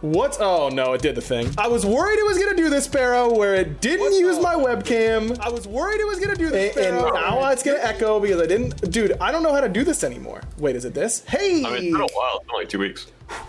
What's 0.00 0.38
oh 0.40 0.70
no, 0.70 0.94
it 0.94 1.02
did 1.02 1.14
the 1.14 1.20
thing. 1.20 1.50
I 1.58 1.68
was 1.68 1.84
worried 1.84 2.18
it 2.18 2.26
was 2.26 2.38
gonna 2.38 2.56
do 2.56 2.70
this, 2.70 2.84
Sparrow, 2.86 3.36
where 3.36 3.54
it 3.54 3.82
didn't 3.82 4.00
What's 4.00 4.18
use 4.18 4.36
up? 4.38 4.42
my 4.42 4.54
webcam. 4.54 5.38
I 5.40 5.50
was 5.50 5.68
worried 5.68 6.00
it 6.00 6.06
was 6.06 6.18
gonna 6.18 6.36
do 6.36 6.48
this, 6.48 6.74
and, 6.76 6.96
and 6.96 7.14
now 7.14 7.50
it's 7.50 7.62
gonna 7.62 7.80
echo 7.82 8.18
because 8.18 8.40
I 8.40 8.46
didn't. 8.46 8.90
Dude, 8.90 9.12
I 9.20 9.30
don't 9.30 9.42
know 9.42 9.52
how 9.52 9.60
to 9.60 9.68
do 9.68 9.84
this 9.84 10.02
anymore. 10.02 10.40
Wait, 10.56 10.74
is 10.74 10.86
it 10.86 10.94
this? 10.94 11.22
Hey, 11.24 11.62
I 11.64 11.70
mean, 11.70 11.74
it's 11.74 11.82
been 11.92 11.96
a 11.96 12.06
while. 12.14 12.36
It's 12.36 12.46
been 12.46 12.56
like 12.56 12.68
two 12.68 12.78
weeks. 12.78 13.06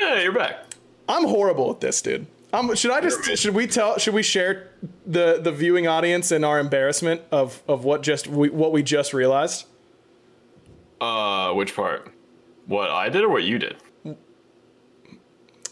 Yeah, 0.00 0.22
you're 0.22 0.32
back. 0.32 0.64
I'm 1.08 1.24
horrible 1.24 1.70
at 1.70 1.80
this, 1.80 2.00
dude. 2.00 2.26
Um, 2.52 2.74
should 2.74 2.90
I 2.90 3.00
just 3.00 3.22
should 3.38 3.54
we 3.54 3.66
tell 3.66 3.98
should 3.98 4.14
we 4.14 4.22
share 4.22 4.70
the 5.06 5.38
the 5.40 5.52
viewing 5.52 5.86
audience 5.86 6.32
and 6.32 6.44
our 6.44 6.58
embarrassment 6.58 7.20
of 7.30 7.62
of 7.68 7.84
what 7.84 8.02
just 8.02 8.26
we, 8.26 8.48
what 8.48 8.72
we 8.72 8.82
just 8.82 9.12
realized? 9.12 9.66
Uh, 11.00 11.52
which 11.52 11.76
part? 11.76 12.10
What 12.66 12.90
I 12.90 13.08
did 13.08 13.22
or 13.22 13.28
what 13.28 13.44
you 13.44 13.58
did? 13.58 13.76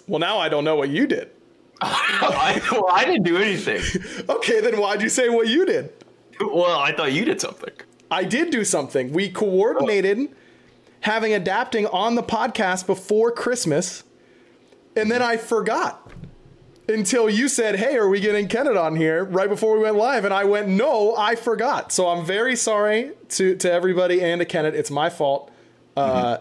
Well, 0.08 0.18
now 0.18 0.38
I 0.38 0.48
don't 0.48 0.64
know 0.64 0.76
what 0.76 0.88
you 0.88 1.06
did. 1.06 1.30
I, 1.80 2.60
well, 2.72 2.88
I 2.90 3.04
didn't 3.04 3.22
do 3.22 3.36
anything. 3.36 3.82
Okay, 4.28 4.60
then 4.60 4.78
why'd 4.78 5.00
you 5.00 5.08
say 5.08 5.28
what 5.28 5.48
you 5.48 5.64
did? 5.64 5.90
Well, 6.40 6.78
I 6.78 6.92
thought 6.92 7.12
you 7.12 7.24
did 7.24 7.40
something. 7.40 7.72
I 8.10 8.24
did 8.24 8.50
do 8.50 8.64
something. 8.64 9.12
We 9.12 9.30
coordinated 9.30 10.28
having 11.00 11.32
adapting 11.32 11.86
on 11.86 12.14
the 12.14 12.22
podcast 12.22 12.86
before 12.86 13.30
Christmas, 13.32 14.04
and 14.96 15.10
then 15.10 15.22
I 15.22 15.36
forgot 15.36 16.10
until 16.88 17.28
you 17.28 17.48
said, 17.48 17.76
"Hey, 17.76 17.96
are 17.96 18.08
we 18.08 18.20
getting 18.20 18.48
Kenneth 18.48 18.76
on 18.76 18.96
here?" 18.96 19.24
Right 19.24 19.48
before 19.48 19.76
we 19.76 19.82
went 19.82 19.96
live, 19.96 20.24
and 20.24 20.32
I 20.34 20.44
went, 20.44 20.68
"No, 20.68 21.14
I 21.16 21.34
forgot." 21.34 21.92
So 21.92 22.08
I'm 22.08 22.24
very 22.24 22.56
sorry 22.56 23.12
to 23.30 23.56
to 23.56 23.70
everybody 23.72 24.22
and 24.22 24.40
to 24.40 24.44
Kenneth. 24.44 24.74
It's 24.74 24.90
my 24.90 25.10
fault. 25.10 25.50
Uh, 25.96 26.38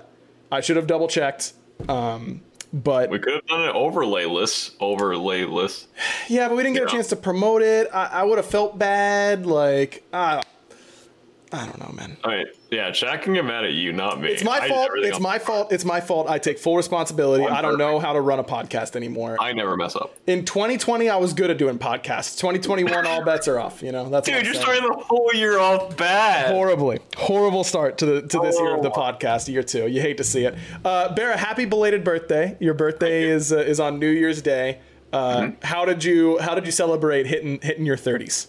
I 0.52 0.62
should 0.62 0.76
have 0.76 0.88
double 0.88 1.08
checked. 1.08 1.54
Um, 1.90 2.42
but 2.74 3.10
We 3.10 3.20
could 3.20 3.34
have 3.34 3.46
done 3.48 3.62
an 3.64 3.70
overlay 3.70 4.26
list. 4.26 4.76
Overlay 4.80 5.46
list. 5.46 5.88
yeah, 6.28 6.48
but 6.48 6.58
we 6.58 6.64
didn't 6.64 6.76
get 6.76 6.84
a 6.84 6.88
chance 6.88 7.08
to 7.08 7.16
promote 7.16 7.62
it. 7.62 7.88
I, 7.94 8.06
I 8.08 8.24
would 8.24 8.38
have 8.38 8.46
felt 8.46 8.78
bad. 8.78 9.46
Like 9.46 10.04
I, 10.14 10.44
I 11.54 11.66
don't 11.66 11.80
know, 11.80 11.92
man. 11.94 12.18
All 12.24 12.32
right. 12.32 12.48
Yeah, 12.70 12.90
Shaq 12.90 13.22
can 13.22 13.34
get 13.34 13.46
mad 13.46 13.64
at 13.64 13.72
you, 13.74 13.94
not 13.94 14.20
me. 14.20 14.30
It's 14.30 14.44
my 14.44 14.58
I 14.60 14.68
fault. 14.68 14.90
It's 14.96 15.20
my 15.20 15.40
fault. 15.40 15.72
It's 15.72 15.86
my 15.86 16.02
fault. 16.02 16.30
I 16.30 16.40
take 16.40 16.60
full 16.60 16.76
responsibility. 16.76 17.46
I'm 17.46 17.54
I 17.54 17.62
don't 17.62 17.78
know 17.78 18.00
how 18.00 18.12
to 18.14 18.20
run 18.22 18.40
a 18.40 18.44
podcast 18.44 18.96
anymore. 18.98 19.38
I 19.40 19.54
never 19.54 19.78
mess 19.78 19.96
up. 19.96 20.14
In 20.28 20.44
2020, 20.44 21.10
I 21.10 21.16
was 21.16 21.34
good 21.34 21.50
at 21.50 21.58
doing 21.58 21.80
podcasts. 21.80 22.38
2021, 22.38 23.08
all 23.08 23.24
bets 23.24 23.48
are 23.48 23.60
off. 23.60 23.82
You 23.82 23.94
know, 23.94 24.10
that's 24.10 24.28
what 24.30 24.36
Dude, 24.38 24.46
you're 24.46 24.56
starting 24.56 24.84
the 24.84 24.94
whole 25.08 25.32
year 25.34 25.58
off 25.60 25.96
bad. 25.96 26.52
horribly, 26.54 27.00
horrible 27.16 27.64
start 27.64 27.98
to 28.00 28.06
the 28.06 28.22
to 28.24 28.40
this 28.40 28.60
year 28.60 28.76
of 28.76 28.84
the 28.84 28.92
Oh. 28.92 28.94
podcast, 28.94 29.48
year 29.48 29.64
two. 29.64 29.88
You 29.88 30.02
hate 30.02 30.18
to 30.18 30.24
see 30.26 30.44
it. 30.46 30.56
Uh, 30.84 31.14
Barra, 31.16 31.38
happy 31.38 31.64
belated 31.66 32.04
birthday. 32.04 32.58
Your 32.60 32.74
birthday 32.74 33.24
is 33.24 33.54
uh, 33.54 33.58
is 33.60 33.80
on 33.80 34.00
New 34.00 34.10
Year's 34.10 34.42
Day. 34.42 34.80
Uh, 35.14 35.38
Mm-hmm. 35.38 35.66
How 35.66 35.86
did 35.86 36.04
you 36.04 36.38
How 36.40 36.54
did 36.56 36.66
you 36.66 36.72
celebrate 36.74 37.28
hitting 37.28 37.60
hitting 37.62 37.86
your 37.86 37.96
30s? 37.96 38.48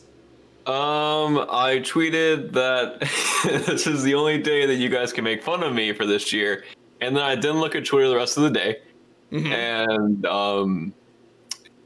Um, 0.69 1.39
I 1.51 1.81
tweeted 1.83 2.53
that 2.53 3.01
this 3.67 3.87
is 3.87 4.03
the 4.03 4.15
only 4.15 4.37
day 4.39 4.67
that 4.67 4.75
you 4.75 4.89
guys 4.91 5.13
can 5.13 5.25
make 5.25 5.43
fun 5.43 5.63
of 5.63 5.73
me 5.73 5.93
for 5.95 6.05
this 6.05 6.33
year, 6.33 6.65
and 7.01 7.17
then 7.17 7.23
I 7.25 7.35
didn't 7.37 7.61
look 7.61 7.75
at 7.75 7.85
Twitter 7.87 8.09
the 8.09 8.17
rest 8.17 8.37
of 8.37 8.43
the 8.45 8.51
day, 8.51 8.79
Mm-hmm. 9.33 9.53
and 9.53 10.27
um, 10.27 10.95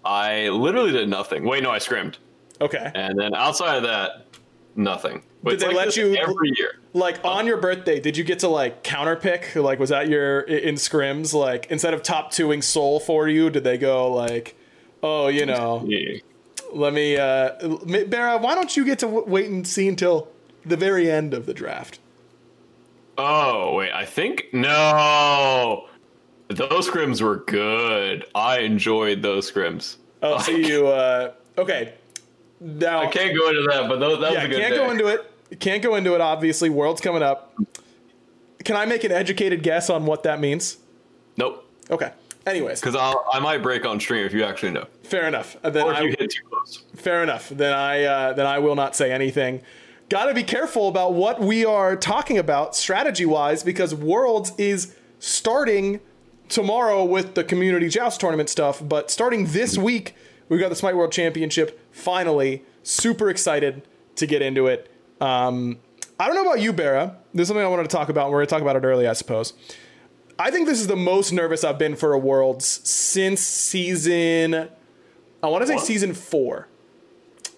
I 0.05 0.49
literally 0.49 0.93
did 0.93 1.09
nothing. 1.09 1.45
Wait, 1.45 1.63
no, 1.63 1.71
I 1.71 1.79
scrimmed, 1.79 2.19
Okay. 2.61 2.91
and 2.95 3.19
then 3.19 3.35
outside 3.35 3.77
of 3.77 3.83
that, 3.85 4.27
nothing. 4.77 5.23
But 5.45 5.51
Did 5.53 5.61
they 5.61 5.67
like 5.69 5.77
let 5.87 5.97
you- 5.97 6.15
every 6.17 6.53
year? 6.57 6.75
Like 6.93 7.19
on 7.25 7.47
your 7.47 7.57
birthday, 7.57 7.99
did 8.01 8.17
you 8.17 8.23
get 8.25 8.39
to 8.41 8.49
like 8.49 8.83
counter 8.85 9.17
pick? 9.17 9.57
Like 9.57 9.79
was 9.81 9.89
that 9.91 10.09
your 10.09 10.41
in 10.43 10.75
scrims? 10.77 11.33
Like 11.35 11.67
instead 11.71 11.95
of 11.95 12.03
top 12.03 12.31
twoing 12.33 12.63
Sol 12.63 13.01
for 13.01 13.27
you, 13.29 13.49
did 13.51 13.65
they 13.65 13.79
go 13.79 14.13
like, 14.13 14.55
oh, 15.03 15.27
you 15.29 15.47
know, 15.47 15.83
Yeah. 15.87 16.19
Let 16.73 16.93
me, 16.93 17.17
uh, 17.17 17.51
Barra, 18.09 18.39
why 18.39 18.55
don't 18.55 18.77
you 18.77 18.85
get 18.85 18.99
to 19.01 19.07
w- 19.07 19.25
wait 19.27 19.51
and 19.51 19.67
see 19.67 19.89
until 19.89 20.29
the 20.65 20.77
very 20.77 21.11
end 21.11 21.35
of 21.35 21.47
the 21.47 21.55
draft? 21.55 21.99
Oh 23.19 23.75
wait, 23.75 23.93
I 23.93 24.05
think 24.05 24.47
no. 24.53 25.87
Those 26.49 26.89
scrims 26.89 27.23
were 27.23 27.37
good. 27.47 28.27
I 28.35 28.61
enjoyed 28.61 29.23
those 29.23 29.51
scrims. 29.51 29.97
Oh, 30.23 30.39
so 30.39 30.51
you, 30.53 30.87
uh, 30.89 31.33
okay. 31.59 31.95
Now, 32.61 33.01
I 33.03 33.07
can't 33.07 33.37
go 33.37 33.49
into 33.49 33.63
that, 33.71 33.89
but 33.89 33.99
those, 33.99 34.21
that 34.21 34.33
yeah, 34.33 34.39
was 34.39 34.45
a 34.45 34.49
good 34.49 34.61
can't 34.61 34.75
day. 34.75 34.79
go 34.79 34.91
into 34.91 35.07
it. 35.09 35.59
Can't 35.61 35.83
go 35.83 35.95
into 35.97 36.15
it. 36.15 36.21
Obviously, 36.21 36.71
world's 36.71 37.01
coming 37.01 37.23
up. 37.23 37.55
Can 38.65 38.77
I 38.77 38.87
make 38.87 39.03
an 39.05 39.13
educated 39.13 39.63
guess 39.63 39.91
on 39.91 40.07
what 40.07 40.23
that 40.23 40.39
means? 40.41 40.79
Nope, 41.37 41.67
Okay. 41.91 42.13
Anyways, 42.47 42.81
because 42.81 42.97
I 42.97 43.39
might 43.39 43.59
break 43.63 43.85
on 43.87 44.01
stream 44.01 44.25
if 44.27 44.33
you 44.33 44.45
actually 44.45 44.73
know, 44.73 44.87
fair 45.05 45.27
enough. 45.27 45.57
Uh, 45.63 45.71
Then 45.71 45.87
or 45.87 45.93
if 45.93 45.99
I, 45.99 46.03
you 46.03 46.15
hit 46.19 46.31
too 46.31 46.43
close. 46.51 46.83
Fair 46.97 47.23
enough. 47.23 47.49
Then 47.49 47.73
I 47.73 48.03
uh, 48.05 48.33
then 48.33 48.47
I 48.47 48.59
will 48.59 48.75
not 48.75 48.97
say 48.97 49.13
anything. 49.13 49.63
Got 50.09 50.27
to 50.27 50.35
be 50.35 50.43
careful 50.43 50.89
about 50.89 51.15
what 51.15 51.41
we 51.41 51.65
are 51.65 51.97
talking 51.97 52.37
about 52.39 52.75
strategy 52.77 53.25
wise 53.25 53.63
because 53.63 53.95
Worlds 53.95 54.53
is 54.59 54.95
starting 55.21 56.01
tomorrow 56.49 57.05
with 57.05 57.35
the 57.35 57.45
community 57.45 57.89
joust 57.89 58.21
tournament 58.21 58.49
stuff, 58.51 58.83
but 58.87 59.11
starting 59.11 59.47
this 59.47 59.79
week 59.79 60.15
we've 60.49 60.61
got 60.61 60.69
the 60.69 60.77
Smite 60.77 60.97
World 60.97 61.13
Championship. 61.13 61.81
Finally, 61.93 62.63
super 62.83 63.31
excited 63.31 63.83
to 64.17 64.27
get 64.27 64.43
into 64.43 64.67
it. 64.67 64.91
Um, 65.21 65.79
I 66.21 66.27
don't 66.27 66.35
know 66.35 66.43
about 66.43 66.61
you, 66.61 66.73
Barra. 66.73 67.17
This 67.33 67.43
is 67.43 67.49
something 67.49 67.65
I 67.65 67.69
wanted 67.69 67.85
to 67.85 67.89
talk 67.89 68.09
about. 68.09 68.27
And 68.27 68.33
we're 68.33 68.43
to 68.43 68.47
talk 68.47 68.61
about 68.61 68.77
it 68.77 68.85
early, 68.85 69.09
I 69.09 69.13
suppose. 69.15 69.55
I 70.43 70.51
think 70.51 70.67
this 70.67 70.81
is 70.81 70.89
the 70.89 70.97
most 70.97 71.33
nervous 71.33 71.63
I've 71.63 71.79
been 71.79 71.95
for 71.95 72.13
a 72.15 72.19
Worlds 72.19 72.67
since 72.89 73.41
season. 73.41 74.69
I 75.41 75.47
want 75.47 75.63
to 75.63 75.69
say 75.69 75.77
What? 75.77 75.87
season 75.87 76.15
four. 76.15 76.67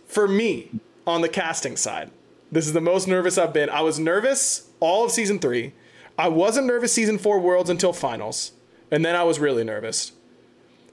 For 0.07 0.29
me, 0.29 0.69
on 1.07 1.23
the 1.23 1.31
casting 1.31 1.79
side. 1.79 2.11
This 2.53 2.67
is 2.67 2.75
the 2.75 2.83
most 2.83 3.09
nervous 3.09 3.39
I've 3.39 3.55
been. 3.55 3.71
I 3.71 3.81
was 3.81 3.99
nervous 3.99 4.69
all 4.81 5.03
of 5.07 5.11
season 5.11 5.39
three. 5.39 5.73
I 6.19 6.29
wasn't 6.29 6.67
nervous 6.67 6.93
season 6.93 7.17
four 7.17 7.41
Worlds 7.41 7.71
until 7.71 7.95
finals, 7.95 8.53
and 8.91 9.03
then 9.03 9.17
I 9.17 9.23
was 9.23 9.39
really 9.39 9.65
nervous. 9.65 10.13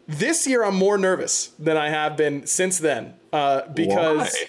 This 0.07 0.47
year, 0.47 0.63
I'm 0.63 0.75
more 0.75 0.97
nervous 0.97 1.47
than 1.59 1.75
I 1.75 1.89
have 1.89 2.15
been 2.15 2.47
since 2.47 2.79
then 2.79 3.15
uh, 3.33 3.67
because 3.67 4.33
Why? 4.33 4.45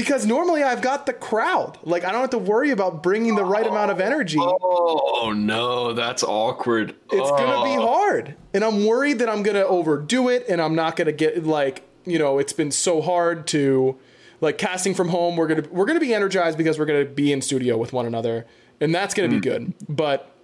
Because 0.00 0.24
normally 0.24 0.62
I've 0.62 0.80
got 0.80 1.04
the 1.04 1.12
crowd. 1.12 1.78
Like 1.82 2.04
I 2.04 2.12
don't 2.12 2.22
have 2.22 2.30
to 2.30 2.38
worry 2.38 2.70
about 2.70 3.02
bringing 3.02 3.34
the 3.34 3.44
right 3.44 3.66
amount 3.66 3.90
of 3.90 4.00
energy. 4.00 4.38
Oh 4.40 5.32
no, 5.36 5.92
that's 5.92 6.22
awkward. 6.22 6.94
It's 7.10 7.30
gonna 7.30 7.64
be 7.64 7.76
Oh. 7.76 7.86
hard, 7.86 8.34
and 8.54 8.64
I'm 8.64 8.86
worried 8.86 9.18
that 9.18 9.28
I'm 9.28 9.42
gonna 9.42 9.62
overdo 9.62 10.28
it, 10.28 10.46
and 10.48 10.60
I'm 10.60 10.74
not 10.74 10.96
gonna 10.96 11.12
get 11.12 11.44
like 11.44 11.82
you 12.06 12.18
know 12.18 12.38
it's 12.38 12.52
been 12.52 12.70
so 12.70 13.02
hard 13.02 13.46
to 13.48 13.96
like 14.40 14.56
casting 14.58 14.94
from 14.94 15.10
home. 15.10 15.36
We're 15.36 15.48
gonna 15.48 15.64
we're 15.70 15.86
gonna 15.86 16.00
be 16.00 16.14
energized 16.14 16.56
because 16.56 16.78
we're 16.78 16.86
gonna 16.86 17.04
be 17.04 17.32
in 17.32 17.42
studio 17.42 17.76
with 17.76 17.92
one 17.92 18.06
another, 18.06 18.46
and 18.80 18.94
that's 18.94 19.12
gonna 19.12 19.28
be 19.28 19.36
hmm. 19.36 19.40
good. 19.40 19.74
But 19.88 20.34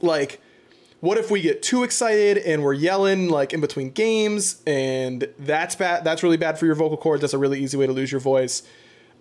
like, 0.00 0.40
what 1.02 1.18
if 1.18 1.30
we 1.32 1.40
get 1.40 1.62
too 1.64 1.82
excited 1.82 2.38
and 2.38 2.62
we're 2.62 2.72
yelling 2.74 3.28
like 3.28 3.52
in 3.52 3.60
between 3.60 3.90
games, 3.90 4.62
and 4.68 5.28
that's 5.38 5.74
bad. 5.74 6.04
That's 6.04 6.22
really 6.22 6.36
bad 6.36 6.58
for 6.60 6.64
your 6.66 6.76
vocal 6.76 6.96
cords. 6.96 7.20
That's 7.22 7.34
a 7.34 7.38
really 7.38 7.60
easy 7.60 7.76
way 7.76 7.86
to 7.88 7.92
lose 7.92 8.10
your 8.12 8.20
voice. 8.20 8.62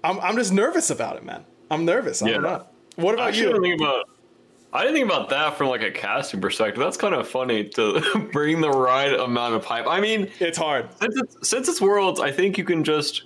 I'm 0.03 0.19
I'm 0.19 0.35
just 0.35 0.53
nervous 0.53 0.89
about 0.91 1.17
it, 1.17 1.23
man. 1.25 1.43
I'm 1.71 1.83
nervous. 1.83 2.21
I 2.21 2.29
don't 2.29 2.43
Yeah. 2.43 2.49
know. 2.49 2.65
What 2.97 3.15
about 3.15 3.33
didn't 3.33 3.55
you? 3.55 3.61
think 3.63 3.81
about. 3.81 4.07
I 4.73 4.81
didn't 4.83 4.93
think 4.95 5.05
about 5.07 5.29
that 5.29 5.57
from 5.57 5.69
like 5.69 5.81
a 5.81 5.89
casting 5.91 6.39
perspective. 6.39 6.81
That's 6.83 6.97
kind 6.97 7.15
of 7.15 7.27
funny 7.27 7.63
to 7.69 8.29
bring 8.31 8.61
the 8.61 8.69
right 8.69 9.13
amount 9.19 9.55
of 9.55 9.65
hype. 9.65 9.87
I 9.87 9.99
mean, 9.99 10.29
It's 10.39 10.57
hard. 10.57 10.87
since 10.99 11.15
it's, 11.19 11.49
since 11.49 11.67
it's 11.67 11.81
worlds, 11.81 12.19
I 12.21 12.31
think 12.31 12.57
you 12.59 12.63
can 12.63 12.83
just 12.83 13.23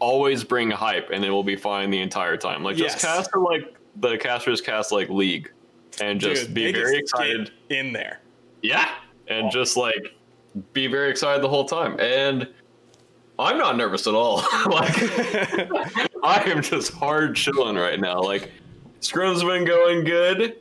always 0.00 0.44
bring 0.44 0.70
hype 0.70 1.10
and 1.10 1.24
it 1.24 1.30
will 1.30 1.42
be 1.44 1.56
fine 1.56 1.90
the 1.90 2.00
entire 2.00 2.36
time. 2.36 2.62
Like 2.64 2.76
Yes. 2.76 2.92
just 2.94 3.04
cast 3.04 3.30
it 3.34 3.38
like 3.38 3.76
the 3.96 4.18
casters 4.18 4.60
cast 4.60 4.92
like 4.92 5.08
League, 5.08 5.50
and 6.00 6.20
just 6.20 6.46
Dude, 6.46 6.54
be 6.54 6.72
very 6.72 7.00
just 7.00 7.14
excited. 7.14 7.50
in 7.70 7.92
there. 7.92 8.20
Yeah, 8.62 8.88
and 9.28 9.50
just 9.50 9.76
like 9.76 10.14
be 10.72 10.86
very 10.86 11.10
excited 11.10 11.42
the 11.42 11.48
whole 11.48 11.64
time. 11.66 11.98
And 12.00 12.48
I'm 13.38 13.58
not 13.58 13.76
nervous 13.76 14.06
at 14.06 14.14
all. 14.14 14.36
like 14.66 14.94
I 16.24 16.42
am 16.46 16.62
just 16.62 16.92
hard 16.92 17.36
chilling 17.36 17.76
right 17.76 18.00
now. 18.00 18.20
Like 18.20 18.50
scrim's 19.00 19.42
been 19.44 19.64
going 19.64 20.04
good, 20.04 20.56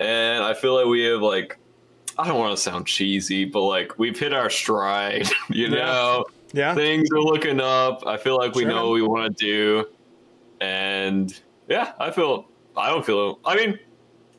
and 0.00 0.42
I 0.44 0.54
feel 0.54 0.74
like 0.74 0.86
we 0.86 1.02
have 1.04 1.20
like 1.22 1.58
I 2.18 2.26
don't 2.26 2.38
want 2.38 2.56
to 2.56 2.60
sound 2.62 2.86
cheesy, 2.86 3.44
but 3.44 3.62
like 3.62 3.98
we've 3.98 4.18
hit 4.18 4.32
our 4.32 4.50
stride. 4.50 5.28
You 5.50 5.68
Yeah. 5.68 5.74
know, 5.84 6.24
Yeah. 6.52 6.74
things 6.74 7.08
are 7.12 7.20
looking 7.20 7.60
up. 7.60 8.04
I 8.06 8.16
feel 8.16 8.36
like 8.36 8.54
we 8.56 8.62
Sure. 8.62 8.70
know 8.72 8.86
what 8.88 8.94
we 8.94 9.02
want 9.02 9.36
to 9.38 9.44
do, 9.44 9.84
and 10.60 11.38
yeah, 11.68 11.92
I 12.00 12.10
feel 12.10 12.46
I 12.76 12.90
don't 12.90 13.04
feel. 13.06 13.38
I 13.44 13.54
mean, 13.56 13.78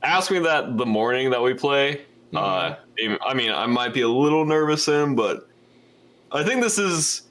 ask 0.03 0.31
me 0.31 0.39
that 0.39 0.77
the 0.77 0.85
morning 0.85 1.31
that 1.31 1.41
we 1.41 1.53
play. 1.53 2.01
Mm-hmm. 2.33 2.37
Uh, 2.37 3.17
I 3.25 3.33
mean, 3.33 3.51
I 3.51 3.65
might 3.65 3.93
be 3.93 4.01
a 4.01 4.07
little 4.07 4.45
nervous 4.45 4.87
in, 4.87 5.15
but 5.15 5.47
I 6.31 6.43
think 6.43 6.61
this 6.61 6.77
is 6.77 7.23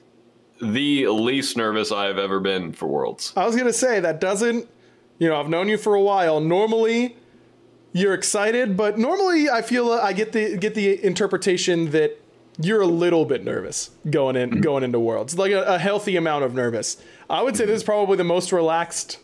the 0.61 1.07
least 1.07 1.55
nervous 1.55 1.91
I've 1.91 2.17
ever 2.17 2.39
been 2.39 2.73
for 2.73 2.87
Worlds. 2.87 3.33
I 3.35 3.45
was 3.45 3.55
gonna 3.55 3.73
say 3.73 3.99
that 3.99 4.19
doesn't. 4.19 4.67
You 5.19 5.29
know, 5.29 5.39
I've 5.39 5.49
known 5.49 5.69
you 5.69 5.77
for 5.77 5.95
a 5.95 6.01
while. 6.01 6.39
Normally, 6.39 7.17
you're 7.93 8.13
excited, 8.13 8.77
but 8.77 8.97
normally 8.97 9.49
I 9.49 9.61
feel 9.61 9.91
uh, 9.91 10.01
I 10.01 10.13
get 10.13 10.31
the 10.31 10.57
get 10.57 10.75
the 10.75 11.03
interpretation 11.03 11.91
that 11.91 12.19
you're 12.61 12.81
a 12.81 12.87
little 12.87 13.23
bit 13.23 13.45
nervous 13.45 13.91
going 14.09 14.35
in 14.35 14.49
mm-hmm. 14.49 14.61
going 14.61 14.83
into 14.83 14.99
Worlds, 14.99 15.37
like 15.37 15.51
a, 15.51 15.63
a 15.63 15.77
healthy 15.77 16.17
amount 16.17 16.43
of 16.43 16.53
nervous. 16.53 16.97
I 17.29 17.41
would 17.41 17.55
say 17.55 17.65
this 17.65 17.77
is 17.77 17.83
mm-hmm. 17.83 17.91
probably 17.91 18.17
the 18.17 18.23
most 18.25 18.51
relaxed 18.51 19.19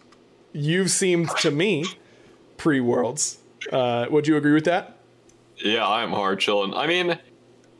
you've 0.53 0.91
seemed 0.91 1.29
to 1.39 1.51
me 1.51 1.83
pre 2.57 2.79
Worlds. 2.79 3.37
Uh, 3.71 4.05
would 4.09 4.27
you 4.27 4.37
agree 4.37 4.53
with 4.53 4.65
that? 4.65 4.97
Yeah, 5.57 5.87
I'm 5.87 6.11
hard 6.11 6.39
chilling. 6.39 6.73
I 6.73 6.85
mean, 6.87 7.17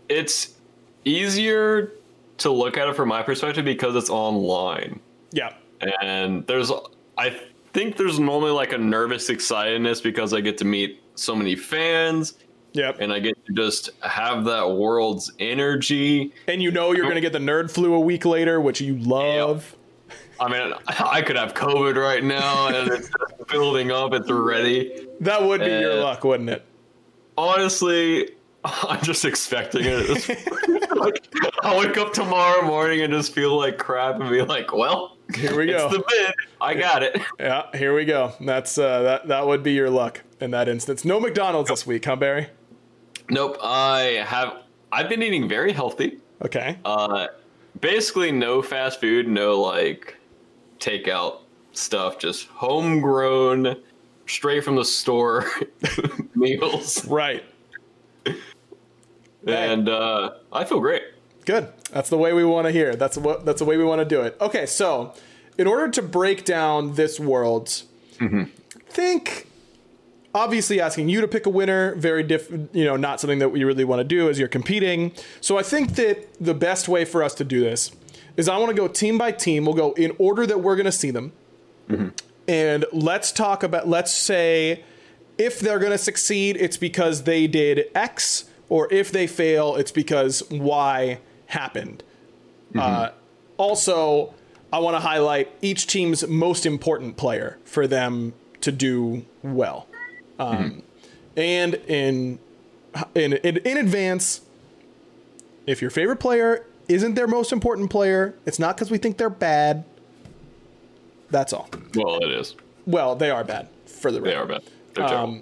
it's 0.10 0.56
easier 1.04 1.92
to 2.40 2.50
look 2.52 2.78
at 2.78 2.88
it 2.88 2.96
from 2.96 3.10
my 3.10 3.22
perspective 3.22 3.66
because 3.66 3.96
it's 3.96 4.10
online. 4.10 5.00
Yeah. 5.32 5.54
and 6.02 6.48
there's 6.48 6.72
i 7.18 7.38
think 7.74 7.98
there's 7.98 8.20
normally 8.20 8.52
like 8.52 8.72
a 8.72 8.78
nervous 8.78 9.30
excitedness 9.30 10.02
because 10.02 10.34
i 10.34 10.40
get 10.40 10.58
to 10.60 10.66
meet 10.66 11.02
so 11.16 11.36
many 11.36 11.58
fans 11.58 12.36
Yep. 12.72 12.98
and 13.02 13.12
i 13.12 13.20
get 13.20 13.36
to 13.46 13.54
just 13.54 13.90
have 14.02 14.46
that 14.46 14.72
world's 14.72 15.34
energy 15.40 16.32
And 16.48 16.64
you 16.64 16.72
know 16.72 16.94
you're 16.94 17.08
gonna 17.08 17.20
get 17.20 17.34
the 17.34 17.40
nerd 17.40 17.70
flu 17.70 17.94
a 17.94 18.00
week 18.00 18.24
later, 18.24 18.62
which 18.62 18.80
you 18.80 18.98
love. 18.98 19.76
I 20.40 20.48
mean 20.50 20.74
i 20.88 21.22
could 21.22 21.36
have 21.36 21.54
covid 21.54 21.96
right 21.96 22.24
now 22.24 22.68
and 22.68 22.92
it's 22.92 23.10
building 23.52 23.92
up 23.92 24.14
it's 24.14 24.30
ready 24.30 25.08
That 25.22 25.44
would 25.44 25.62
be 25.62 25.68
your 25.68 25.94
Uh, 25.94 26.04
luck, 26.04 26.24
wouldn't 26.24 26.50
it? 26.50 26.64
honestly 27.38 28.30
i'm 28.64 29.02
just 29.04 29.26
expecting 29.26 29.82
it 29.86 30.30
like, 30.96 31.28
i'll 31.62 31.80
wake 31.80 31.98
up 31.98 32.14
tomorrow 32.14 32.66
morning 32.66 33.02
and 33.02 33.14
just 33.14 33.34
feel 33.34 33.56
like 33.58 33.78
crap 33.78 34.20
and 34.20 34.30
be 34.30 34.42
like 34.42 34.74
well 34.74 35.18
Here 35.36 35.56
we 35.58 35.68
go. 35.68 35.86
it's 35.88 35.96
the 35.98 36.04
bid 36.08 36.34
i 36.62 36.74
got 36.74 37.04
it 37.04 37.22
Yeah, 37.40 37.64
here 37.76 37.94
we 37.96 38.06
go. 38.06 38.34
That's 38.42 38.78
uh, 38.78 39.02
that 39.04 39.28
that 39.28 39.46
would 39.48 39.62
be 39.64 39.74
your 39.74 39.90
luck 39.90 40.22
in 40.40 40.52
that 40.52 40.68
instance. 40.68 41.04
No 41.06 41.20
McDonald's 41.20 41.70
this 41.70 41.86
week, 41.86 42.06
huh, 42.06 42.16
Barry? 42.16 42.48
nope 43.30 43.58
i 43.62 44.24
have 44.26 44.54
i've 44.92 45.10
been 45.10 45.22
eating 45.24 45.48
very 45.50 45.72
healthy 45.74 46.20
Okay. 46.44 46.78
Uh, 46.86 47.28
basically 47.80 48.32
no 48.32 48.62
fast 48.62 49.00
food, 49.00 49.28
no 49.28 49.60
like 49.62 50.16
takeout 50.80 51.40
stuff, 51.74 52.20
just 52.20 52.48
homegrown, 52.48 53.76
straight 54.26 54.64
from 54.64 54.76
the 54.76 54.86
store 54.86 55.46
meals, 56.36 57.06
right. 57.08 57.44
and 59.48 59.90
uh, 59.90 60.32
I 60.52 60.66
feel 60.66 60.80
great. 60.80 61.04
Good. 61.46 61.72
That's 61.92 62.10
the 62.10 62.18
way 62.18 62.34
we 62.34 62.44
want 62.44 62.66
to 62.66 62.72
hear. 62.72 62.96
That's 62.96 63.18
what 63.18 63.46
that's 63.46 63.60
the 63.60 63.66
way 63.66 63.78
we 63.78 63.84
want 63.84 64.00
to 64.00 64.06
do 64.06 64.22
it. 64.22 64.36
Okay, 64.42 64.66
so 64.66 65.14
in 65.58 65.68
order 65.68 65.90
to 65.90 66.02
break 66.02 66.44
down 66.44 66.96
this 66.96 67.20
world, 67.20 67.84
think 68.90 69.48
obviously 70.34 70.82
asking 70.82 71.10
you 71.10 71.22
to 71.22 71.28
pick 71.28 71.46
a 71.46 71.50
winner, 71.50 71.96
very 71.96 72.24
diff 72.24 72.52
you 72.74 72.84
know, 72.84 72.98
not 72.98 73.20
something 73.22 73.40
that 73.40 73.50
we 73.50 73.64
really 73.64 73.86
want 73.86 74.00
to 74.00 74.04
do 74.04 74.30
as 74.30 74.38
you're 74.38 74.48
competing. 74.48 75.14
So 75.40 75.58
I 75.58 75.64
think 75.64 75.96
that 75.96 76.28
the 76.40 76.54
best 76.54 76.88
way 76.88 77.06
for 77.06 77.24
us 77.24 77.34
to 77.36 77.44
do 77.44 77.62
this 77.62 77.92
is 78.38 78.50
I 78.50 78.58
want 78.58 78.70
to 78.70 78.76
go 78.76 78.88
team 78.88 79.18
by 79.18 79.32
team. 79.32 79.66
We'll 79.66 79.76
go 79.76 79.94
in 79.94 80.14
order 80.18 80.46
that 80.46 80.60
we're 80.60 80.76
going 80.76 80.86
to 80.86 80.92
see 80.92 81.12
them. 81.12 81.32
And 82.48 82.86
let's 82.92 83.32
talk 83.32 83.64
about 83.64 83.88
let's 83.88 84.14
say 84.14 84.84
if 85.38 85.60
they're 85.60 85.80
going 85.80 85.92
to 85.92 85.98
succeed, 85.98 86.58
it's 86.58 86.78
because 86.78 87.24
they 87.24 87.48
did 87.48 87.86
X, 87.96 88.46
or 88.70 88.92
if 88.92 89.12
they 89.12 89.28
fail, 89.28 89.76
it's 89.76 89.92
because 89.92 90.44
Y 90.50 91.20
happened. 91.48 92.04
Uh, 92.76 93.10
also, 93.58 94.34
I 94.72 94.80
want 94.80 94.96
to 94.96 95.00
highlight 95.02 95.50
each 95.62 95.88
team's 95.88 96.28
most 96.28 96.66
important 96.66 97.18
player 97.18 97.58
for 97.64 97.88
them 97.88 98.34
to 98.62 98.72
do 98.72 99.26
well. 99.44 99.88
Um, 100.40 100.84
And 101.38 101.76
in, 101.88 102.40
in 103.14 103.34
in 103.34 103.58
in 103.58 103.78
advance, 103.78 104.42
if 105.68 105.82
your 105.82 105.92
favorite 105.92 106.20
player 106.20 106.66
isn't 106.88 107.16
their 107.16 107.28
most 107.28 107.52
important 107.52 107.90
player, 107.90 108.36
it's 108.46 108.60
not 108.60 108.76
because 108.76 108.92
we 108.92 108.98
think 108.98 109.18
they're 109.18 109.30
bad. 109.30 109.84
That's 111.30 111.54
all. 111.54 111.70
Well, 111.96 112.18
it 112.18 112.30
is. 112.30 112.56
Well, 112.86 113.16
they 113.16 113.30
are 113.32 113.44
bad 113.44 113.68
for 113.86 114.12
the 114.12 114.20
They 114.20 114.30
record. 114.36 114.44
are 114.44 114.54
bad. 114.60 114.64
They're 114.94 115.08
terrible. 115.08 115.42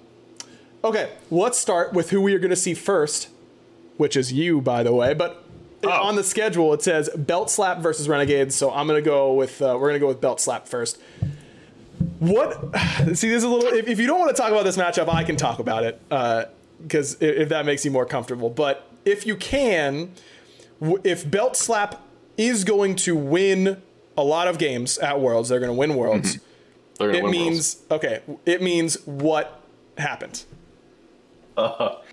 Okay, 0.82 1.10
let's 1.30 1.58
start 1.58 1.92
with 1.92 2.10
who 2.10 2.20
we 2.20 2.34
are 2.34 2.38
going 2.38 2.50
to 2.50 2.56
see 2.56 2.74
first, 2.74 3.28
which 3.96 4.16
is 4.16 4.32
you, 4.32 4.60
by 4.60 4.82
the 4.82 4.92
way. 4.92 5.14
But 5.14 5.40
Oh. 5.86 5.90
on 5.90 6.16
the 6.16 6.24
schedule, 6.24 6.72
it 6.72 6.82
says 6.82 7.10
Belt 7.14 7.50
Slap 7.50 7.78
versus 7.80 8.08
Renegades. 8.08 8.54
So 8.54 8.72
I'm 8.72 8.86
going 8.86 9.02
to 9.02 9.04
go 9.06 9.34
with 9.34 9.60
uh, 9.60 9.74
we're 9.78 9.88
going 9.90 9.94
to 9.94 9.98
go 10.00 10.08
with 10.08 10.20
Belt 10.20 10.40
Slap 10.40 10.66
first. 10.66 10.98
What? 12.20 12.52
See, 12.98 13.04
this 13.04 13.22
is 13.22 13.44
a 13.44 13.48
little. 13.48 13.68
If, 13.72 13.86
if 13.88 14.00
you 14.00 14.06
don't 14.06 14.18
want 14.18 14.34
to 14.34 14.40
talk 14.40 14.50
about 14.50 14.64
this 14.64 14.76
matchup, 14.78 15.08
I 15.12 15.24
can 15.24 15.36
talk 15.36 15.58
about 15.58 15.84
it 15.84 16.00
because 16.82 17.14
if, 17.14 17.36
if 17.36 17.48
that 17.50 17.66
makes 17.66 17.84
you 17.84 17.90
more 17.90 18.06
comfortable. 18.06 18.48
But 18.50 18.88
if 19.04 19.26
you 19.26 19.36
can, 19.36 20.10
if 20.80 21.30
Belt 21.30 21.56
Slap 21.56 22.00
is 22.36 22.64
going 22.64 22.96
to 22.96 23.14
win 23.16 23.80
a 24.16 24.22
lot 24.24 24.48
of 24.48 24.58
games 24.58 24.98
at 24.98 25.20
Worlds, 25.20 25.48
they're 25.48 25.60
going 25.60 25.70
to 25.72 25.78
win 25.78 25.94
Worlds. 25.94 26.38
It 27.00 27.22
win 27.22 27.30
means 27.30 27.82
okay. 27.90 28.22
It 28.46 28.62
means 28.62 29.04
what 29.06 29.60
happened. 29.98 30.44
Worlds. 31.56 31.96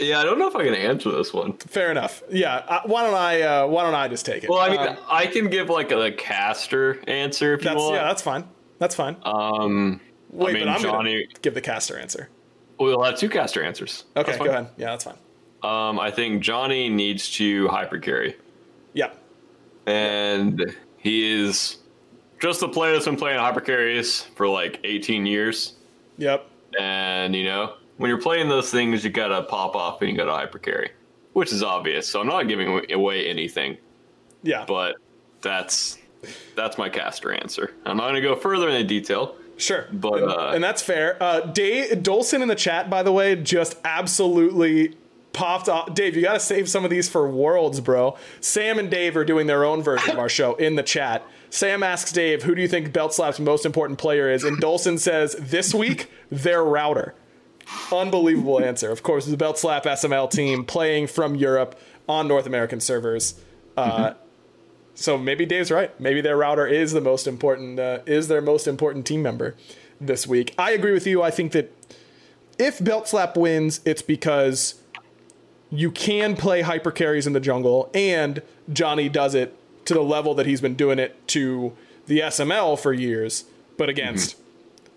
Yeah, 0.00 0.20
I 0.20 0.24
don't 0.24 0.38
know 0.38 0.46
if 0.46 0.54
I 0.54 0.62
can 0.64 0.74
answer 0.76 1.10
this 1.10 1.34
one. 1.34 1.54
Fair 1.54 1.90
enough. 1.90 2.22
Yeah. 2.30 2.54
Uh, 2.54 2.82
why 2.86 3.02
don't 3.02 3.14
I? 3.16 3.42
Uh, 3.42 3.66
why 3.66 3.82
don't 3.82 3.96
I 3.96 4.06
just 4.06 4.24
take 4.24 4.44
it? 4.44 4.48
Well, 4.50 4.60
I 4.60 4.68
mean, 4.70 4.78
Um, 4.78 4.96
I 5.10 5.26
can 5.26 5.48
give 5.50 5.68
like 5.70 5.90
a, 5.90 6.12
caster 6.12 7.00
answer 7.08 7.54
if 7.54 7.64
you 7.64 7.74
want. 7.74 7.96
yeah. 7.96 8.04
That's 8.04 8.22
fine. 8.22 8.44
That's 8.78 8.94
fine. 8.94 9.16
um, 9.24 10.00
Wait, 10.30 10.50
I 10.50 10.52
mean, 10.52 10.62
but 10.66 10.68
I'm 10.68 10.82
Johnny. 10.82 11.24
gonna 11.24 11.40
give 11.42 11.54
the 11.54 11.60
caster 11.60 11.98
answer. 11.98 12.28
We'll 12.78 13.02
have 13.02 13.18
two 13.18 13.28
caster 13.28 13.60
answers. 13.60 14.04
Okay, 14.16 14.38
go 14.38 14.44
ahead. 14.44 14.68
Yeah, 14.76 14.90
that's 14.90 15.02
fine. 15.02 15.16
Um, 15.62 15.98
I 15.98 16.10
think 16.10 16.42
Johnny 16.42 16.88
needs 16.88 17.30
to 17.32 17.66
hyper 17.68 17.98
carry, 17.98 18.36
Yeah. 18.94 19.10
and 19.86 20.76
He 20.98 21.30
is 21.44 21.78
just 22.40 22.62
a 22.62 22.68
player 22.68 22.92
that's 22.92 23.04
been 23.04 23.16
playing 23.16 23.38
hyper 23.38 23.60
carries 23.60 24.22
for 24.36 24.48
like 24.48 24.80
18 24.84 25.26
years. 25.26 25.74
Yep. 26.18 26.46
And 26.78 27.34
you 27.34 27.44
know, 27.44 27.74
when 27.96 28.08
you're 28.08 28.20
playing 28.20 28.48
those 28.48 28.70
things, 28.70 29.04
you 29.04 29.10
gotta 29.10 29.42
pop 29.42 29.74
off 29.76 30.00
and 30.02 30.10
you 30.10 30.16
gotta 30.16 30.32
hyper 30.32 30.58
carry, 30.58 30.90
which 31.32 31.52
is 31.52 31.62
obvious. 31.62 32.08
So 32.08 32.20
I'm 32.20 32.26
not 32.26 32.48
giving 32.48 32.90
away 32.92 33.28
anything, 33.28 33.76
Yeah. 34.42 34.64
but 34.66 34.96
that's 35.40 35.98
that's 36.56 36.76
my 36.78 36.88
caster 36.88 37.32
answer. 37.32 37.72
I'm 37.86 37.96
not 37.96 38.06
gonna 38.08 38.20
go 38.20 38.34
further 38.36 38.68
into 38.68 38.84
detail. 38.84 39.36
Sure, 39.56 39.86
But, 39.92 40.22
and, 40.22 40.30
uh, 40.32 40.50
and 40.54 40.62
that's 40.62 40.82
fair. 40.82 41.16
Uh, 41.20 41.40
Dave 41.40 41.90
Dolson 42.02 42.42
in 42.42 42.48
the 42.48 42.54
chat, 42.54 42.88
by 42.90 43.02
the 43.02 43.10
way, 43.12 43.34
just 43.34 43.76
absolutely 43.84 44.94
popped 45.32 45.68
off. 45.68 45.94
Dave, 45.94 46.16
you 46.16 46.22
got 46.22 46.34
to 46.34 46.40
save 46.40 46.68
some 46.68 46.84
of 46.84 46.90
these 46.90 47.08
for 47.08 47.28
Worlds, 47.28 47.80
bro. 47.80 48.16
Sam 48.40 48.78
and 48.78 48.90
Dave 48.90 49.16
are 49.16 49.24
doing 49.24 49.46
their 49.46 49.64
own 49.64 49.82
version 49.82 50.10
of 50.10 50.18
our 50.18 50.28
show 50.28 50.54
in 50.56 50.76
the 50.76 50.82
chat. 50.82 51.22
Sam 51.50 51.82
asks 51.82 52.12
Dave, 52.12 52.42
"Who 52.42 52.54
do 52.54 52.62
you 52.62 52.68
think 52.68 52.92
Belt 52.92 53.14
Slap's 53.14 53.38
most 53.38 53.64
important 53.64 53.98
player 53.98 54.30
is?" 54.30 54.44
And 54.44 54.58
Dolson 54.58 54.98
says, 54.98 55.36
"This 55.38 55.74
week, 55.74 56.10
their 56.30 56.64
router." 56.64 57.14
Unbelievable 57.92 58.60
answer. 58.60 58.90
Of 58.90 59.02
course, 59.02 59.26
the 59.26 59.36
Belt 59.36 59.58
Slap 59.58 59.84
SML 59.84 60.28
team 60.28 60.64
playing 60.64 61.06
from 61.08 61.34
Europe 61.34 61.78
on 62.08 62.26
North 62.26 62.46
American 62.46 62.80
servers. 62.80 63.34
Uh, 63.76 64.14
so 64.94 65.16
maybe 65.16 65.46
Dave's 65.46 65.70
right. 65.70 65.98
Maybe 66.00 66.20
their 66.20 66.36
router 66.36 66.66
is 66.66 66.92
the 66.92 67.00
most 67.00 67.26
important, 67.26 67.78
uh, 67.78 68.00
is 68.06 68.28
their 68.28 68.40
most 68.40 68.66
important 68.66 69.06
team 69.06 69.22
member 69.22 69.54
this 70.00 70.26
week. 70.26 70.54
I 70.58 70.72
agree 70.72 70.92
with 70.92 71.06
you. 71.06 71.22
I 71.22 71.30
think 71.30 71.52
that 71.52 71.72
if 72.58 72.82
Belt 72.82 73.06
Slap 73.06 73.36
wins, 73.36 73.80
it's 73.84 74.02
because 74.02 74.77
you 75.70 75.90
can 75.90 76.36
play 76.36 76.62
hyper 76.62 76.90
carries 76.90 77.26
in 77.26 77.32
the 77.32 77.40
jungle, 77.40 77.90
and 77.94 78.42
Johnny 78.72 79.08
does 79.08 79.34
it 79.34 79.54
to 79.84 79.94
the 79.94 80.02
level 80.02 80.34
that 80.34 80.46
he's 80.46 80.60
been 80.60 80.74
doing 80.74 80.98
it 80.98 81.26
to 81.28 81.76
the 82.06 82.20
SML 82.20 82.78
for 82.78 82.92
years, 82.92 83.44
but 83.76 83.88
against 83.88 84.36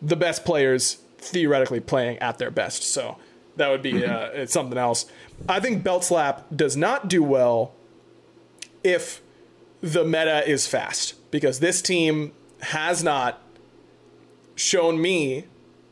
the 0.02 0.16
best 0.16 0.44
players 0.46 0.96
theoretically 1.18 1.80
playing 1.80 2.18
at 2.20 2.38
their 2.38 2.52
best. 2.52 2.84
So 2.84 3.18
that 3.58 3.70
would 3.70 3.82
be 3.82 4.06
uh, 4.06 4.28
it's 4.28 4.54
something 4.54 4.78
else. 4.78 5.06
I 5.48 5.60
think 5.60 5.84
Belt 5.84 6.04
Slap 6.04 6.46
does 6.56 6.76
not 6.76 7.08
do 7.08 7.22
well 7.22 7.74
if 8.84 9.22
the 9.82 10.04
meta 10.04 10.48
is 10.50 10.68
fast 10.68 11.16
because 11.32 11.60
this 11.60 11.82
team 11.82 12.32
has 12.62 13.04
not 13.04 13.42
shown 14.56 15.02
me 15.02 15.46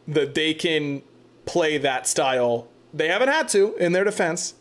that 0.07 0.36
they 0.36 0.53
can 0.53 1.01
play 1.45 1.77
that 1.77 2.07
style. 2.07 2.67
They 2.93 3.07
haven't 3.07 3.29
had 3.29 3.48
to 3.50 3.75
in 3.75 3.91
their 3.91 4.03
defense. 4.03 4.55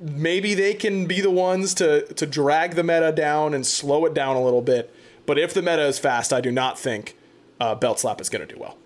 Maybe 0.00 0.54
they 0.54 0.72
can 0.72 1.04
be 1.06 1.20
the 1.20 1.30
ones 1.30 1.74
to 1.74 2.06
to 2.14 2.26
drag 2.26 2.74
the 2.74 2.82
meta 2.82 3.12
down 3.12 3.52
and 3.52 3.66
slow 3.66 4.06
it 4.06 4.14
down 4.14 4.36
a 4.36 4.42
little 4.42 4.62
bit. 4.62 4.94
But 5.26 5.38
if 5.38 5.52
the 5.52 5.60
meta 5.60 5.84
is 5.86 5.98
fast, 5.98 6.32
I 6.32 6.40
do 6.40 6.50
not 6.50 6.78
think 6.78 7.16
uh, 7.60 7.74
Belt 7.74 8.00
Slap 8.00 8.20
is 8.20 8.28
going 8.30 8.46
to 8.46 8.52
do 8.52 8.58
well. 8.58 8.78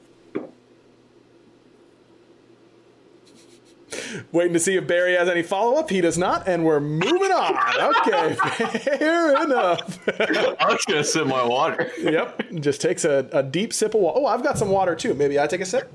Waiting 4.32 4.52
to 4.54 4.60
see 4.60 4.76
if 4.76 4.86
Barry 4.86 5.14
has 5.14 5.28
any 5.28 5.42
follow 5.42 5.76
up. 5.76 5.88
He 5.88 6.00
does 6.00 6.18
not, 6.18 6.48
and 6.48 6.64
we're 6.64 6.80
moving 6.80 7.30
on. 7.30 7.96
Okay, 7.96 8.34
fair 8.98 9.42
enough. 9.42 10.00
I 10.20 10.66
was 10.68 10.84
gonna 10.84 11.04
sip 11.04 11.26
my 11.26 11.46
water. 11.46 11.90
yep, 11.98 12.42
just 12.60 12.80
takes 12.80 13.04
a, 13.04 13.28
a 13.32 13.42
deep 13.42 13.72
sip 13.72 13.94
of 13.94 14.00
water. 14.00 14.20
Oh, 14.20 14.26
I've 14.26 14.42
got 14.42 14.58
some 14.58 14.68
water 14.70 14.94
too. 14.96 15.14
Maybe 15.14 15.38
I 15.38 15.46
take 15.46 15.60
a 15.60 15.66
sip. 15.66 15.92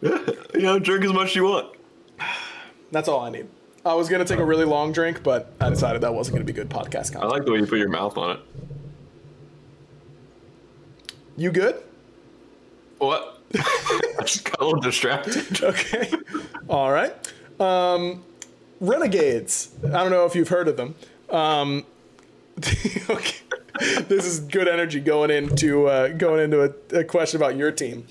Yeah, 0.00 0.18
you 0.54 0.62
know, 0.62 0.78
drink 0.78 1.04
as 1.04 1.12
much 1.12 1.30
as 1.30 1.36
you 1.36 1.44
want. 1.44 1.76
That's 2.92 3.08
all 3.08 3.20
I 3.20 3.30
need. 3.30 3.48
I 3.84 3.94
was 3.94 4.08
gonna 4.08 4.24
take 4.24 4.38
a 4.38 4.44
really 4.44 4.64
long 4.64 4.92
drink, 4.92 5.22
but 5.22 5.52
I 5.60 5.68
decided 5.68 6.02
that 6.02 6.14
wasn't 6.14 6.36
gonna 6.36 6.44
be 6.44 6.52
good 6.52 6.70
podcast 6.70 7.12
content. 7.12 7.24
I 7.24 7.26
like 7.26 7.44
the 7.44 7.52
way 7.52 7.58
you 7.58 7.66
put 7.66 7.78
your 7.78 7.88
mouth 7.88 8.16
on 8.16 8.36
it. 8.36 8.40
You 11.36 11.50
good? 11.50 11.82
What? 12.98 13.40
I 13.54 14.22
just 14.22 14.44
got 14.44 14.60
a 14.60 14.64
little 14.64 14.80
distracted. 14.80 15.62
Okay. 15.62 16.10
All 16.68 16.90
right. 16.92 17.14
Um, 17.58 18.24
Renegades. 18.80 19.70
I 19.84 19.88
don't 19.88 20.10
know 20.10 20.26
if 20.26 20.34
you've 20.34 20.48
heard 20.48 20.68
of 20.68 20.76
them. 20.76 20.94
Um, 21.30 21.84
okay. 23.10 23.36
This 24.08 24.26
is 24.26 24.40
good 24.40 24.68
energy 24.68 25.00
going 25.00 25.30
into 25.30 25.86
uh, 25.88 26.08
going 26.08 26.40
into 26.40 26.62
a, 26.62 26.98
a 27.00 27.04
question 27.04 27.40
about 27.40 27.56
your 27.56 27.72
team. 27.72 28.06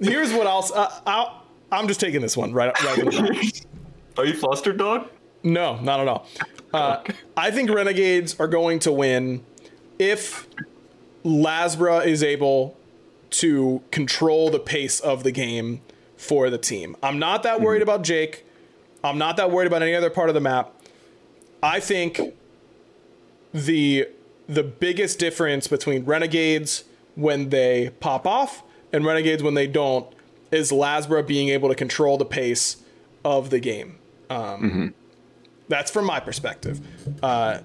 Here's 0.00 0.32
what 0.32 0.46
I'll, 0.46 0.68
uh, 0.74 1.00
I'll 1.06 1.42
I'm 1.70 1.86
just 1.86 2.00
taking 2.00 2.20
this 2.20 2.36
one 2.36 2.52
right 2.52 2.72
right. 2.82 3.66
In 4.16 4.16
the 4.16 4.22
top. 4.22 4.24
Are 4.24 4.26
you 4.26 4.34
flustered, 4.34 4.76
dog? 4.78 5.08
No, 5.42 5.80
not 5.80 6.00
at 6.00 6.08
all. 6.08 6.26
Uh, 6.72 7.02
I 7.36 7.50
think 7.50 7.70
Renegades 7.70 8.38
are 8.38 8.48
going 8.48 8.78
to 8.80 8.92
win 8.92 9.44
if 9.98 10.48
Lasbra 11.24 12.06
is 12.06 12.22
able 12.22 12.76
to 13.30 13.82
control 13.90 14.50
the 14.50 14.58
pace 14.58 15.00
of 15.00 15.22
the 15.22 15.32
game 15.32 15.80
for 16.16 16.50
the 16.50 16.58
team. 16.58 16.96
I'm 17.02 17.18
not 17.18 17.42
that 17.42 17.60
worried 17.60 17.82
about 17.82 18.02
Jake. 18.02 18.46
I'm 19.02 19.18
not 19.18 19.36
that 19.36 19.50
worried 19.50 19.66
about 19.66 19.82
any 19.82 19.94
other 19.94 20.10
part 20.10 20.28
of 20.28 20.34
the 20.34 20.40
map. 20.40 20.72
I 21.62 21.80
think 21.80 22.20
the 23.52 24.08
the 24.48 24.62
biggest 24.62 25.18
difference 25.18 25.66
between 25.66 26.04
Renegades 26.04 26.84
when 27.14 27.50
they 27.50 27.90
pop 28.00 28.26
off 28.26 28.62
and 28.92 29.04
Renegades 29.04 29.42
when 29.42 29.54
they 29.54 29.66
don't 29.66 30.06
is 30.50 30.70
Lasbra 30.70 31.26
being 31.26 31.48
able 31.48 31.68
to 31.68 31.74
control 31.74 32.18
the 32.18 32.24
pace 32.24 32.76
of 33.24 33.50
the 33.50 33.60
game. 33.60 33.98
Um, 34.32 34.94
That's 35.68 35.90
from 35.90 36.04
my 36.06 36.20
perspective. 36.20 36.80
Uh, 37.22 37.58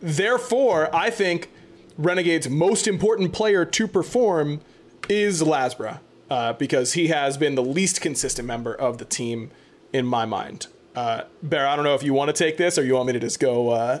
therefore, 0.00 0.94
I 0.94 1.10
think 1.10 1.50
Renegade's 1.98 2.48
most 2.48 2.86
important 2.86 3.32
player 3.32 3.64
to 3.64 3.86
perform 3.88 4.60
is 5.08 5.42
Lasbra 5.42 6.00
uh, 6.30 6.52
because 6.54 6.94
he 6.94 7.08
has 7.08 7.36
been 7.36 7.54
the 7.54 7.62
least 7.62 8.00
consistent 8.00 8.46
member 8.48 8.74
of 8.74 8.98
the 8.98 9.04
team 9.04 9.50
in 9.92 10.06
my 10.06 10.24
mind. 10.24 10.66
Uh, 10.94 11.22
Bear, 11.42 11.66
I 11.66 11.74
don't 11.76 11.84
know 11.84 11.94
if 11.94 12.02
you 12.02 12.14
want 12.14 12.28
to 12.28 12.32
take 12.32 12.56
this 12.56 12.78
or 12.78 12.84
you 12.84 12.94
want 12.94 13.08
me 13.08 13.12
to 13.14 13.20
just 13.20 13.40
go, 13.40 13.70
uh, 13.70 14.00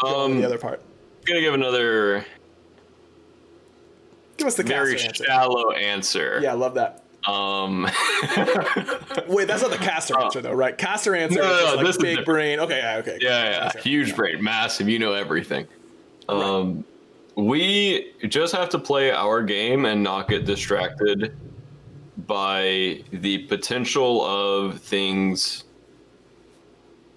go 0.00 0.24
Um, 0.24 0.38
the 0.40 0.44
other 0.44 0.58
part. 0.58 0.80
I'm 0.80 1.24
gonna 1.26 1.40
give 1.40 1.54
another 1.54 2.26
Give 4.36 4.46
us 4.48 4.56
the 4.56 4.64
very 4.64 4.92
caster 4.94 5.08
answer. 5.08 5.24
shallow 5.24 5.70
answer. 5.70 6.40
Yeah, 6.42 6.50
I 6.50 6.54
love 6.54 6.74
that. 6.74 7.04
Um, 7.26 7.84
Wait, 9.28 9.46
that's 9.46 9.62
not 9.62 9.70
the 9.70 9.78
caster 9.80 10.18
answer 10.18 10.40
though, 10.40 10.52
right? 10.52 10.76
Caster 10.76 11.14
answer 11.14 11.40
No, 11.40 11.46
no, 11.46 11.54
is 11.58 11.64
no, 11.70 11.74
like 11.76 11.86
this 11.86 11.96
big 11.96 12.04
different. 12.18 12.26
brain. 12.26 12.60
Okay, 12.60 12.78
yeah, 12.78 12.96
okay. 12.98 13.18
yeah, 13.20 13.70
yeah, 13.74 13.80
huge 13.82 14.16
brain, 14.16 14.42
massive. 14.42 14.88
You 14.88 14.98
know 14.98 15.12
everything. 15.12 15.66
Um, 16.28 16.84
we 17.36 18.12
just 18.28 18.54
have 18.54 18.68
to 18.70 18.78
play 18.78 19.10
our 19.12 19.42
game 19.42 19.84
and 19.84 20.02
not 20.02 20.28
get 20.28 20.44
distracted 20.44 21.34
by 22.26 23.02
the 23.12 23.38
potential 23.46 24.24
of 24.24 24.80
things 24.80 25.64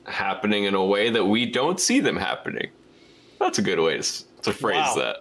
happening 0.05 0.65
in 0.65 0.75
a 0.75 0.85
way 0.85 1.09
that 1.09 1.25
we 1.25 1.45
don't 1.45 1.79
see 1.79 1.99
them 1.99 2.15
happening. 2.15 2.69
That's 3.39 3.57
a 3.59 3.61
good 3.61 3.79
way 3.79 3.97
to, 3.99 4.23
to 4.43 4.53
phrase 4.53 4.75
Wow. 4.77 4.95
that. 4.95 5.17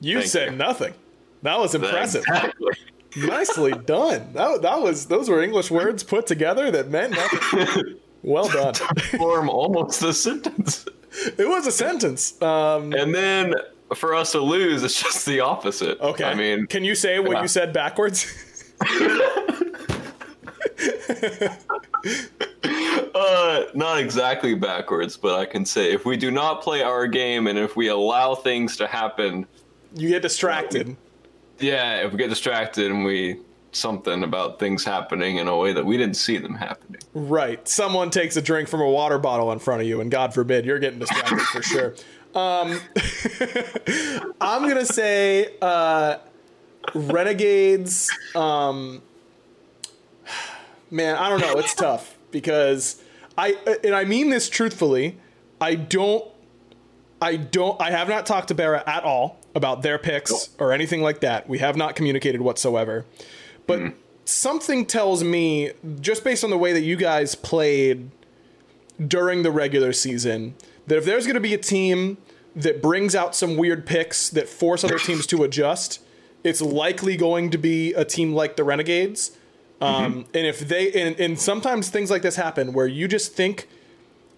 You 0.00 0.18
Thank 0.18 0.30
said 0.30 0.50
you. 0.52 0.56
nothing. 0.58 0.94
That 1.42 1.58
was 1.58 1.74
impressive. 1.74 2.22
Exactly. 2.28 2.72
Nicely 3.16 3.72
done. 3.72 4.32
That, 4.34 4.62
that 4.62 4.80
was 4.80 5.06
those 5.06 5.28
were 5.28 5.42
English 5.42 5.70
words 5.70 6.02
put 6.02 6.26
together 6.26 6.70
that 6.70 6.90
meant 6.90 7.12
nothing. 7.12 7.96
Well 8.20 8.48
done. 8.48 8.74
Form 9.16 9.48
almost 9.48 10.02
a 10.02 10.12
sentence. 10.12 10.86
It 11.38 11.48
was 11.48 11.68
a 11.68 11.72
sentence. 11.72 12.40
Um, 12.42 12.92
And 12.92 13.14
then 13.14 13.54
for 13.94 14.12
us 14.12 14.32
to 14.32 14.40
lose, 14.40 14.82
it's 14.82 15.00
just 15.00 15.24
the 15.24 15.38
opposite. 15.38 16.00
okay. 16.00 16.24
I 16.24 16.34
mean, 16.34 16.66
can 16.66 16.82
you 16.82 16.96
say 16.96 17.20
what 17.20 17.36
yeah. 17.36 17.42
you 17.42 17.48
said 17.48 17.72
backwards? 17.72 18.26
uh, 23.14 23.64
not 23.74 23.98
exactly 23.98 24.54
backwards, 24.54 25.16
but 25.16 25.38
I 25.38 25.46
can 25.46 25.64
say 25.64 25.92
if 25.92 26.04
we 26.04 26.16
do 26.16 26.30
not 26.30 26.62
play 26.62 26.82
our 26.82 27.06
game 27.06 27.46
and 27.46 27.58
if 27.58 27.76
we 27.76 27.88
allow 27.88 28.34
things 28.34 28.76
to 28.78 28.86
happen, 28.86 29.46
you 29.94 30.10
get 30.10 30.22
distracted. 30.22 30.96
Yeah, 31.58 32.04
if 32.06 32.12
we 32.12 32.18
get 32.18 32.28
distracted 32.28 32.90
and 32.90 33.04
we 33.04 33.40
something 33.72 34.22
about 34.22 34.58
things 34.58 34.84
happening 34.84 35.36
in 35.36 35.48
a 35.48 35.56
way 35.56 35.72
that 35.72 35.84
we 35.84 35.96
didn't 35.96 36.16
see 36.16 36.38
them 36.38 36.54
happening. 36.54 37.00
Right. 37.14 37.66
Someone 37.68 38.10
takes 38.10 38.36
a 38.36 38.42
drink 38.42 38.68
from 38.68 38.80
a 38.80 38.88
water 38.88 39.18
bottle 39.18 39.52
in 39.52 39.58
front 39.58 39.82
of 39.82 39.86
you, 39.86 40.00
and 40.00 40.10
God 40.10 40.34
forbid 40.34 40.64
you're 40.64 40.78
getting 40.78 40.98
distracted 40.98 41.40
for 41.40 41.62
sure. 41.62 41.94
Um, 42.34 42.80
I'm 44.40 44.68
gonna 44.68 44.84
say 44.84 45.54
uh, 45.60 46.18
Renegades. 46.94 48.10
Um, 48.34 49.02
man, 50.90 51.16
I 51.16 51.28
don't 51.28 51.40
know. 51.40 51.54
It's 51.54 51.74
tough 51.74 52.16
because 52.30 53.02
I 53.36 53.56
and 53.82 53.94
I 53.94 54.04
mean 54.04 54.30
this 54.30 54.48
truthfully. 54.48 55.18
I 55.60 55.74
don't. 55.74 56.24
I 57.20 57.36
don't. 57.36 57.80
I 57.80 57.90
have 57.90 58.08
not 58.08 58.26
talked 58.26 58.48
to 58.48 58.54
Barra 58.54 58.84
at 58.86 59.04
all 59.04 59.37
about 59.58 59.82
their 59.82 59.98
picks 59.98 60.48
or 60.58 60.72
anything 60.72 61.02
like 61.02 61.20
that. 61.20 61.46
We 61.48 61.58
have 61.58 61.76
not 61.76 61.94
communicated 61.94 62.40
whatsoever. 62.40 63.04
But 63.66 63.92
something 64.24 64.86
tells 64.86 65.22
me, 65.22 65.72
just 66.00 66.24
based 66.24 66.42
on 66.42 66.48
the 66.48 66.56
way 66.56 66.72
that 66.72 66.80
you 66.80 66.96
guys 66.96 67.34
played 67.34 68.10
during 69.06 69.42
the 69.42 69.50
regular 69.50 69.92
season, 69.92 70.54
that 70.86 70.96
if 70.96 71.04
there's 71.04 71.26
going 71.26 71.34
to 71.34 71.40
be 71.40 71.52
a 71.52 71.58
team 71.58 72.16
that 72.56 72.80
brings 72.80 73.14
out 73.14 73.36
some 73.36 73.56
weird 73.58 73.84
picks 73.84 74.30
that 74.30 74.48
force 74.48 74.82
other 74.82 74.98
teams 74.98 75.26
to 75.26 75.44
adjust, 75.44 76.00
it's 76.42 76.62
likely 76.62 77.16
going 77.16 77.50
to 77.50 77.58
be 77.58 77.92
a 77.92 78.04
team 78.04 78.32
like 78.32 78.56
the 78.56 78.64
Renegades. 78.64 79.32
Um, 79.80 80.24
And 80.34 80.46
if 80.46 80.60
they, 80.60 80.90
and, 80.92 81.20
and 81.20 81.38
sometimes 81.38 81.90
things 81.90 82.10
like 82.10 82.22
this 82.22 82.36
happen 82.36 82.72
where 82.72 82.86
you 82.86 83.06
just 83.06 83.34
think 83.34 83.68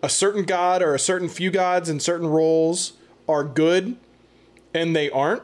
a 0.03 0.09
certain 0.09 0.45
god 0.45 0.83
or 0.83 0.95
a 0.95 0.99
certain 0.99 1.29
few 1.29 1.51
gods 1.51 1.89
in 1.89 2.01
certain 2.01 2.27
roles 2.27 2.95
are 3.29 3.45
good 3.45 3.97
and 4.75 4.95
they 4.95 5.11
aren't, 5.11 5.43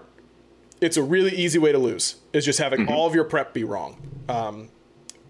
it's 0.81 0.97
a 0.97 1.03
really 1.03 1.35
easy 1.35 1.59
way 1.59 1.73
to 1.73 1.79
lose. 1.79 2.17
Is 2.33 2.45
just 2.45 2.59
having 2.59 2.89
all 2.89 3.07
of 3.07 3.15
your 3.15 3.25
prep 3.25 3.53
be 3.55 3.65
wrong. 3.65 3.97
Um, 4.29 4.69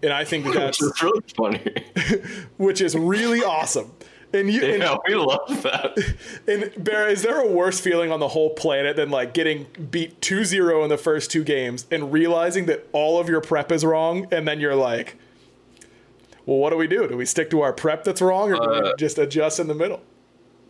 and 0.03 0.11
I 0.13 0.23
think 0.25 0.45
that 0.53 0.53
that's 0.53 0.81
It's 0.81 1.01
really 1.03 1.21
funny. 1.35 1.73
which 2.57 2.81
is 2.81 2.95
really 2.95 3.41
awesome. 3.43 3.91
And 4.33 4.51
you 4.51 4.61
and, 4.61 4.83
we 5.07 5.15
love 5.15 5.63
that. 5.63 5.97
and 6.47 6.83
Bear, 6.83 7.07
is 7.07 7.21
there 7.21 7.39
a 7.39 7.47
worse 7.47 7.79
feeling 7.79 8.11
on 8.11 8.19
the 8.19 8.27
whole 8.27 8.49
planet 8.49 8.97
than 8.97 9.09
like 9.09 9.33
getting 9.33 9.67
beat 9.89 10.19
2-0 10.19 10.83
in 10.83 10.89
the 10.89 10.97
first 10.97 11.31
two 11.31 11.45
games 11.45 11.87
and 11.91 12.11
realizing 12.11 12.65
that 12.65 12.87
all 12.91 13.19
of 13.21 13.29
your 13.29 13.39
prep 13.39 13.71
is 13.71 13.85
wrong 13.85 14.27
and 14.31 14.45
then 14.45 14.59
you're 14.59 14.75
like, 14.75 15.15
well, 16.45 16.57
what 16.57 16.71
do 16.71 16.77
we 16.77 16.87
do? 16.87 17.07
Do 17.07 17.15
we 17.15 17.25
stick 17.25 17.49
to 17.51 17.61
our 17.61 17.71
prep 17.71 18.03
that's 18.03 18.21
wrong 18.21 18.51
or 18.51 18.55
do 18.55 18.69
we 18.69 18.89
Uh, 18.89 18.95
just 18.97 19.17
adjust 19.17 19.61
in 19.61 19.67
the 19.67 19.75
middle? 19.75 20.01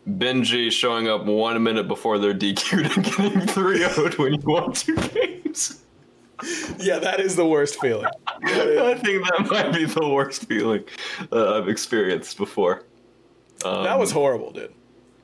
Benji 0.08 0.72
showing 0.72 1.08
up 1.08 1.26
one 1.26 1.62
minute 1.64 1.88
before 1.88 2.18
they're 2.18 2.34
DQ'd 2.34 2.96
and 2.98 3.06
getting 3.36 3.48
3 3.48 3.78
0 3.78 4.10
when 4.18 4.34
you 4.34 4.40
won 4.46 4.72
two 4.74 4.96
games. 4.96 5.84
Yeah, 6.78 7.00
that 7.00 7.20
is 7.20 7.36
the 7.36 7.46
worst 7.46 7.80
feeling. 7.82 8.06
I 8.44 8.94
think 8.94 9.24
that 9.26 9.48
might 9.50 9.74
be 9.74 9.86
the 9.86 10.08
worst 10.08 10.46
feeling 10.48 10.84
uh, 11.32 11.58
I've 11.58 11.68
experienced 11.68 12.38
before. 12.38 12.84
that 13.64 13.98
was 14.00 14.12
horrible, 14.12 14.52
dude. 14.52 14.74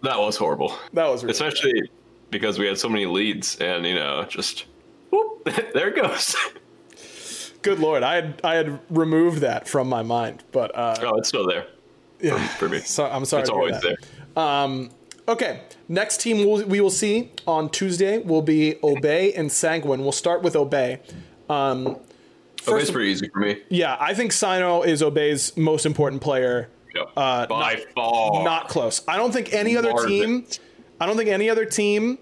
That 0.01 0.19
was 0.19 0.35
horrible. 0.35 0.75
That 0.93 1.07
was 1.07 1.23
really 1.23 1.31
Especially 1.31 1.89
because 2.31 2.57
we 2.59 2.65
had 2.65 2.77
so 2.77 2.89
many 2.89 3.05
leads 3.05 3.55
and, 3.57 3.85
you 3.85 3.93
know, 3.93 4.25
just 4.25 4.65
whoop, 5.11 5.45
there 5.73 5.89
it 5.89 5.95
goes. 5.95 6.35
good 7.61 7.79
lord. 7.79 8.01
I 8.03 8.15
had 8.15 8.41
I 8.43 8.55
had 8.55 8.79
removed 8.89 9.39
that 9.41 9.67
from 9.67 9.87
my 9.87 10.01
mind, 10.01 10.43
but 10.51 10.75
uh, 10.75 10.95
Oh, 11.03 11.15
it's 11.17 11.29
still 11.29 11.47
there 11.47 11.67
yeah. 12.19 12.45
for 12.57 12.67
me. 12.67 12.79
So 12.79 13.05
I'm 13.05 13.23
sorry. 13.25 13.41
It's 13.43 13.49
always 13.51 13.73
that. 13.75 13.83
there. 13.83 13.95
Okay, 14.35 15.61
next 15.87 16.19
team 16.21 16.39
we'll, 16.39 16.65
we 16.65 16.81
will 16.81 16.89
see 16.89 17.31
on 17.47 17.69
Tuesday 17.69 18.17
will 18.19 18.41
be 18.41 18.75
Obey 18.83 19.33
and 19.33 19.49
Sanguine. 19.51 20.01
We'll 20.01 20.11
start 20.11 20.41
with 20.41 20.55
Obey. 20.55 20.99
Um, 21.49 21.97
it's 22.65 22.91
pretty 22.91 23.09
easy 23.11 23.29
for 23.29 23.39
me. 23.39 23.61
yeah, 23.69 23.97
I 23.99 24.13
think 24.13 24.31
Sino 24.33 24.83
is 24.83 25.01
Obey's 25.01 25.55
most 25.57 25.85
important 25.85 26.21
player. 26.21 26.69
Yep. 26.95 27.09
Uh, 27.17 27.45
By 27.47 27.83
far. 27.95 28.43
Not 28.43 28.67
close. 28.69 29.01
I 29.07 29.17
don't 29.17 29.31
think 29.31 29.53
any 29.53 29.75
other 29.77 29.91
Marvin. 29.91 30.09
team. 30.09 30.45
I 30.99 31.05
don't 31.05 31.17
think 31.17 31.29
any 31.29 31.49
other 31.49 31.65
team 31.65 32.19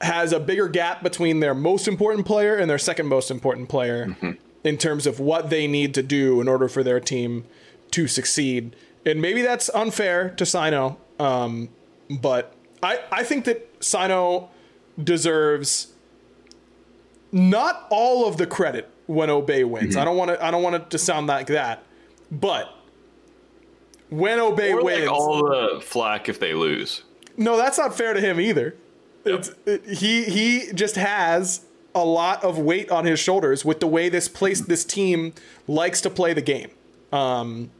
has 0.00 0.32
a 0.32 0.40
bigger 0.40 0.68
gap 0.68 1.02
between 1.02 1.40
their 1.40 1.54
most 1.54 1.88
important 1.88 2.26
player 2.26 2.56
and 2.56 2.68
their 2.70 2.78
second 2.78 3.06
most 3.06 3.30
important 3.30 3.68
player 3.68 4.06
Mm-hmm. 4.08 4.30
in 4.64 4.76
terms 4.78 5.06
of 5.06 5.20
what 5.20 5.50
they 5.50 5.66
need 5.66 5.94
to 5.94 6.02
do 6.02 6.40
in 6.40 6.48
order 6.48 6.68
for 6.68 6.82
their 6.82 7.00
team 7.00 7.44
to 7.92 8.06
succeed. 8.06 8.76
And 9.06 9.20
maybe 9.20 9.42
that's 9.42 9.68
unfair 9.74 10.30
to 10.30 10.46
Sino, 10.46 10.96
um, 11.18 11.68
but 12.08 12.54
I, 12.82 13.00
I 13.10 13.24
think 13.24 13.44
that 13.46 13.68
Sino 13.80 14.50
deserves 15.02 15.92
not 17.32 17.86
all 17.90 18.28
of 18.28 18.36
the 18.36 18.46
credit 18.46 18.88
when 19.06 19.30
Obey 19.30 19.64
wins. 19.64 19.90
Mm-hmm. 19.90 20.00
I 20.00 20.04
don't 20.04 20.16
want 20.16 20.30
to. 20.30 20.44
I 20.44 20.50
don't 20.50 20.62
want 20.62 20.76
it 20.76 20.90
to 20.90 20.98
sound 20.98 21.26
like 21.26 21.48
that, 21.48 21.82
but 22.30 22.74
when 24.10 24.38
Obey 24.38 24.72
Or 24.72 24.84
wins, 24.84 25.00
like 25.02 25.10
all 25.10 25.44
the 25.44 25.80
flack 25.80 26.28
if 26.28 26.38
they 26.38 26.54
lose. 26.54 27.02
no, 27.36 27.56
that's 27.56 27.78
not 27.78 27.96
fair 27.96 28.12
to 28.14 28.20
him 28.20 28.40
either. 28.40 28.76
It's, 29.24 29.50
it, 29.66 29.84
he 29.86 30.24
he 30.24 30.72
just 30.74 30.96
has 30.96 31.64
a 31.94 32.04
lot 32.04 32.44
of 32.44 32.58
weight 32.58 32.90
on 32.90 33.04
his 33.04 33.18
shoulders 33.18 33.64
with 33.64 33.80
the 33.80 33.86
way 33.86 34.08
this 34.08 34.28
place 34.28 34.60
this 34.60 34.84
team 34.84 35.32
likes 35.66 36.00
to 36.02 36.10
play 36.10 36.32
the 36.34 36.42
game. 36.42 36.70
Um, 37.12 37.70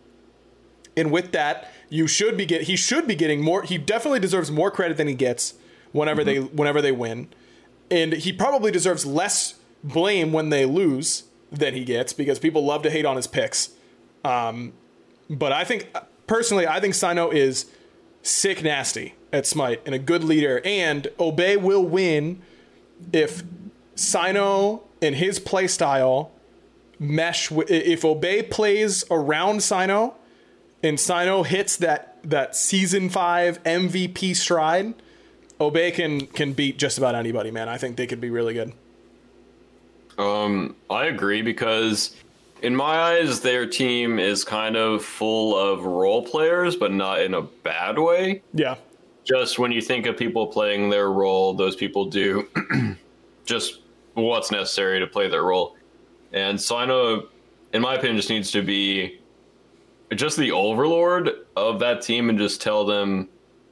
and 0.97 1.11
with 1.11 1.33
that, 1.33 1.70
you 1.88 2.07
should 2.07 2.37
be 2.37 2.47
get 2.47 2.62
he 2.62 2.77
should 2.77 3.07
be 3.07 3.14
getting 3.14 3.42
more. 3.42 3.62
He 3.62 3.79
definitely 3.79 4.20
deserves 4.20 4.51
more 4.51 4.70
credit 4.70 4.97
than 4.97 5.09
he 5.09 5.14
gets 5.14 5.55
whenever 5.92 6.25
they 6.25 6.40
whenever 6.40 6.81
they 6.83 6.92
win, 6.92 7.29
and 7.90 8.12
he 8.14 8.33
probably 8.33 8.70
deserves 8.73 9.05
less 9.07 9.55
blame 9.83 10.33
when 10.33 10.49
they 10.51 10.64
lose 10.64 11.25
than 11.53 11.75
he 11.75 11.85
gets 11.85 12.12
because 12.12 12.38
people 12.38 12.64
love 12.64 12.83
to 12.83 12.90
hate 12.90 13.05
on 13.05 13.16
his 13.16 13.27
picks. 13.27 13.70
Um, 14.25 14.73
but 15.31 15.53
I 15.53 15.64
think 15.64 15.88
personally, 16.27 16.66
I 16.66 16.81
think 16.81 16.94
Sino 16.94 17.31
is 17.31 17.66
sick 18.23 18.62
nasty 18.62 19.14
at 19.33 19.47
Smite 19.47 19.81
and 19.85 19.94
a 19.94 19.99
good 19.99 20.25
leader. 20.25 20.61
And 20.64 21.07
Obey 21.20 21.57
will 21.57 21.85
win 21.85 22.40
if 23.12 23.42
Sino 23.94 24.83
and 25.03 25.14
his 25.14 25.38
playstyle 25.38 26.31
mesh. 26.99 27.51
wi- 27.51 27.70
If 27.70 28.05
Obey 28.05 28.42
plays 28.42 29.05
around 29.11 29.62
Sino 29.62 30.14
and 30.85 31.01
Sino 31.01 31.42
hits 31.42 31.77
that 31.79 32.18
that 32.25 32.55
season 32.55 33.09
five 33.11 33.62
MVP 33.64 34.37
stride, 34.37 34.94
Obey 35.61 35.90
can 35.90 36.27
can 36.27 36.53
beat 36.53 36.79
just 36.79 36.99
about 36.99 37.14
anybody. 37.14 37.51
Man, 37.51 37.68
I 37.68 37.79
think 37.79 37.97
they 37.97 38.07
could 38.07 38.20
be 38.20 38.31
really 38.31 38.55
good. 38.55 38.73
Um, 40.16 40.77
I 40.90 41.07
agree 41.07 41.42
because 41.42 42.14
in 42.62 42.75
my 42.75 42.99
eyes, 42.99 43.40
their 43.40 43.66
team 43.66 44.18
is 44.18 44.44
kind 44.44 44.77
of 44.77 45.05
full 45.05 45.57
of 45.57 45.85
role 45.85 46.25
players, 46.25 46.77
but 46.77 46.92
not 46.92 47.20
in 47.20 47.35
a 47.35 47.42
bad 47.42 47.99
way. 47.99 48.42
Yeah, 48.53 48.77
Just 49.25 49.59
when 49.59 49.73
you 49.73 49.81
think 49.81 50.07
of 50.07 50.16
people 50.16 50.47
playing 50.47 50.90
their 50.90 51.11
role, 51.11 51.55
those 51.55 51.75
people 51.75 52.05
do 52.07 52.49
just 53.44 53.81
what's 54.14 54.51
necessary 54.51 55.01
to 55.01 55.07
play 55.07 55.29
their 55.29 55.42
role. 55.42 55.77
And 56.33 56.61
Sino, 56.61 57.29
in 57.73 57.83
my 57.83 57.94
opinion, 57.94 58.16
just 58.16 58.31
needs 58.31 58.51
to 58.53 58.62
be 58.62 59.20
just 60.14 60.37
the 60.37 60.53
overlord 60.53 61.31
of 61.57 61.79
that 61.81 62.03
team 62.03 62.29
and 62.29 62.38
just 62.38 62.61
tell 62.61 62.85
them, 62.85 63.29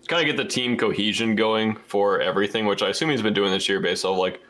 kind 0.09 0.29
of 0.29 0.37
get 0.37 0.43
the 0.43 0.49
team 0.49 0.77
cohesion 0.77 1.35
going 1.37 1.77
for 1.77 2.21
everything, 2.21 2.67
which 2.67 2.83
I 2.83 2.89
assume 2.89 3.11
he's 3.11 3.23
been 3.23 3.35
doing 3.35 3.51
this 3.51 3.69
year 3.69 3.81
based 3.81 4.05
off 4.05 4.19
like 4.19 4.41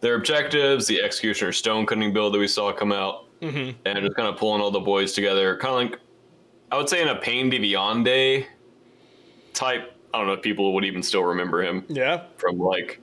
their 0.00 0.16
objectives, 0.16 0.86
the 0.86 1.00
executioner 1.00 1.52
stone 1.52 1.86
cutting 1.86 2.12
build 2.12 2.34
that 2.34 2.38
we 2.38 2.48
saw 2.48 2.72
come 2.72 2.92
out, 2.92 3.26
mm-hmm. 3.40 3.76
and 3.86 3.98
just 4.00 4.16
kind 4.16 4.28
of 4.28 4.36
pulling 4.36 4.60
all 4.60 4.70
the 4.70 4.80
boys 4.80 5.12
together. 5.12 5.56
Kind 5.56 5.74
of 5.74 5.92
like, 5.92 6.00
I 6.70 6.76
would 6.76 6.88
say, 6.88 7.02
in 7.02 7.08
a 7.08 7.16
Pain 7.16 7.50
de 7.50 7.58
Viande 7.58 8.46
type. 9.54 9.96
I 10.12 10.18
don't 10.18 10.26
know 10.26 10.34
if 10.34 10.42
people 10.42 10.74
would 10.74 10.84
even 10.84 11.02
still 11.02 11.22
remember 11.22 11.62
him 11.62 11.84
yeah, 11.88 12.24
from 12.36 12.58
like, 12.58 13.00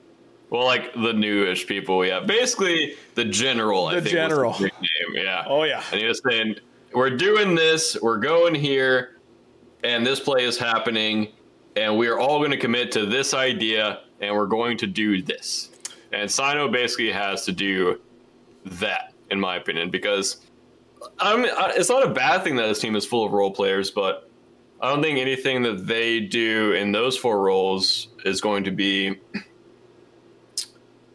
well, 0.50 0.64
like 0.64 0.92
the 0.94 1.12
newish 1.12 1.66
people. 1.66 2.04
Yeah, 2.04 2.20
basically 2.20 2.94
the 3.14 3.24
general. 3.24 3.86
I 3.86 3.94
The 3.96 4.02
think 4.02 4.12
general. 4.12 4.52
Nickname. 4.52 5.14
Yeah. 5.14 5.44
Oh, 5.46 5.64
yeah. 5.64 5.82
And 5.90 6.00
he 6.00 6.06
was 6.06 6.20
saying, 6.28 6.56
"We're 6.92 7.10
doing 7.16 7.54
this. 7.54 7.96
We're 8.00 8.18
going 8.18 8.54
here, 8.54 9.16
and 9.84 10.04
this 10.06 10.20
play 10.20 10.44
is 10.44 10.58
happening, 10.58 11.28
and 11.76 11.96
we 11.96 12.08
are 12.08 12.18
all 12.18 12.38
going 12.38 12.50
to 12.50 12.56
commit 12.56 12.92
to 12.92 13.06
this 13.06 13.34
idea, 13.34 14.00
and 14.20 14.34
we're 14.34 14.46
going 14.46 14.76
to 14.78 14.86
do 14.86 15.22
this." 15.22 15.70
And 16.12 16.30
Sino 16.30 16.68
basically 16.68 17.12
has 17.12 17.44
to 17.44 17.52
do 17.52 18.00
that, 18.64 19.12
in 19.30 19.38
my 19.38 19.56
opinion, 19.56 19.90
because 19.90 20.38
I 21.18 21.34
mean, 21.36 21.50
I- 21.56 21.72
it's 21.76 21.88
not 21.88 22.04
a 22.06 22.10
bad 22.10 22.44
thing 22.44 22.56
that 22.56 22.66
this 22.66 22.78
team 22.80 22.94
is 22.94 23.06
full 23.06 23.24
of 23.24 23.32
role 23.32 23.50
players, 23.50 23.90
but 23.90 24.28
I 24.82 24.90
don't 24.90 25.02
think 25.02 25.18
anything 25.18 25.62
that 25.62 25.86
they 25.86 26.20
do 26.20 26.72
in 26.72 26.92
those 26.92 27.16
four 27.16 27.40
roles 27.40 28.08
is 28.24 28.40
going 28.42 28.64
to 28.64 28.70
be 28.70 29.16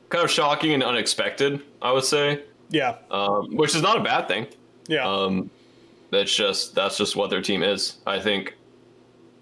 kind 0.09 0.23
of 0.23 0.31
shocking 0.31 0.73
and 0.73 0.81
unexpected. 0.83 1.61
I 1.81 1.91
would 1.91 2.03
say, 2.03 2.43
yeah, 2.69 2.95
um, 3.11 3.55
which 3.55 3.75
is 3.75 3.81
not 3.81 3.97
a 3.97 4.03
bad 4.03 4.27
thing. 4.27 4.47
yeah. 4.87 5.05
Um, 5.07 5.49
that's 6.15 6.35
just 6.35 6.73
that's 6.75 6.97
just 6.97 7.15
what 7.15 7.29
their 7.29 7.41
team 7.41 7.63
is. 7.63 7.97
I 8.05 8.19
think 8.19 8.55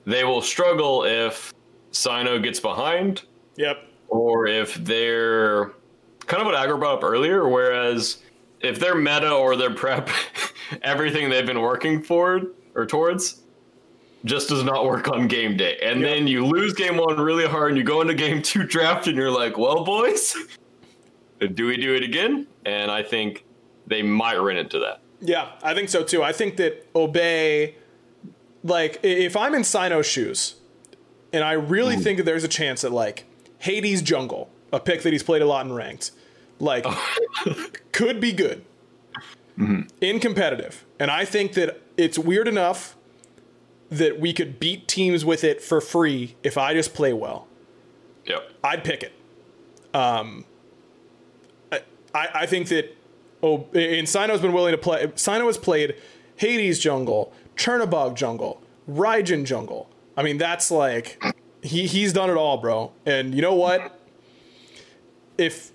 they 0.06 0.24
will 0.24 0.42
struggle 0.42 1.04
if 1.04 1.54
Sino 1.92 2.40
gets 2.40 2.60
behind 2.60 3.24
yep. 3.56 3.88
or 4.10 4.48
if 4.48 4.76
they're 4.76 5.72
kind 6.26 6.42
of 6.42 6.46
what 6.48 6.56
Aggro 6.56 6.80
brought 6.80 6.98
up 6.98 7.04
earlier, 7.04 7.48
whereas 7.48 8.18
if 8.62 8.80
they're 8.80 8.96
meta 8.96 9.32
or 9.32 9.56
their 9.56 9.74
prep, 9.74 10.10
everything 10.82 11.30
they've 11.30 11.46
been 11.46 11.62
working 11.62 12.02
for 12.02 12.42
or 12.76 12.86
towards 12.86 13.42
just 14.26 14.50
does 14.50 14.64
not 14.64 14.86
work 14.86 15.10
on 15.10 15.28
game 15.28 15.58
day. 15.58 15.78
And 15.84 16.00
Yep. 16.00 16.10
then 16.10 16.28
you 16.28 16.46
lose 16.46 16.74
game 16.74 16.98
one 16.98 17.20
really 17.20 17.46
hard 17.46 17.72
and 17.72 17.78
you 17.78 17.84
go 17.84 18.02
into 18.02 18.14
game 18.14 18.42
two 18.42 18.64
draft 18.64 19.08
and 19.08 19.18
you're 19.18 19.30
like, 19.32 19.58
well, 19.58 19.84
boys, 19.84 20.36
do 21.54 21.68
we 21.68 21.78
do 21.78 21.94
it 21.94 22.04
again? 22.04 22.48
And 22.66 22.90
I 22.90 23.04
think 23.04 23.46
they 23.86 24.02
might 24.02 24.38
run 24.38 24.58
into 24.58 24.80
that. 24.80 25.02
Yeah, 25.24 25.54
I 25.64 25.74
think 25.74 25.90
so 25.90 26.04
too. 26.04 26.22
I 26.22 26.34
think 26.34 26.58
that 26.58 26.86
Obey, 26.94 27.76
like, 28.64 29.00
if 29.04 29.38
I'm 29.38 29.56
in 29.56 29.64
Sino's 29.64 30.06
shoes, 30.06 30.56
and 31.32 31.44
I 31.44 31.54
really 31.54 31.96
think 31.96 32.18
that 32.18 32.26
there's 32.26 32.44
a 32.44 32.50
chance 32.50 32.82
that, 32.82 32.92
like, 32.92 33.26
Hades 33.60 34.02
Jungle, 34.02 34.50
a 34.74 34.80
pick 34.80 35.02
that 35.04 35.14
he's 35.14 35.24
played 35.24 35.42
a 35.42 35.46
lot 35.46 35.66
in 35.66 35.72
ranked, 35.72 36.12
like, 36.60 36.86
could 37.94 38.20
be 38.20 38.34
good 38.34 38.66
in 40.02 40.20
competitive. 40.20 40.84
And 41.00 41.10
I 41.10 41.26
think 41.26 41.54
that 41.54 41.80
it's 41.96 42.20
weird 42.20 42.48
enough 42.48 42.96
that 43.90 44.20
we 44.20 44.34
could 44.34 44.60
beat 44.60 44.88
teams 44.88 45.24
with 45.24 45.44
it 45.44 45.62
for 45.62 45.80
free 45.80 46.36
if 46.44 46.58
I 46.58 46.74
just 46.74 46.94
play 46.94 47.14
well. 47.14 47.48
Yep. 48.26 48.52
I'd 48.64 48.84
pick 48.84 49.04
it. 49.04 49.14
Um, 49.94 50.46
I, 51.72 51.82
I 52.34 52.46
think 52.46 52.70
that 52.70 52.96
oh, 53.44 53.68
and 53.74 54.08
Sino's 54.08 54.42
been 54.42 54.54
willing 54.54 54.72
to 54.72 54.78
play. 54.78 55.12
Sino 55.16 55.46
has 55.46 55.58
played 55.58 55.96
Hades 56.38 56.80
jungle, 56.80 57.32
Chernobog 57.56 58.16
jungle, 58.16 58.62
Raijin 58.90 59.46
jungle. 59.46 59.90
I 60.18 60.24
mean, 60.24 60.38
that's 60.38 60.72
like 60.72 61.22
he 61.62 61.86
he's 61.88 62.14
done 62.14 62.30
it 62.30 62.38
all, 62.38 62.58
bro. 62.58 62.92
And 63.06 63.36
you 63.36 63.42
know 63.42 63.54
what? 63.56 64.00
If 65.38 65.72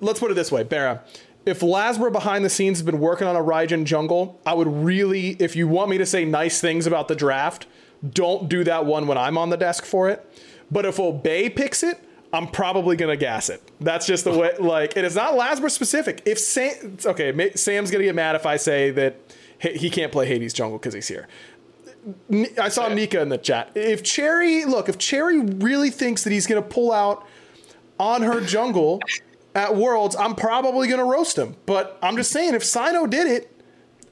let's 0.00 0.20
put 0.20 0.30
it 0.30 0.34
this 0.34 0.52
way, 0.52 0.62
Barra, 0.62 1.02
if 1.46 1.60
Lasmer 1.60 2.12
behind 2.12 2.44
the 2.44 2.50
scenes 2.50 2.78
has 2.78 2.84
been 2.84 3.00
working 3.00 3.26
on 3.26 3.36
a 3.36 3.40
Raijin 3.40 3.84
jungle, 3.84 4.40
I 4.44 4.54
would 4.54 4.68
really, 4.68 5.30
if 5.38 5.56
you 5.56 5.66
want 5.66 5.90
me 5.90 5.98
to 5.98 6.06
say 6.06 6.24
nice 6.24 6.60
things 6.60 6.86
about 6.86 7.08
the 7.08 7.14
draft, 7.14 7.66
don't 8.08 8.48
do 8.48 8.64
that 8.64 8.84
one 8.84 9.06
when 9.06 9.18
I'm 9.18 9.38
on 9.38 9.50
the 9.50 9.56
desk 9.56 9.84
for 9.84 10.08
it. 10.08 10.24
But 10.70 10.84
if 10.84 11.00
Obey 11.00 11.48
picks 11.48 11.82
it, 11.82 11.98
I'm 12.32 12.46
probably 12.46 12.96
gonna 12.96 13.16
gas 13.16 13.48
it. 13.48 13.62
That's 13.80 14.06
just 14.06 14.24
the 14.24 14.36
way. 14.36 14.52
Like, 14.58 14.96
it 14.96 15.04
is 15.04 15.16
not 15.16 15.34
Lasmer 15.34 15.70
specific. 15.70 16.22
If 16.26 16.38
Sam, 16.38 16.98
okay, 17.04 17.52
Sam's 17.54 17.90
gonna 17.90 18.04
get 18.04 18.14
mad 18.14 18.36
if 18.36 18.44
I 18.44 18.56
say 18.56 18.90
that 18.90 19.16
he 19.58 19.88
can't 19.90 20.12
play 20.12 20.26
Hades 20.26 20.52
jungle 20.52 20.78
because 20.78 20.94
he's 20.94 21.08
here. 21.08 21.26
I 22.60 22.68
saw 22.68 22.88
Nika 22.88 23.20
in 23.20 23.28
the 23.28 23.38
chat. 23.38 23.70
If 23.74 24.02
Cherry, 24.02 24.64
look, 24.64 24.88
if 24.88 24.98
Cherry 24.98 25.40
really 25.40 25.90
thinks 25.90 26.24
that 26.24 26.32
he's 26.32 26.46
gonna 26.46 26.62
pull 26.62 26.92
out 26.92 27.26
on 27.98 28.22
her 28.22 28.40
jungle 28.40 29.00
at 29.54 29.74
Worlds, 29.74 30.14
I'm 30.16 30.34
probably 30.34 30.88
gonna 30.88 31.04
roast 31.04 31.38
him. 31.38 31.56
But 31.66 31.98
I'm 32.02 32.16
just 32.16 32.30
saying, 32.30 32.54
if 32.54 32.64
Sino 32.64 33.06
did 33.06 33.26
it, 33.26 33.54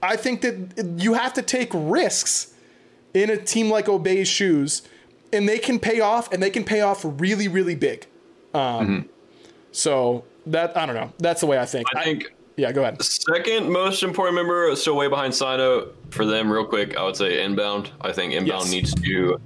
I 0.03 0.17
think 0.17 0.41
that 0.43 0.97
you 0.99 1.15
have 1.15 1.35
to 1.35 1.43
take 1.43 1.71
risks 1.73 2.55
in 3.15 3.31
a 3.31 3.37
team 3.37 3.71
like 3.71 3.89
Obey's 3.89 4.29
shoes 4.29 4.83
and 5.37 5.49
they 5.49 5.59
can 5.59 5.79
pay 5.79 6.01
off, 6.01 6.33
and 6.33 6.43
they 6.43 6.51
can 6.51 6.65
pay 6.65 6.81
off 6.81 7.03
really, 7.05 7.49
really 7.49 7.75
big. 7.75 8.07
Um, 8.55 8.61
mm-hmm. 8.61 9.09
So 9.73 10.25
that 10.47 10.77
I 10.77 10.87
don't 10.87 10.95
know. 10.95 11.13
That's 11.19 11.41
the 11.41 11.47
way 11.47 11.59
I 11.59 11.67
think. 11.67 11.87
I 11.95 12.05
think. 12.05 12.25
I, 12.25 12.29
yeah, 12.57 12.73
go 12.73 12.83
ahead. 12.83 13.03
Second 13.03 13.71
most 13.71 14.03
important 14.03 14.35
member, 14.35 14.75
still 14.77 14.97
way 14.97 15.09
behind 15.09 15.35
Sino. 15.35 15.89
For 16.11 16.25
them, 16.25 16.51
real 16.51 16.65
quick, 16.65 16.97
I 16.97 17.05
would 17.05 17.17
say 17.17 17.45
Inbound. 17.45 17.91
I 18.01 18.13
think 18.13 18.33
Inbound 18.33 18.65
yes. 18.65 18.71
needs 18.71 18.95
to. 18.95 19.41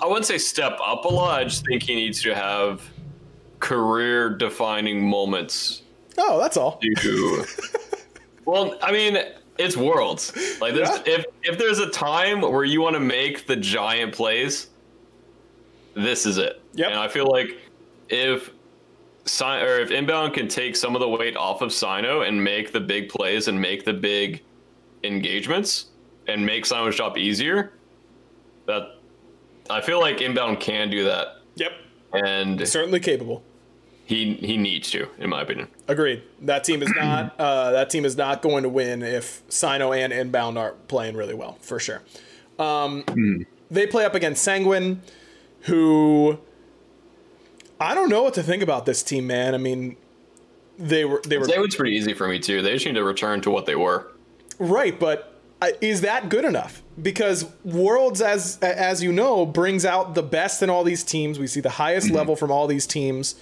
I 0.00 0.06
wouldn't 0.06 0.26
say 0.26 0.38
step 0.38 0.78
up 0.82 1.04
a 1.04 1.08
lot. 1.08 1.40
I 1.40 1.44
just 1.44 1.64
think 1.66 1.82
he 1.82 1.94
needs 1.94 2.22
to 2.22 2.34
have 2.34 2.82
career-defining 3.60 5.06
moments. 5.06 5.82
Oh, 6.18 6.40
that's 6.40 6.56
all. 6.56 6.78
To, 6.78 7.44
well, 8.46 8.78
I 8.82 8.90
mean, 8.92 9.18
it's 9.58 9.76
worlds. 9.76 10.32
Like 10.60 10.74
there's 10.74 10.88
yeah. 10.88 11.02
if 11.06 11.24
if 11.42 11.58
there's 11.58 11.78
a 11.78 11.90
time 11.90 12.40
where 12.40 12.64
you 12.64 12.80
want 12.80 12.94
to 12.94 13.00
make 13.00 13.46
the 13.46 13.56
giant 13.56 14.14
plays, 14.14 14.69
this 16.04 16.26
is 16.26 16.38
it. 16.38 16.60
Yep. 16.74 16.90
And 16.90 16.98
I 16.98 17.08
feel 17.08 17.26
like 17.26 17.58
if 18.08 18.50
or 19.40 19.78
if 19.78 19.90
inbound 19.90 20.34
can 20.34 20.48
take 20.48 20.74
some 20.74 20.94
of 20.94 21.00
the 21.00 21.08
weight 21.08 21.36
off 21.36 21.62
of 21.62 21.72
Sino 21.72 22.22
and 22.22 22.42
make 22.42 22.72
the 22.72 22.80
big 22.80 23.08
plays 23.08 23.48
and 23.48 23.60
make 23.60 23.84
the 23.84 23.92
big 23.92 24.42
engagements 25.04 25.86
and 26.26 26.44
make 26.44 26.66
Sino's 26.66 26.96
job 26.96 27.16
easier, 27.16 27.72
that 28.66 28.96
I 29.68 29.80
feel 29.80 30.00
like 30.00 30.20
inbound 30.20 30.60
can 30.60 30.90
do 30.90 31.04
that. 31.04 31.42
Yep. 31.56 31.72
And 32.12 32.66
certainly 32.66 33.00
capable 33.00 33.42
he 34.10 34.34
he 34.34 34.56
needs 34.56 34.90
to, 34.90 35.06
in 35.18 35.30
my 35.30 35.42
opinion. 35.42 35.68
Agreed. 35.86 36.24
That 36.42 36.64
team 36.64 36.82
is 36.82 36.92
not 36.96 37.32
uh, 37.38 37.70
that 37.70 37.90
team 37.90 38.04
is 38.04 38.16
not 38.16 38.42
going 38.42 38.64
to 38.64 38.68
win 38.68 39.02
if 39.04 39.42
Sino 39.48 39.92
and 39.92 40.12
Inbound 40.12 40.58
aren't 40.58 40.88
playing 40.88 41.16
really 41.16 41.34
well 41.34 41.58
for 41.60 41.78
sure. 41.78 42.02
Um, 42.58 43.04
mm. 43.04 43.46
They 43.70 43.86
play 43.86 44.04
up 44.04 44.16
against 44.16 44.42
Sanguine, 44.42 45.00
who 45.62 46.38
I 47.80 47.94
don't 47.94 48.08
know 48.08 48.22
what 48.22 48.34
to 48.34 48.42
think 48.42 48.62
about 48.62 48.86
this 48.86 49.02
team, 49.02 49.26
man. 49.26 49.54
I 49.54 49.58
mean, 49.58 49.96
they 50.78 51.04
were 51.04 51.22
they 51.26 51.38
were. 51.38 51.44
Sanguine's 51.44 51.76
pretty 51.76 51.96
easy 51.96 52.14
for 52.14 52.28
me 52.28 52.38
too. 52.38 52.62
They 52.62 52.74
just 52.74 52.86
need 52.86 52.94
to 52.94 53.04
return 53.04 53.40
to 53.42 53.50
what 53.50 53.66
they 53.66 53.76
were. 53.76 54.10
Right, 54.58 54.98
but 54.98 55.40
uh, 55.62 55.68
is 55.80 56.02
that 56.02 56.28
good 56.28 56.44
enough? 56.44 56.82
Because 57.00 57.46
Worlds, 57.64 58.20
as 58.20 58.58
as 58.60 59.02
you 59.02 59.12
know, 59.12 59.46
brings 59.46 59.84
out 59.84 60.14
the 60.14 60.22
best 60.22 60.62
in 60.62 60.70
all 60.70 60.84
these 60.84 61.04
teams. 61.04 61.38
We 61.38 61.46
see 61.46 61.60
the 61.60 61.70
highest 61.70 62.08
mm-hmm. 62.08 62.16
level 62.16 62.36
from 62.36 62.50
all 62.50 62.66
these 62.66 62.86
teams 62.86 63.36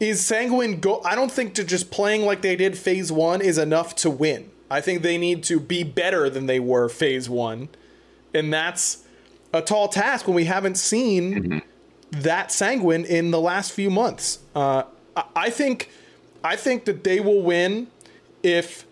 is 0.00 0.24
Sanguine 0.24 0.80
go 0.80 1.00
I 1.04 1.14
don't 1.14 1.32
think 1.32 1.54
to 1.54 1.64
just 1.64 1.90
playing 1.90 2.26
like 2.26 2.42
they 2.42 2.56
did 2.56 2.76
phase 2.76 3.10
1 3.10 3.40
is 3.40 3.58
enough 3.58 3.94
to 3.96 4.10
win. 4.10 4.50
I 4.70 4.80
think 4.80 5.02
they 5.02 5.16
need 5.16 5.42
to 5.44 5.60
be 5.60 5.84
better 5.84 6.28
than 6.28 6.46
they 6.46 6.60
were 6.60 6.88
phase 6.88 7.30
1. 7.30 7.68
And 8.34 8.52
that's 8.52 9.04
a 9.56 9.62
tall 9.62 9.88
task 9.88 10.26
when 10.26 10.34
we 10.34 10.44
haven't 10.44 10.76
seen 10.76 11.34
mm-hmm. 11.34 12.20
that 12.20 12.52
Sanguine 12.52 13.04
in 13.04 13.30
the 13.30 13.40
last 13.40 13.72
few 13.72 13.90
months. 13.90 14.40
Uh, 14.54 14.84
I 15.34 15.50
think 15.50 15.90
I 16.44 16.56
think 16.56 16.84
that 16.84 17.04
they 17.04 17.20
will 17.20 17.42
win 17.42 17.88
if 18.42 18.86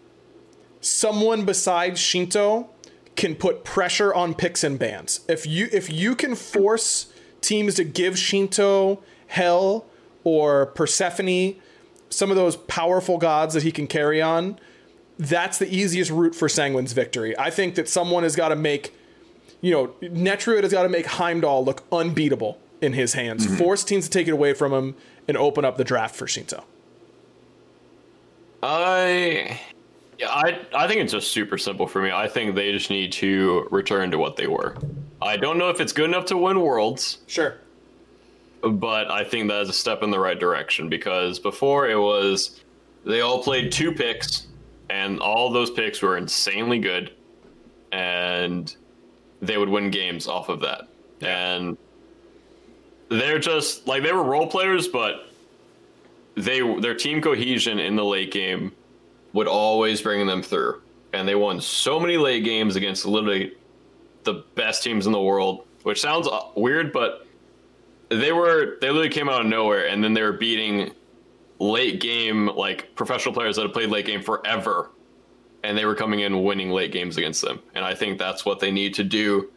someone 0.81 1.45
besides 1.45 2.01
Shinto 2.01 2.69
can 3.17 3.35
put 3.35 3.65
pressure 3.65 4.13
on 4.13 4.35
picks 4.35 4.65
and 4.65 4.79
bans. 4.79 5.21
If 5.29 5.47
you 5.47 5.69
if 5.73 5.93
you 5.93 6.15
can 6.17 6.35
force 6.35 7.13
teams 7.41 7.75
to 7.77 7.85
give 7.85 8.19
Shinto 8.19 9.03
hell 9.29 9.87
or 10.25 10.67
Persephone, 10.67 11.57
some 12.11 12.31
of 12.31 12.37
those 12.37 12.57
powerful 12.57 13.19
gods 13.19 13.55
that 13.55 13.63
he 13.63 13.71
can 13.71 13.87
carry 13.87 14.23
on, 14.23 14.59
that's 15.19 15.59
the 15.59 15.73
easiest 15.73 16.11
route 16.11 16.35
for 16.35 16.49
Sanguine's 16.49 16.93
victory. 16.93 17.39
I 17.39 17.51
think 17.51 17.75
that 17.75 17.89
someone 17.89 18.23
has 18.23 18.35
got 18.35 18.49
to 18.49 18.57
make, 18.57 18.95
you 19.65 19.73
know, 19.73 19.89
Netruid 20.03 20.63
has 20.63 20.73
got 20.73 20.83
to 20.83 20.89
make 20.89 21.07
Heimdall 21.07 21.65
look 21.65 21.85
unbeatable 21.91 22.59
in 22.81 22.93
his 22.93 23.15
hands, 23.15 23.47
mm-hmm. 23.47 23.57
force 23.57 23.83
teams 23.85 24.05
to 24.05 24.11
take 24.11 24.29
it 24.29 24.33
away 24.33 24.53
from 24.53 24.73
him, 24.73 24.95
and 25.27 25.37
open 25.37 25.65
up 25.65 25.77
the 25.77 25.85
draft 25.85 26.15
for 26.15 26.27
Shinto. 26.27 26.65
I. 28.63 29.61
Yeah, 30.19 30.31
I 30.31 30.61
I 30.75 30.87
think 30.87 31.01
it's 31.01 31.13
just 31.13 31.33
super 31.33 31.59
simple 31.59 31.87
for 31.87 32.01
me. 32.01 32.13
I 32.13 32.29
think 32.29 32.55
they 32.55 32.71
just 32.73 32.91
need 32.91 33.11
to 33.13 33.67
return 33.71 34.11
to 34.13 34.19
what 34.19 34.37
they 34.37 34.47
were. 34.47 34.77
I 35.21 35.37
don't 35.37 35.59
know 35.59 35.71
if 35.71 35.81
it's 35.81 35.93
good 35.93 36.09
enough 36.09 36.27
to 36.27 36.37
win 36.37 36.61
worlds. 36.61 37.19
Sure 37.27 37.57
but 38.71 39.11
I 39.11 39.25
think 39.25 39.49
that 39.49 39.63
is 39.63 39.69
a 39.69 39.75
step 39.75 40.03
in 40.03 40.11
the 40.11 40.19
right 40.19 40.39
direction 40.39 40.89
because 40.89 41.39
before 41.39 41.89
it 41.89 41.99
was 41.99 42.63
they 43.05 43.21
all 43.21 43.43
played 43.43 43.71
two 43.71 43.93
picks 43.93 44.47
and 44.91 45.21
all 45.21 45.51
those 45.51 45.71
picks 45.71 46.01
were 46.01 46.17
insanely 46.17 46.79
good 46.79 47.13
and 47.93 48.75
they 49.41 49.59
would 49.59 49.69
win 49.69 49.91
games 49.91 50.27
off 50.27 50.49
of 50.49 50.61
that. 50.61 50.89
And 51.21 51.77
they're 53.09 53.39
just 53.39 53.87
like 53.87 54.03
they 54.03 54.13
were 54.13 54.23
role 54.23 54.47
players, 54.47 54.89
but 54.89 55.29
they 56.37 56.61
their 56.81 56.95
team 56.95 57.21
cohesion 57.21 57.79
in 57.79 57.97
the 57.97 58.05
late 58.05 58.33
game 58.33 58.73
would 59.33 59.49
always 59.49 60.01
bring 60.01 60.27
them 60.27 60.43
through. 60.43 60.81
And 61.13 61.29
they 61.29 61.35
won 61.35 61.61
so 61.61 62.01
many 62.01 62.17
late 62.17 62.45
games 62.45 62.77
against 62.77 63.05
literally 63.07 63.55
the 64.25 64.45
best 64.55 64.83
teams 64.83 65.07
in 65.07 65.13
the 65.13 65.21
world, 65.21 65.67
which 65.83 66.01
sounds 66.01 66.27
uh, 66.27 66.41
weird, 66.57 66.93
but 66.93 67.27
they 68.09 68.33
were 68.33 68.79
they 68.81 68.89
literally 68.89 69.09
came 69.09 69.29
out 69.29 69.41
of 69.41 69.47
nowhere, 69.47 69.89
and 69.89 70.03
then 70.03 70.13
they 70.13 70.23
were 70.23 70.33
beating 70.33 70.93
late 71.59 72.01
game 72.01 72.49
like 72.49 72.95
professional 72.97 73.33
players 73.33 73.57
that 73.57 73.63
have 73.63 73.73
played 73.73 73.91
late 73.91 74.07
game 74.07 74.23
forever, 74.23 74.91
and 75.65 75.77
they 75.79 75.87
were 75.87 75.95
coming 75.95 76.21
in 76.21 76.45
winning 76.45 76.71
late 76.71 76.93
games 76.93 77.17
against 77.17 77.41
them. 77.41 77.61
And 77.75 77.85
I 77.85 77.95
think 77.95 78.19
that's 78.19 78.45
what 78.45 78.61
they 78.61 78.71
need 78.71 78.95
to 78.95 79.03
do. 79.03 79.51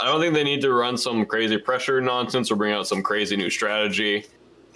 I 0.00 0.04
don't 0.04 0.20
think 0.20 0.34
they 0.34 0.44
need 0.44 0.60
to 0.60 0.72
run 0.72 0.96
some 0.96 1.24
crazy 1.24 1.58
pressure 1.58 2.00
nonsense 2.00 2.50
or 2.50 2.56
bring 2.56 2.72
out 2.72 2.86
some 2.86 3.02
crazy 3.02 3.36
new 3.36 3.48
strategy. 3.48 4.26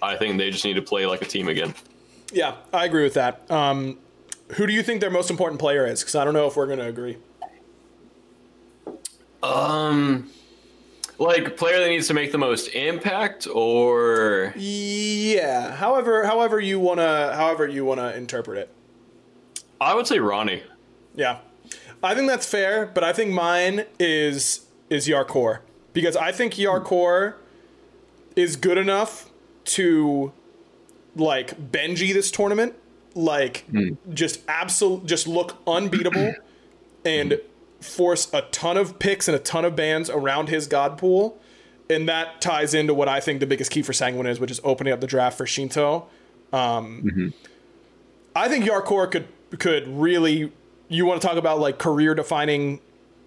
I 0.02 0.16
think 0.16 0.38
they 0.38 0.50
just 0.50 0.64
need 0.64 0.74
to 0.74 0.82
play 0.82 1.06
like 1.06 1.20
a 1.22 1.26
team 1.26 1.48
again. 1.48 1.74
Yeah, 2.32 2.56
I 2.72 2.86
agree 2.86 3.02
with 3.04 3.14
that. 3.14 3.48
Um, 3.50 3.98
who 4.54 4.66
do 4.66 4.72
you 4.72 4.82
think 4.82 5.00
their 5.00 5.10
most 5.10 5.30
important 5.30 5.60
player 5.60 5.86
is? 5.86 6.00
Because 6.00 6.14
I 6.14 6.24
don't 6.24 6.34
know 6.34 6.46
if 6.46 6.56
we're 6.56 6.66
going 6.66 6.78
to 6.78 6.86
agree. 6.86 7.18
Um, 9.42 10.30
like 11.18 11.56
player 11.56 11.78
that 11.78 11.88
needs 11.88 12.08
to 12.08 12.14
make 12.14 12.32
the 12.32 12.38
most 12.38 12.68
impact 12.68 13.46
or 13.46 14.52
yeah 14.56 15.74
however 15.74 16.26
however 16.26 16.60
you 16.60 16.78
want 16.78 16.98
to 16.98 17.32
however 17.34 17.66
you 17.66 17.84
want 17.84 18.00
to 18.00 18.14
interpret 18.16 18.58
it 18.58 18.70
i 19.80 19.94
would 19.94 20.06
say 20.06 20.18
ronnie 20.18 20.62
yeah 21.14 21.38
i 22.02 22.14
think 22.14 22.28
that's 22.28 22.46
fair 22.46 22.86
but 22.86 23.04
i 23.04 23.12
think 23.12 23.32
mine 23.32 23.84
is 23.98 24.66
is 24.90 25.06
yarkor 25.06 25.60
because 25.92 26.16
i 26.16 26.32
think 26.32 26.54
yarkor 26.54 27.34
is 28.34 28.56
good 28.56 28.78
enough 28.78 29.30
to 29.64 30.32
like 31.14 31.70
benji 31.70 32.12
this 32.12 32.30
tournament 32.30 32.74
like 33.14 33.64
mm. 33.72 33.96
just 34.12 34.40
absolute 34.46 35.04
just 35.06 35.26
look 35.26 35.56
unbeatable 35.66 36.34
and 37.04 37.40
force 37.80 38.32
a 38.32 38.42
ton 38.42 38.76
of 38.76 38.98
picks 38.98 39.28
and 39.28 39.34
a 39.34 39.40
ton 39.40 39.64
of 39.64 39.76
bans 39.76 40.10
around 40.10 40.48
his 40.48 40.66
god 40.66 40.98
pool. 40.98 41.38
And 41.88 42.08
that 42.08 42.40
ties 42.40 42.74
into 42.74 42.94
what 42.94 43.08
I 43.08 43.20
think 43.20 43.40
the 43.40 43.46
biggest 43.46 43.70
key 43.70 43.82
for 43.82 43.92
Sanguine 43.92 44.26
is, 44.26 44.40
which 44.40 44.50
is 44.50 44.60
opening 44.64 44.92
up 44.92 45.00
the 45.00 45.06
draft 45.06 45.38
for 45.38 45.46
Shinto. 45.46 46.08
Um, 46.52 47.02
mm-hmm. 47.04 47.28
I 48.34 48.48
think 48.48 48.64
Yarkor 48.64 49.10
could 49.10 49.28
could 49.58 49.86
really. 49.88 50.52
You 50.88 51.04
want 51.04 51.20
to 51.20 51.26
talk 51.26 51.36
about 51.36 51.58
like 51.58 51.78
career 51.78 52.14
defining 52.14 52.80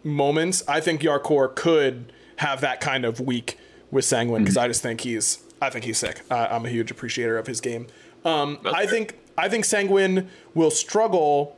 moments? 0.04 0.64
I 0.68 0.80
think 0.80 1.02
Yarkor 1.02 1.56
could 1.56 2.12
have 2.38 2.62
that 2.62 2.80
kind 2.80 3.04
of 3.04 3.20
week 3.20 3.58
with 3.92 4.06
Sanguine 4.06 4.44
because 4.44 4.58
I 4.58 4.68
just 4.68 4.82
think 4.82 5.02
he's 5.02 5.40
I 5.62 5.70
think 5.70 5.86
he's 5.86 5.98
sick. 5.98 6.22
Uh, 6.32 6.48
I'm 6.50 6.66
a 6.66 6.70
huge 6.70 6.92
appreciator 6.92 7.38
of 7.38 7.48
his 7.48 7.62
game. 7.62 7.88
Um, 8.26 8.60
I 8.66 8.86
fair. 8.86 8.88
think 8.88 9.20
I 9.38 9.50
think 9.50 9.66
Sanguine 9.66 10.30
will 10.54 10.72
struggle 10.72 11.58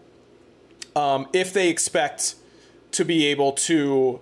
um, 0.95 1.28
if 1.34 1.54
they 1.54 1.69
expect 1.69 2.36
to 2.91 3.06
be 3.06 3.26
able 3.28 3.54
to 3.54 4.19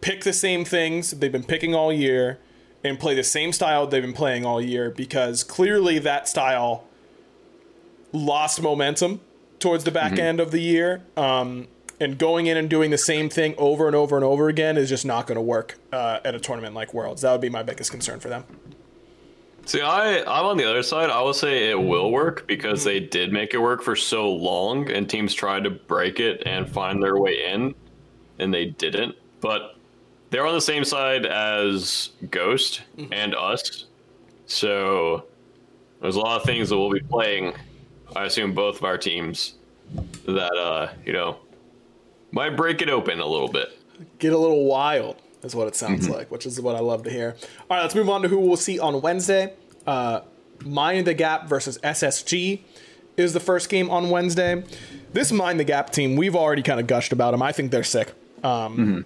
pick 0.00 0.22
the 0.22 0.32
same 0.32 0.64
things 0.64 1.10
they've 1.12 1.32
been 1.32 1.44
picking 1.44 1.74
all 1.74 1.92
year 1.92 2.38
and 2.84 2.98
play 2.98 3.14
the 3.14 3.24
same 3.24 3.52
style 3.52 3.86
they've 3.86 4.02
been 4.02 4.12
playing 4.12 4.44
all 4.44 4.60
year 4.60 4.90
because 4.90 5.42
clearly 5.42 5.98
that 5.98 6.28
style 6.28 6.84
lost 8.12 8.62
momentum 8.62 9.20
towards 9.58 9.84
the 9.84 9.90
back 9.90 10.18
end 10.18 10.40
of 10.40 10.50
the 10.50 10.60
year. 10.60 11.02
Um, 11.16 11.68
and 12.00 12.16
going 12.16 12.46
in 12.46 12.56
and 12.56 12.70
doing 12.70 12.90
the 12.90 12.98
same 12.98 13.28
thing 13.28 13.54
over 13.58 13.86
and 13.86 13.96
over 13.96 14.16
and 14.16 14.24
over 14.24 14.48
again 14.48 14.76
is 14.76 14.88
just 14.88 15.04
not 15.04 15.26
going 15.26 15.36
to 15.36 15.42
work 15.42 15.78
uh, 15.92 16.20
at 16.24 16.34
a 16.34 16.40
tournament 16.40 16.74
like 16.74 16.94
Worlds. 16.94 17.22
That 17.22 17.32
would 17.32 17.40
be 17.40 17.50
my 17.50 17.62
biggest 17.62 17.90
concern 17.90 18.20
for 18.20 18.28
them. 18.28 18.44
See, 19.68 19.82
I 19.82 20.20
I'm 20.20 20.46
on 20.46 20.56
the 20.56 20.64
other 20.64 20.82
side. 20.82 21.10
I 21.10 21.20
will 21.20 21.34
say 21.34 21.70
it 21.70 21.78
will 21.78 22.10
work 22.10 22.46
because 22.46 22.84
they 22.84 23.00
did 23.00 23.32
make 23.34 23.52
it 23.52 23.58
work 23.58 23.82
for 23.82 23.94
so 23.96 24.30
long, 24.30 24.90
and 24.90 25.10
teams 25.10 25.34
tried 25.34 25.64
to 25.64 25.70
break 25.70 26.20
it 26.20 26.42
and 26.46 26.66
find 26.66 27.02
their 27.02 27.18
way 27.18 27.44
in, 27.52 27.74
and 28.38 28.54
they 28.54 28.64
didn't. 28.66 29.14
But 29.40 29.76
they're 30.30 30.46
on 30.46 30.54
the 30.54 30.60
same 30.62 30.84
side 30.84 31.26
as 31.26 32.10
Ghost 32.30 32.80
and 33.12 33.34
us, 33.34 33.84
so 34.46 35.26
there's 36.00 36.16
a 36.16 36.20
lot 36.20 36.40
of 36.40 36.46
things 36.46 36.70
that 36.70 36.78
we'll 36.78 36.90
be 36.90 37.00
playing. 37.00 37.52
I 38.16 38.24
assume 38.24 38.52
both 38.54 38.78
of 38.78 38.84
our 38.84 38.98
teams 38.98 39.54
that 40.26 40.52
uh 40.56 40.88
you 41.04 41.12
know 41.12 41.38
might 42.32 42.56
break 42.56 42.82
it 42.82 42.90
open 42.90 43.20
a 43.20 43.26
little 43.26 43.48
bit. 43.48 43.78
Get 44.18 44.32
a 44.32 44.38
little 44.38 44.64
wild, 44.64 45.16
is 45.42 45.54
what 45.54 45.66
it 45.66 45.74
sounds 45.74 46.08
like, 46.08 46.30
which 46.30 46.46
is 46.46 46.60
what 46.60 46.76
I 46.76 46.80
love 46.80 47.02
to 47.04 47.10
hear. 47.10 47.36
All 47.70 47.76
right, 47.76 47.82
let's 47.82 47.94
move 47.94 48.08
on 48.10 48.22
to 48.22 48.28
who 48.28 48.38
we'll 48.38 48.56
see 48.56 48.78
on 48.78 49.00
Wednesday. 49.00 49.54
Uh, 49.86 50.20
Mind 50.64 51.06
the 51.06 51.14
Gap 51.14 51.48
versus 51.48 51.78
SSG 51.78 52.60
is 53.16 53.32
the 53.32 53.40
first 53.40 53.68
game 53.68 53.90
on 53.90 54.10
Wednesday. 54.10 54.62
This 55.12 55.32
Mind 55.32 55.58
the 55.58 55.64
Gap 55.64 55.90
team, 55.90 56.16
we've 56.16 56.36
already 56.36 56.62
kind 56.62 56.78
of 56.78 56.86
gushed 56.86 57.12
about 57.12 57.30
them. 57.32 57.42
I 57.42 57.52
think 57.52 57.70
they're 57.70 57.82
sick. 57.82 58.12
Um, 58.44 59.04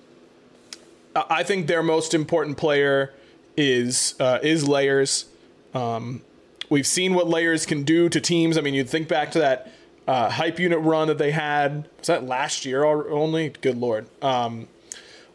I 1.14 1.24
I 1.30 1.42
think 1.42 1.66
their 1.68 1.82
most 1.82 2.12
important 2.14 2.56
player 2.56 3.14
is 3.56 4.14
uh, 4.18 4.38
is 4.42 4.66
Layers. 4.68 5.26
Um, 5.74 6.22
we've 6.72 6.86
seen 6.86 7.12
what 7.12 7.28
Layers 7.28 7.66
can 7.66 7.82
do 7.82 8.08
to 8.08 8.18
teams. 8.20 8.56
I 8.56 8.62
mean, 8.62 8.72
you 8.72 8.82
think 8.82 9.06
back 9.06 9.30
to 9.32 9.38
that 9.40 9.70
uh, 10.08 10.30
hype 10.30 10.58
unit 10.58 10.80
run 10.80 11.06
that 11.08 11.18
they 11.18 11.30
had. 11.30 11.86
Was 11.98 12.06
that 12.06 12.24
last 12.24 12.64
year 12.64 12.82
al- 12.84 13.06
only? 13.10 13.50
Good 13.50 13.76
lord. 13.76 14.08
Um, 14.22 14.68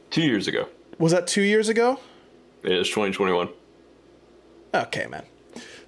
Two 0.10 0.24
years 0.24 0.48
ago, 0.48 0.68
was 0.98 1.12
that 1.12 1.28
two 1.28 1.42
years 1.42 1.70
ago? 1.70 2.00
it 2.64 2.72
is 2.72 2.88
2021. 2.88 3.50
Okay, 4.74 5.06
man. 5.08 5.24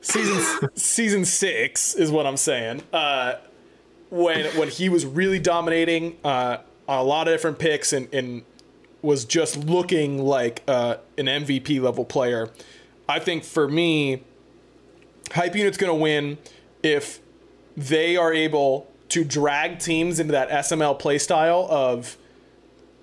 Season 0.02 0.70
season 0.76 1.26
six 1.26 1.96
is 1.96 2.12
what 2.12 2.26
I'm 2.28 2.38
saying. 2.38 2.84
Uh, 2.94 3.36
when 4.10 4.46
when 4.58 4.68
he 4.70 4.88
was 4.90 5.06
really 5.06 5.40
dominating 5.40 6.18
uh, 6.24 6.58
on 6.88 7.00
a 7.00 7.04
lot 7.04 7.28
of 7.28 7.34
different 7.34 7.60
picks 7.60 7.94
and, 7.94 8.14
and 8.14 8.44
was 9.02 9.24
just 9.24 9.58
looking 9.58 10.22
like 10.22 10.64
uh, 10.68 10.98
an 11.18 11.26
MVP 11.28 11.82
level 11.82 12.04
player. 12.06 12.50
I 13.08 13.20
think 13.20 13.44
for 13.44 13.68
me, 13.68 14.22
Hype 15.32 15.56
Unit's 15.56 15.78
going 15.78 15.92
to 15.92 16.02
win 16.02 16.38
if 16.84 17.20
they 17.76 18.18
are 18.18 18.34
able 18.34 18.92
to 19.10 19.24
drag 19.24 19.80
teams 19.80 20.20
into 20.20 20.32
that 20.34 20.50
SML 20.50 21.00
playstyle 21.00 21.68
of 21.70 22.18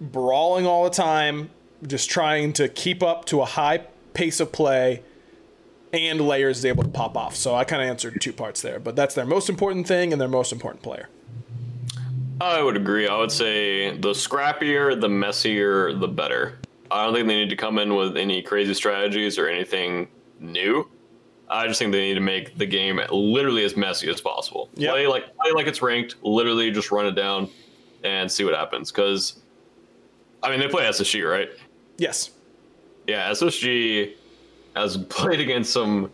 brawling 0.00 0.66
all 0.66 0.84
the 0.84 0.90
time, 0.90 1.50
just 1.86 2.10
trying 2.10 2.52
to 2.54 2.68
keep 2.68 3.02
up 3.02 3.24
to 3.26 3.40
a 3.40 3.44
high 3.44 3.78
pace 4.14 4.40
of 4.40 4.52
play, 4.52 5.02
and 5.92 6.20
layers 6.20 6.58
is 6.58 6.64
able 6.64 6.82
to 6.82 6.88
pop 6.88 7.16
off. 7.16 7.36
So 7.36 7.54
I 7.54 7.64
kind 7.64 7.82
of 7.82 7.88
answered 7.88 8.20
two 8.20 8.32
parts 8.32 8.62
there, 8.62 8.78
but 8.78 8.96
that's 8.96 9.14
their 9.14 9.26
most 9.26 9.48
important 9.48 9.86
thing 9.86 10.12
and 10.12 10.20
their 10.20 10.28
most 10.28 10.52
important 10.52 10.82
player. 10.82 11.08
I 12.40 12.62
would 12.62 12.76
agree. 12.76 13.08
I 13.08 13.16
would 13.16 13.32
say 13.32 13.96
the 13.96 14.10
scrappier, 14.10 15.00
the 15.00 15.08
messier, 15.08 15.94
the 15.94 16.08
better. 16.08 16.58
I 16.90 17.04
don't 17.04 17.14
think 17.14 17.26
they 17.26 17.34
need 17.34 17.50
to 17.50 17.56
come 17.56 17.78
in 17.78 17.94
with 17.94 18.16
any 18.16 18.42
crazy 18.42 18.74
strategies 18.74 19.38
or 19.38 19.48
anything 19.48 20.08
new. 20.38 20.88
I 21.48 21.66
just 21.66 21.78
think 21.78 21.92
they 21.92 22.09
need 22.09 22.14
to 22.14 22.20
make 22.20 22.59
the 22.59 22.66
game 22.66 23.00
literally 23.11 23.64
as 23.64 23.76
messy 23.76 24.11
as 24.11 24.20
possible. 24.20 24.68
Yep. 24.74 24.90
Play 24.92 25.06
like 25.06 25.37
play 25.37 25.52
like 25.52 25.66
it's 25.66 25.82
ranked. 25.82 26.16
Literally, 26.22 26.70
just 26.70 26.90
run 26.90 27.06
it 27.06 27.12
down 27.12 27.48
and 28.02 28.30
see 28.30 28.44
what 28.44 28.54
happens. 28.54 28.90
Because, 28.90 29.40
I 30.42 30.50
mean, 30.50 30.61
they 30.61 30.68
play 30.68 30.85
SSG, 30.85 31.28
right? 31.28 31.48
Yes. 31.98 32.30
Yeah, 33.06 33.30
SSG 33.30 34.14
has 34.74 34.96
played 34.96 35.40
against 35.40 35.72
some 35.72 36.11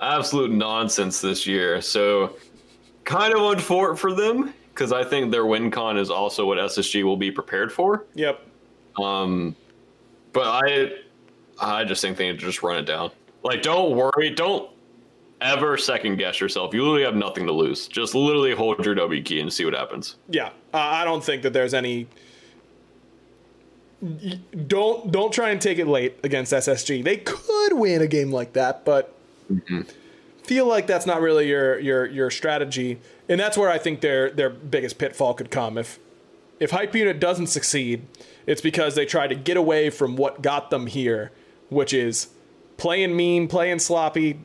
absolute 0.00 0.50
nonsense 0.50 1.20
this 1.20 1.46
year. 1.46 1.80
So, 1.80 2.36
kind 3.04 3.32
of 3.34 3.40
unfortunate 3.40 3.98
for 3.98 4.12
them 4.12 4.52
because 4.78 4.92
I 4.92 5.02
think 5.02 5.32
their 5.32 5.46
win 5.46 5.70
con 5.70 5.96
is 5.96 6.10
also 6.10 6.46
what 6.46 6.58
SSG 6.58 7.02
will 7.02 7.16
be 7.16 7.32
prepared 7.32 7.72
for. 7.72 8.04
Yep. 8.14 8.46
Um, 8.96 9.56
but 10.32 10.46
I, 10.46 10.92
I 11.60 11.84
just 11.84 12.02
think 12.02 12.16
they 12.16 12.30
need 12.30 12.38
to 12.38 12.46
just 12.46 12.62
run 12.62 12.76
it 12.76 12.84
down. 12.84 13.10
Like, 13.48 13.62
don't 13.62 13.96
worry, 13.96 14.28
don't 14.28 14.68
ever 15.40 15.78
second 15.78 16.16
guess 16.16 16.38
yourself. 16.38 16.74
You 16.74 16.82
literally 16.82 17.04
have 17.04 17.16
nothing 17.16 17.46
to 17.46 17.52
lose. 17.52 17.88
Just 17.88 18.14
literally 18.14 18.54
hold 18.54 18.84
your 18.84 18.94
W 18.94 19.22
key 19.22 19.40
and 19.40 19.50
see 19.50 19.64
what 19.64 19.72
happens. 19.72 20.16
Yeah. 20.28 20.48
Uh, 20.74 20.78
I 20.78 21.06
don't 21.06 21.24
think 21.24 21.42
that 21.44 21.54
there's 21.54 21.72
any. 21.72 22.08
Don't 24.66 25.10
don't 25.10 25.32
try 25.32 25.48
and 25.48 25.62
take 25.62 25.78
it 25.78 25.86
late 25.86 26.18
against 26.22 26.52
SSG. 26.52 27.02
They 27.02 27.16
could 27.16 27.72
win 27.72 28.02
a 28.02 28.06
game 28.06 28.30
like 28.30 28.52
that, 28.52 28.84
but 28.84 29.14
feel 30.42 30.66
like 30.66 30.86
that's 30.86 31.06
not 31.06 31.22
really 31.22 31.48
your 31.48 31.78
your 31.78 32.04
your 32.04 32.30
strategy, 32.30 33.00
and 33.30 33.40
that's 33.40 33.56
where 33.56 33.70
I 33.70 33.78
think 33.78 34.02
their 34.02 34.28
their 34.30 34.50
biggest 34.50 34.98
pitfall 34.98 35.32
could 35.32 35.50
come 35.50 35.78
if 35.78 35.98
if 36.60 36.72
hype 36.72 36.94
unit 36.94 37.18
doesn't 37.18 37.46
succeed. 37.46 38.06
It's 38.46 38.60
because 38.60 38.94
they 38.94 39.06
try 39.06 39.26
to 39.26 39.34
get 39.34 39.56
away 39.56 39.88
from 39.88 40.16
what 40.16 40.42
got 40.42 40.68
them 40.68 40.86
here, 40.86 41.32
which 41.70 41.94
is 41.94 42.28
playing 42.78 43.14
mean, 43.14 43.46
playing 43.48 43.80
sloppy, 43.80 44.40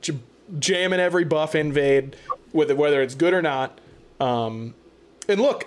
j- 0.00 0.18
jamming 0.58 1.00
every 1.00 1.24
buff 1.24 1.54
invade, 1.54 2.16
whether 2.52 2.74
whether 2.74 3.02
it's 3.02 3.14
good 3.14 3.34
or 3.34 3.42
not. 3.42 3.78
Um, 4.18 4.74
and 5.28 5.40
look, 5.40 5.66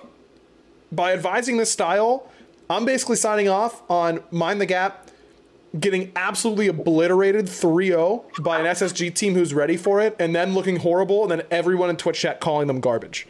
by 0.91 1.13
advising 1.13 1.57
this 1.57 1.71
style, 1.71 2.27
I'm 2.69 2.85
basically 2.85 3.17
signing 3.17 3.47
off 3.49 3.83
on 3.89 4.23
Mind 4.31 4.59
the 4.59 4.65
Gap 4.65 5.09
getting 5.77 6.11
absolutely 6.15 6.67
obliterated 6.67 7.45
3-0 7.45 8.41
by 8.41 8.59
an 8.59 8.65
SSG 8.65 9.13
team 9.13 9.35
who's 9.35 9.53
ready 9.53 9.77
for 9.77 10.01
it 10.01 10.15
and 10.17 10.33
then 10.35 10.53
looking 10.53 10.77
horrible 10.77 11.23
and 11.23 11.29
then 11.31 11.43
everyone 11.51 11.89
in 11.89 11.97
Twitch 11.97 12.19
chat 12.21 12.39
calling 12.39 12.67
them 12.67 12.79
garbage. 12.79 13.27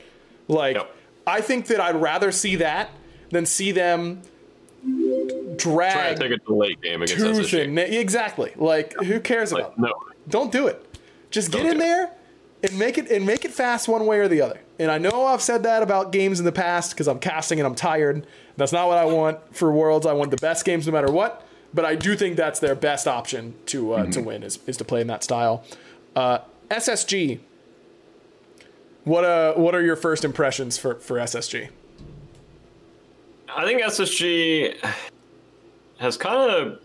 Like 0.47 0.75
Yep. 0.75 0.95
I 1.25 1.41
think 1.41 1.67
that 1.67 1.81
I'd 1.81 1.95
rather 1.95 2.31
see 2.31 2.55
that 2.57 2.91
than 3.31 3.45
see 3.45 3.71
them 3.71 4.21
Try 5.57 5.57
drag 5.57 6.15
to 6.17 6.21
take 6.23 6.31
it 6.31 6.37
to 6.45 6.45
the 6.47 6.53
late 6.53 6.81
game 6.81 7.01
against 7.01 7.23
tooth 7.23 7.37
SSG. 7.51 7.77
exactly. 7.99 8.53
Like 8.55 8.93
who 9.03 9.19
cares 9.19 9.51
about? 9.51 9.79
Like, 9.79 9.89
no. 9.89 9.93
Don't 10.29 10.51
do 10.51 10.67
it. 10.67 10.83
Just 11.31 11.51
get 11.51 11.59
Don't 11.63 11.71
in 11.73 11.77
do 11.77 11.79
it. 11.79 11.83
there 11.83 12.11
and 12.63 12.79
make 12.79 12.97
it 12.97 13.09
and 13.11 13.25
make 13.25 13.43
it 13.45 13.51
fast 13.51 13.87
one 13.87 14.05
way 14.05 14.19
or 14.19 14.27
the 14.27 14.41
other. 14.41 14.59
And 14.79 14.91
I 14.91 14.97
know 14.97 15.25
I've 15.25 15.41
said 15.41 15.63
that 15.63 15.81
about 15.83 16.11
games 16.11 16.39
in 16.39 16.45
the 16.45 16.51
past 16.51 16.91
because 16.91 17.07
I'm 17.07 17.19
casting 17.19 17.59
and 17.59 17.65
I'm 17.67 17.75
tired. 17.75 18.25
That's 18.57 18.71
not 18.71 18.87
what 18.87 18.97
I 18.97 19.05
want 19.05 19.39
for 19.55 19.71
Worlds. 19.71 20.05
I 20.05 20.13
want 20.13 20.31
the 20.31 20.37
best 20.37 20.63
games 20.65 20.85
no 20.87 20.93
matter 20.93 21.11
what. 21.11 21.43
But 21.73 21.83
I 21.85 21.95
do 21.95 22.15
think 22.15 22.37
that's 22.37 22.59
their 22.59 22.75
best 22.75 23.07
option 23.07 23.53
to 23.67 23.93
uh, 23.93 24.01
Mm-hmm. 24.03 24.11
to 24.11 24.21
win 24.21 24.43
is, 24.43 24.59
is 24.67 24.77
to 24.77 24.85
play 24.85 25.01
in 25.01 25.07
that 25.07 25.23
style. 25.23 25.63
Uh, 26.15 26.39
SSG. 26.69 27.39
What 29.03 29.23
uh 29.23 29.53
what 29.55 29.73
are 29.73 29.81
your 29.81 29.95
first 29.95 30.23
impressions 30.25 30.77
for 30.77 30.95
for 30.95 31.17
SSG? 31.17 31.69
I 33.57 33.65
think 33.65 33.81
SSG 33.81 34.77
has 35.97 36.15
kind 36.15 36.51
of 36.51 36.79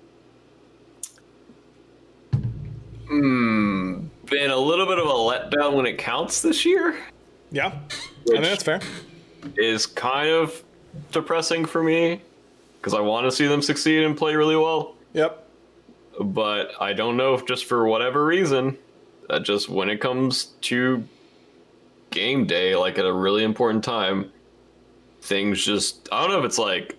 mm, 3.10 4.08
been 4.24 4.50
a 4.50 4.56
little 4.56 4.86
bit 4.86 4.98
of 4.98 5.04
a 5.04 5.10
letdown 5.10 5.74
when 5.74 5.84
it 5.84 5.98
counts 5.98 6.40
this 6.40 6.64
year. 6.64 6.96
Yeah, 7.50 7.66
I 7.66 8.24
think 8.24 8.44
that's 8.44 8.62
fair. 8.62 8.80
Is 9.58 9.84
kind 9.84 10.30
of 10.30 10.64
depressing 11.10 11.66
for 11.66 11.82
me 11.82 12.22
because 12.80 12.94
I 12.94 13.00
want 13.00 13.26
to 13.26 13.30
see 13.30 13.46
them 13.46 13.60
succeed 13.60 14.02
and 14.04 14.16
play 14.16 14.34
really 14.34 14.56
well. 14.56 14.94
Yep. 15.12 15.46
But 16.20 16.70
I 16.80 16.94
don't 16.94 17.18
know 17.18 17.34
if 17.34 17.44
just 17.44 17.66
for 17.66 17.86
whatever 17.86 18.24
reason, 18.24 18.78
that 19.28 19.42
just 19.42 19.68
when 19.68 19.90
it 19.90 20.00
comes 20.00 20.52
to 20.62 21.06
game 22.08 22.46
day, 22.46 22.74
like 22.76 22.96
at 22.96 23.04
a 23.04 23.12
really 23.12 23.44
important 23.44 23.84
time, 23.84 24.32
things 25.22 25.64
just 25.64 26.08
I 26.12 26.20
don't 26.20 26.30
know 26.32 26.38
if 26.40 26.44
it's 26.44 26.58
like 26.58 26.96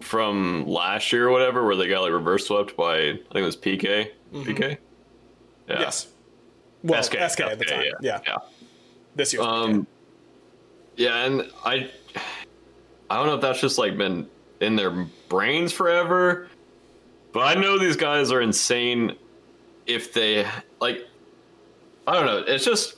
from 0.00 0.66
last 0.66 1.12
year 1.12 1.28
or 1.28 1.30
whatever 1.30 1.64
where 1.64 1.74
they 1.74 1.88
got 1.88 2.02
like 2.02 2.12
reverse 2.12 2.46
swept 2.46 2.76
by 2.76 2.96
I 2.98 3.12
think 3.12 3.36
it 3.36 3.42
was 3.42 3.56
PK. 3.56 4.10
PK? 4.32 4.78
Yeah. 5.68 5.80
Yes. 5.80 6.08
Well, 6.82 7.02
SK, 7.02 7.12
SK, 7.30 7.40
at 7.40 7.58
the 7.58 7.64
time. 7.64 7.84
Yeah. 8.00 8.20
Yeah. 8.26 8.36
This 9.14 9.32
year. 9.32 9.42
Um 9.42 9.86
Yeah, 10.96 11.24
and 11.24 11.50
I 11.64 11.90
I 13.10 13.16
don't 13.16 13.26
know 13.26 13.34
if 13.34 13.40
that's 13.40 13.60
just 13.60 13.78
like 13.78 13.96
been 13.96 14.28
in 14.60 14.76
their 14.76 14.90
brains 15.28 15.72
forever 15.72 16.48
But 17.32 17.56
I 17.56 17.60
know 17.60 17.78
these 17.78 17.96
guys 17.96 18.30
are 18.30 18.42
insane 18.42 19.16
if 19.86 20.12
they 20.12 20.46
like 20.80 21.06
I 22.06 22.14
don't 22.14 22.26
know, 22.26 22.38
it's 22.46 22.64
just 22.64 22.96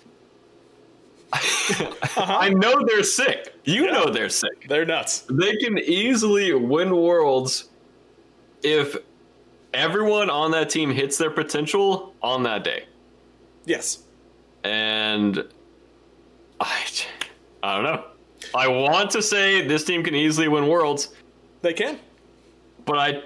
I 1.35 1.97
uh-huh. 2.16 2.49
know 2.51 2.85
they're 2.87 3.03
sick. 3.03 3.55
You 3.64 3.87
know 3.90 4.11
they're 4.11 4.29
sick. 4.29 4.68
They're 4.68 4.85
nuts. 4.85 5.25
They 5.29 5.57
can 5.57 5.79
easily 5.79 6.55
win 6.55 6.94
worlds 6.94 7.70
if 8.62 8.97
everyone 9.73 10.31
on 10.31 10.53
that 10.53 10.70
team 10.70 10.90
hits 10.90 11.18
their 11.18 11.31
potential 11.31 12.14
on 12.23 12.44
that 12.44 12.62
day. 12.62 12.85
Yes. 13.64 14.05
And 14.62 15.44
I, 16.61 16.85
I 17.62 17.75
don't 17.75 17.85
know. 17.85 18.05
I 18.55 18.68
want 18.68 19.11
to 19.12 19.23
say 19.23 19.66
this 19.66 19.85
team 19.85 20.05
can 20.05 20.14
easily 20.14 20.49
win 20.49 20.68
worlds, 20.68 21.14
They 21.62 21.73
can. 21.73 21.99
but 22.85 22.99
I, 22.99 23.23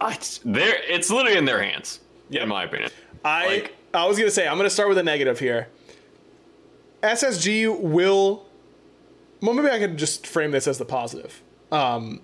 I, 0.00 0.18
they're, 0.44 0.76
it's 0.88 1.10
literally 1.10 1.36
in 1.36 1.44
their 1.46 1.62
hands, 1.62 2.00
Yeah. 2.30 2.44
in 2.44 2.48
my 2.48 2.64
opinion. 2.64 2.90
I 3.24 3.46
Like- 3.46 3.74
I 3.94 4.06
was 4.06 4.18
gonna 4.18 4.30
say 4.30 4.46
I'm 4.46 4.58
gonna 4.58 4.68
start 4.70 4.90
with 4.90 4.98
a 4.98 5.02
negative 5.02 5.38
here. 5.38 5.68
SSG 7.02 7.80
will. 7.80 8.46
Well, 9.40 9.54
maybe 9.54 9.68
I 9.68 9.78
could 9.78 9.96
just 9.96 10.26
frame 10.26 10.50
this 10.50 10.66
as 10.66 10.78
the 10.78 10.84
positive. 10.84 11.42
Um, 11.70 12.20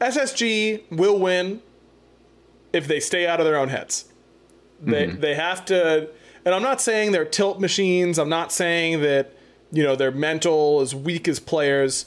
SSG 0.00 0.82
will 0.90 1.18
win 1.18 1.62
if 2.72 2.86
they 2.86 3.00
stay 3.00 3.26
out 3.26 3.40
of 3.40 3.46
their 3.46 3.56
own 3.56 3.68
heads. 3.68 4.06
They 4.82 5.06
they 5.06 5.34
have 5.34 5.64
to, 5.66 6.08
and 6.44 6.54
I'm 6.54 6.62
not 6.62 6.80
saying 6.80 7.12
they're 7.12 7.24
tilt 7.24 7.60
machines. 7.60 8.18
I'm 8.18 8.30
not 8.30 8.50
saying 8.50 9.02
that 9.02 9.34
you 9.72 9.82
know 9.82 9.94
they're 9.94 10.10
mental 10.10 10.80
as 10.80 10.94
weak 10.94 11.28
as 11.28 11.38
players. 11.38 12.06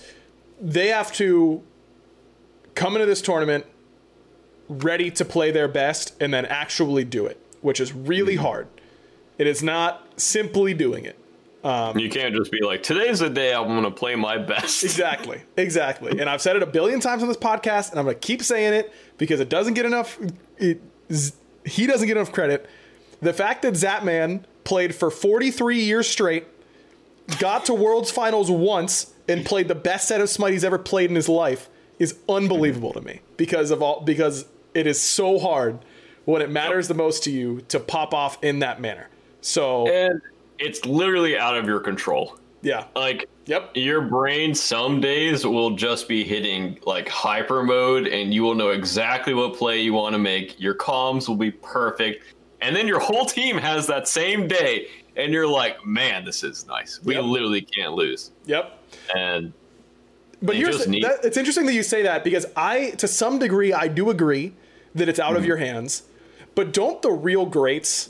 They 0.59 0.87
have 0.87 1.11
to 1.13 1.61
come 2.73 2.95
into 2.95 3.05
this 3.05 3.21
tournament 3.21 3.65
ready 4.67 5.11
to 5.11 5.25
play 5.25 5.51
their 5.51 5.67
best 5.67 6.15
and 6.19 6.33
then 6.33 6.45
actually 6.45 7.03
do 7.05 7.25
it, 7.25 7.39
which 7.61 7.79
is 7.79 7.93
really 7.93 8.37
hard. 8.37 8.67
It 9.37 9.45
is 9.45 9.61
not 9.61 10.07
simply 10.19 10.73
doing 10.73 11.05
it. 11.05 11.17
Um, 11.63 11.97
you 11.97 12.09
can't 12.09 12.35
just 12.35 12.51
be 12.51 12.61
like, 12.61 12.83
today's 12.83 13.19
the 13.19 13.29
day 13.29 13.53
I'm 13.53 13.67
going 13.67 13.83
to 13.83 13.91
play 13.91 14.15
my 14.15 14.37
best. 14.37 14.83
Exactly. 14.93 15.41
Exactly. 15.55 16.19
And 16.19 16.29
I've 16.29 16.41
said 16.41 16.55
it 16.55 16.63
a 16.63 16.67
billion 16.67 16.99
times 16.99 17.21
on 17.21 17.29
this 17.29 17.37
podcast, 17.37 17.91
and 17.91 17.99
I'm 17.99 18.05
going 18.05 18.15
to 18.15 18.19
keep 18.19 18.43
saying 18.43 18.73
it 18.73 18.93
because 19.17 19.39
it 19.39 19.49
doesn't 19.49 19.73
get 19.75 19.85
enough. 19.85 20.19
It, 20.57 20.81
z- 21.11 21.33
he 21.65 21.87
doesn't 21.87 22.07
get 22.07 22.17
enough 22.17 22.31
credit. 22.31 22.69
The 23.21 23.33
fact 23.33 23.61
that 23.61 23.75
Zapman 23.75 24.43
played 24.65 24.93
for 24.93 25.09
43 25.09 25.79
years 25.79 26.07
straight, 26.09 26.45
got 27.39 27.65
to 27.65 27.73
Worlds 27.73 28.11
Finals 28.11 28.51
once, 28.51 29.13
and 29.29 29.45
played 29.45 29.69
the 29.69 29.75
best 29.75 30.09
set 30.09 30.19
of 30.19 30.29
Smite 30.29 30.51
he's 30.51 30.65
ever 30.65 30.77
played 30.77 31.09
in 31.09 31.15
his 31.15 31.29
life 31.29 31.69
is 31.99 32.17
unbelievable 32.27 32.91
to 32.91 32.99
me 33.01 33.21
because 33.37 33.71
of 33.71 33.81
all 33.81 34.01
because 34.01 34.45
it 34.73 34.85
is 34.85 34.99
so 34.99 35.39
hard 35.39 35.79
when 36.25 36.41
it 36.41 36.49
matters 36.49 36.87
the 36.89 36.93
most 36.93 37.23
to 37.23 37.31
you 37.31 37.61
to 37.69 37.79
pop 37.79 38.13
off 38.13 38.37
in 38.43 38.59
that 38.59 38.81
manner. 38.81 39.07
So 39.39 39.87
And 39.87 40.21
it's 40.59 40.85
literally 40.85 41.37
out 41.37 41.57
of 41.57 41.65
your 41.65 41.79
control. 41.79 42.37
yeah, 42.61 42.85
Like, 42.95 43.27
Yep. 43.45 43.71
your 43.75 43.99
brain 44.01 44.55
some 44.55 45.01
days 45.01 45.45
will 45.45 45.71
just 45.71 46.07
be 46.07 46.23
hitting 46.23 46.79
like 46.85 47.09
hyper 47.09 47.61
mode 47.61 48.07
and 48.07 48.33
you 48.33 48.41
will 48.43 48.55
know 48.55 48.69
exactly 48.69 49.33
what 49.33 49.53
play 49.57 49.81
you 49.81 49.91
want 49.93 50.13
to 50.13 50.19
make. 50.19 50.57
Your 50.61 50.73
comms 50.75 51.27
will 51.27 51.35
be 51.35 51.51
perfect. 51.51 52.23
And 52.61 52.73
then 52.73 52.87
your 52.87 52.99
whole 53.01 53.25
team 53.25 53.57
has 53.57 53.85
that 53.87 54.07
same 54.07 54.47
day 54.47 54.87
and 55.17 55.33
you're 55.33 55.45
like, 55.47 55.85
man, 55.85 56.23
this 56.23 56.41
is 56.43 56.65
nice. 56.67 57.01
We 57.03 57.15
Yep. 57.15 57.23
literally 57.25 57.61
can't 57.61 57.93
lose. 57.95 58.31
yep. 58.45 58.79
And 59.13 59.51
But 60.41 60.53
They 60.53 60.59
here's 60.59 60.77
just 60.77 60.87
need- 60.89 61.03
that, 61.03 61.23
it's 61.25 61.35
interesting 61.37 61.65
that 61.65 61.73
you 61.73 61.83
say 61.83 62.03
that 62.03 62.23
because 62.23 62.45
I, 62.55 62.91
to 62.91 63.07
some 63.09 63.39
degree, 63.39 63.73
I 63.73 63.87
do 63.89 64.09
agree 64.09 64.53
that 64.95 65.09
it's 65.09 65.19
out 65.19 65.31
Mm-hmm. 65.31 65.35
of 65.37 65.45
your 65.45 65.57
hands. 65.57 66.03
But 66.55 66.71
don't 66.71 67.01
the 67.01 67.11
real 67.11 67.45
greats 67.45 68.09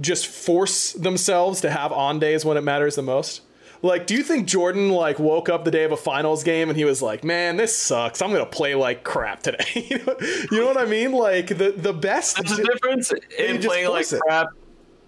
just 0.00 0.26
force 0.26 0.92
themselves 0.92 1.60
to 1.62 1.70
have 1.70 1.92
on 1.92 2.18
days 2.18 2.44
when 2.44 2.56
it 2.56 2.62
matters 2.62 2.96
the 2.96 3.02
most? 3.02 3.42
Like, 3.82 4.06
do 4.06 4.14
you 4.14 4.22
think 4.22 4.48
Jordan 4.48 4.88
like 4.88 5.18
woke 5.18 5.50
up 5.50 5.64
the 5.64 5.70
day 5.70 5.84
of 5.84 5.92
a 5.92 5.96
finals 5.96 6.42
game 6.42 6.70
and 6.70 6.76
he 6.76 6.86
was 6.86 7.02
like, 7.02 7.22
"Man, 7.22 7.58
this 7.58 7.76
sucks. 7.76 8.22
I'm 8.22 8.32
gonna 8.32 8.46
play 8.46 8.74
like 8.74 9.04
crap 9.04 9.42
today." 9.42 9.64
you, 9.90 9.98
know, 9.98 10.16
you 10.50 10.60
know 10.60 10.66
what 10.66 10.78
I 10.78 10.86
mean? 10.86 11.12
Like 11.12 11.48
the 11.48 11.74
the 11.76 11.92
best. 11.92 12.42
there's 12.42 12.58
a 12.58 12.64
difference 12.64 13.12
in 13.38 13.60
playing 13.60 13.90
like 13.90 14.10
it. 14.10 14.20
crap 14.20 14.48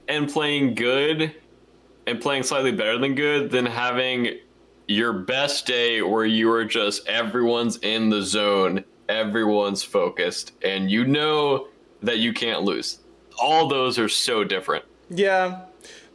and 0.08 0.28
playing 0.30 0.74
good 0.74 1.34
and 2.06 2.20
playing 2.20 2.42
slightly 2.42 2.70
better 2.70 2.98
than 2.98 3.14
good 3.14 3.50
than 3.50 3.64
having 3.64 4.38
your 4.88 5.12
best 5.12 5.66
day 5.66 6.02
where 6.02 6.26
you 6.26 6.50
are 6.52 6.64
just 6.64 7.08
everyone's 7.08 7.78
in 7.78 8.10
the 8.10 8.20
zone, 8.20 8.84
everyone's 9.08 9.82
focused, 9.82 10.52
and 10.62 10.90
you 10.90 11.06
know 11.06 11.68
that 12.02 12.18
you 12.18 12.32
can't 12.34 12.62
lose. 12.62 12.98
All 13.38 13.68
those 13.68 13.98
are 13.98 14.08
so 14.08 14.44
different. 14.44 14.84
Yeah, 15.08 15.62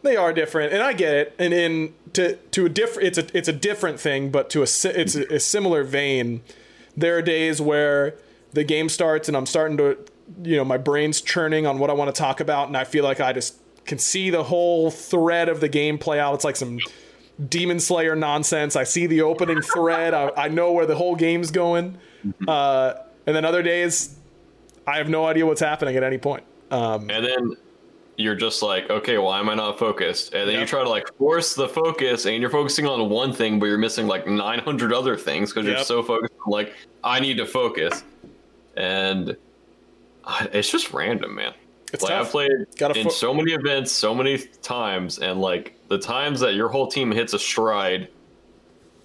they 0.02 0.16
are 0.16 0.34
different, 0.34 0.74
and 0.74 0.82
I 0.82 0.94
get 0.94 1.14
it. 1.14 1.36
And 1.40 1.54
in 1.54 1.94
to 2.14 2.36
to 2.36 2.66
a 2.66 2.70
different, 2.70 3.08
it's 3.08 3.18
a 3.18 3.38
it's 3.38 3.48
a 3.48 3.54
different 3.54 4.00
thing, 4.00 4.32
but 4.32 4.50
to 4.52 4.60
a 4.60 4.64
it's 4.64 5.16
a, 5.16 5.36
a 5.36 5.40
similar 5.40 5.84
vein. 5.84 6.42
There 6.96 7.18
are 7.18 7.22
days 7.22 7.62
where 7.62 8.16
the 8.54 8.64
game 8.64 8.90
starts 8.90 9.30
and 9.30 9.38
I'm 9.38 9.46
starting 9.46 9.78
to, 9.78 9.98
you 10.44 10.58
know, 10.58 10.66
my 10.66 10.78
brain's 10.78 11.22
churning 11.22 11.66
on 11.66 11.80
what 11.80 11.90
I 11.90 11.94
want 11.94 12.14
to 12.14 12.20
talk 12.20 12.40
about, 12.40 12.68
and 12.68 12.76
I 12.76 12.84
feel 12.84 13.04
like 13.04 13.22
I 13.22 13.32
just 13.32 13.58
can 13.86 13.98
see 13.98 14.30
the 14.30 14.44
whole 14.44 14.92
thread 14.92 15.50
of 15.50 15.62
the 15.62 15.70
game 15.70 15.98
play 15.98 16.20
out. 16.20 16.34
It's 16.36 16.44
like 16.44 16.56
some 16.58 16.80
Demon 17.48 17.80
Slayer 17.80 18.16
nonsense. 18.16 18.76
I 18.76 18.84
see 18.84 19.08
the 19.08 19.22
opening 19.22 19.62
thread. 19.62 20.14
I, 20.14 20.32
I 20.38 20.48
know 20.50 20.74
where 20.74 20.86
the 20.86 20.96
whole 20.96 21.16
game's 21.16 21.50
going. 21.50 21.98
Uh, 22.48 22.94
and 23.26 23.36
then 23.36 23.46
other 23.46 23.64
days, 23.64 24.16
I 24.86 24.98
have 24.98 25.10
no 25.10 25.26
idea 25.26 25.46
what's 25.46 25.62
happening 25.62 25.96
at 25.96 26.04
any 26.04 26.18
point. 26.18 26.44
Um, 26.72 27.10
And 27.10 27.26
then 27.26 27.56
you're 28.18 28.36
just 28.36 28.62
like, 28.62 28.90
okay, 28.90 29.18
why 29.18 29.40
am 29.40 29.50
I 29.50 29.56
not 29.56 29.78
focused? 29.80 30.34
And 30.34 30.50
then 30.50 30.60
you 30.60 30.66
try 30.66 30.84
to 30.84 30.90
like 30.90 31.14
force 31.18 31.54
the 31.56 31.68
focus, 31.68 32.26
and 32.26 32.40
you're 32.42 32.50
focusing 32.50 32.86
on 32.88 33.10
one 33.10 33.34
thing, 33.34 33.60
but 33.60 33.66
you're 33.68 33.78
missing 33.78 34.08
like 34.08 34.28
900 34.28 34.94
other 34.94 35.16
things 35.18 35.52
because 35.54 35.68
you're 35.68 35.84
so 35.84 36.02
focused 36.04 36.34
on 36.46 36.52
like, 36.52 36.74
I 37.04 37.20
need 37.20 37.38
to 37.38 37.46
focus. 37.46 38.04
And 38.78 39.36
uh, 40.24 40.48
it's 40.54 40.70
just 40.72 40.94
random, 40.94 41.36
man. 41.36 41.54
It's 41.94 42.04
like 42.04 42.12
tough. 42.12 42.28
I've 42.28 42.32
played 42.32 42.52
Gotta 42.78 43.00
in 43.00 43.06
fo- 43.06 43.10
so 43.12 43.34
many 43.34 43.52
events, 43.52 43.92
so 43.92 44.16
many 44.16 44.38
times, 44.62 45.20
and 45.20 45.42
like 45.42 45.76
the 45.90 45.98
times 45.98 46.40
that 46.40 46.54
your 46.54 46.70
whole 46.70 46.88
team 46.88 47.12
hits 47.12 47.34
a 47.34 47.40
stride, 47.40 48.08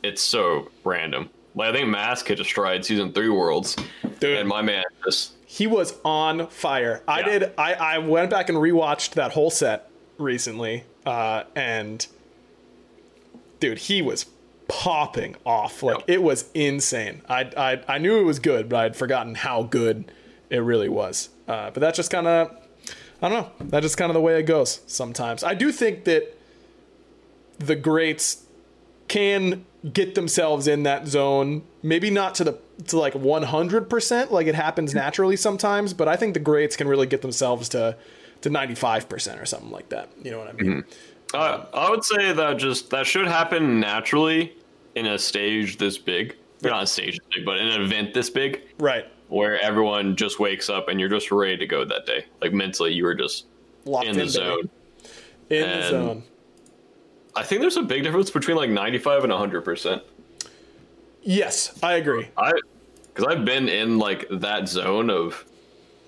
it's 0.05 0.23
so 0.23 0.71
random. 0.85 1.29
Like 1.57 1.71
I 1.71 1.73
think 1.79 1.89
Mask 1.89 2.29
hit 2.29 2.39
a 2.39 2.45
stride 2.45 2.85
season 2.85 3.13
three 3.13 3.29
worlds, 3.31 3.75
Dude. 4.21 4.39
and 4.39 4.49
my 4.49 4.63
man 4.63 4.85
just 5.05 5.33
he 5.47 5.67
was 5.67 5.95
on 6.05 6.49
fire. 6.49 7.03
I 7.09 7.23
did. 7.23 7.53
I, 7.57 7.75
I 7.75 7.99
went 7.99 8.31
back 8.31 8.49
and 8.49 8.59
rewatched 8.59 9.15
that 9.15 9.33
whole 9.33 9.51
set 9.51 9.89
recently, 10.19 10.85
uh, 11.07 11.45
and 11.55 12.07
dude, 13.61 13.79
he 13.79 14.03
was 14.03 14.27
popping 14.69 15.37
off. 15.47 15.83
Like 15.83 15.99
Yep. 16.01 16.11
it 16.11 16.23
was 16.23 16.51
insane. 16.55 17.23
I, 17.29 17.51
I 17.57 17.83
I 17.95 17.99
knew 17.99 18.19
it 18.19 18.25
was 18.25 18.39
good, 18.41 18.69
but 18.69 18.81
I'd 18.81 18.97
forgotten 18.97 19.37
how 19.37 19.63
good 19.63 20.11
it 20.51 20.59
really 20.59 20.89
was. 20.89 21.29
Uh, 21.47 21.71
but 21.71 21.81
that's 21.81 21.97
just 21.97 22.11
kind 22.11 22.27
of 22.27 22.51
I 23.23 23.29
don't 23.29 23.43
know. 23.61 23.67
That's 23.69 23.85
just 23.85 23.97
kind 23.97 24.11
of 24.11 24.15
the 24.15 24.21
way 24.21 24.39
it 24.39 24.43
goes 24.45 24.81
sometimes. 24.87 25.45
I 25.45 25.55
do 25.55 25.71
think 25.73 26.05
that 26.05 26.37
the 27.59 27.77
greats 27.77 28.45
can 29.09 29.65
get 29.93 30.15
themselves 30.15 30.67
in 30.67 30.83
that 30.85 31.07
zone. 31.07 31.63
Maybe 31.83 32.11
not 32.11 32.35
to 32.37 32.45
the 32.45 32.59
to 32.89 32.99
like 32.99 33.15
100% 33.15 34.31
like 34.31 34.47
it 34.47 34.55
happens 34.55 34.95
naturally 34.95 35.37
sometimes, 35.37 35.93
but 35.95 36.09
I 36.09 36.17
think 36.17 36.35
the 36.35 36.41
greats 36.41 36.77
can 36.77 36.89
really 36.89 37.07
get 37.07 37.23
themselves 37.23 37.69
to 37.71 37.97
to 38.43 38.51
95% 38.51 39.41
or 39.41 39.47
something 39.47 39.71
like 39.71 39.89
that. 39.89 40.11
You 40.23 40.31
know 40.31 40.39
what 40.39 40.49
I 40.49 40.53
mean? 40.53 40.85
Uh, 41.35 41.65
I 41.73 41.91
would 41.91 42.05
say 42.05 42.33
that 42.33 42.59
just 42.59 42.91
that 42.91 43.07
should 43.07 43.27
happen 43.27 43.81
naturally 43.81 44.55
in 44.95 45.07
a 45.07 45.19
stage 45.19 45.79
this 45.79 45.99
big. 45.99 46.37
Not 46.63 46.83
a 46.83 46.87
stage 46.87 47.17
this 47.19 47.27
big, 47.35 47.45
but 47.45 47.59
in 47.59 47.67
an 47.69 47.81
event 47.83 48.13
this 48.15 48.29
big, 48.31 48.61
Right. 48.79 49.05
where 49.29 49.61
everyone 49.61 50.17
just 50.17 50.39
wakes 50.41 50.69
up 50.71 50.89
and 50.89 50.99
you're 51.01 51.09
just 51.09 51.31
ready 51.31 51.57
to 51.59 51.67
go 51.67 51.85
that 51.85 52.07
day. 52.07 52.25
Like 52.41 52.53
mentally, 52.53 52.93
you 52.93 53.05
were 53.05 53.15
just 53.15 53.45
Locked 53.85 54.07
in 54.07 54.13
the 54.15 54.19
baby. 54.21 54.29
zone. 54.31 54.71
In 55.51 55.63
the 55.81 55.89
zone. 55.89 56.23
I 57.37 57.43
think 57.43 57.61
there's 57.61 57.77
a 57.77 57.83
big 57.83 58.03
difference 58.03 58.31
between 58.31 58.57
like 58.57 58.71
95 58.71 59.25
and 59.25 59.33
100 59.33 59.63
percent. 59.63 60.03
Yes, 61.23 61.79
I 61.83 61.95
agree. 61.95 62.29
I 62.37 62.53
because 63.15 63.33
I've 63.33 63.45
been 63.45 63.69
in 63.69 63.99
like 63.99 64.27
that 64.31 64.69
zone 64.69 65.11
of 65.11 65.45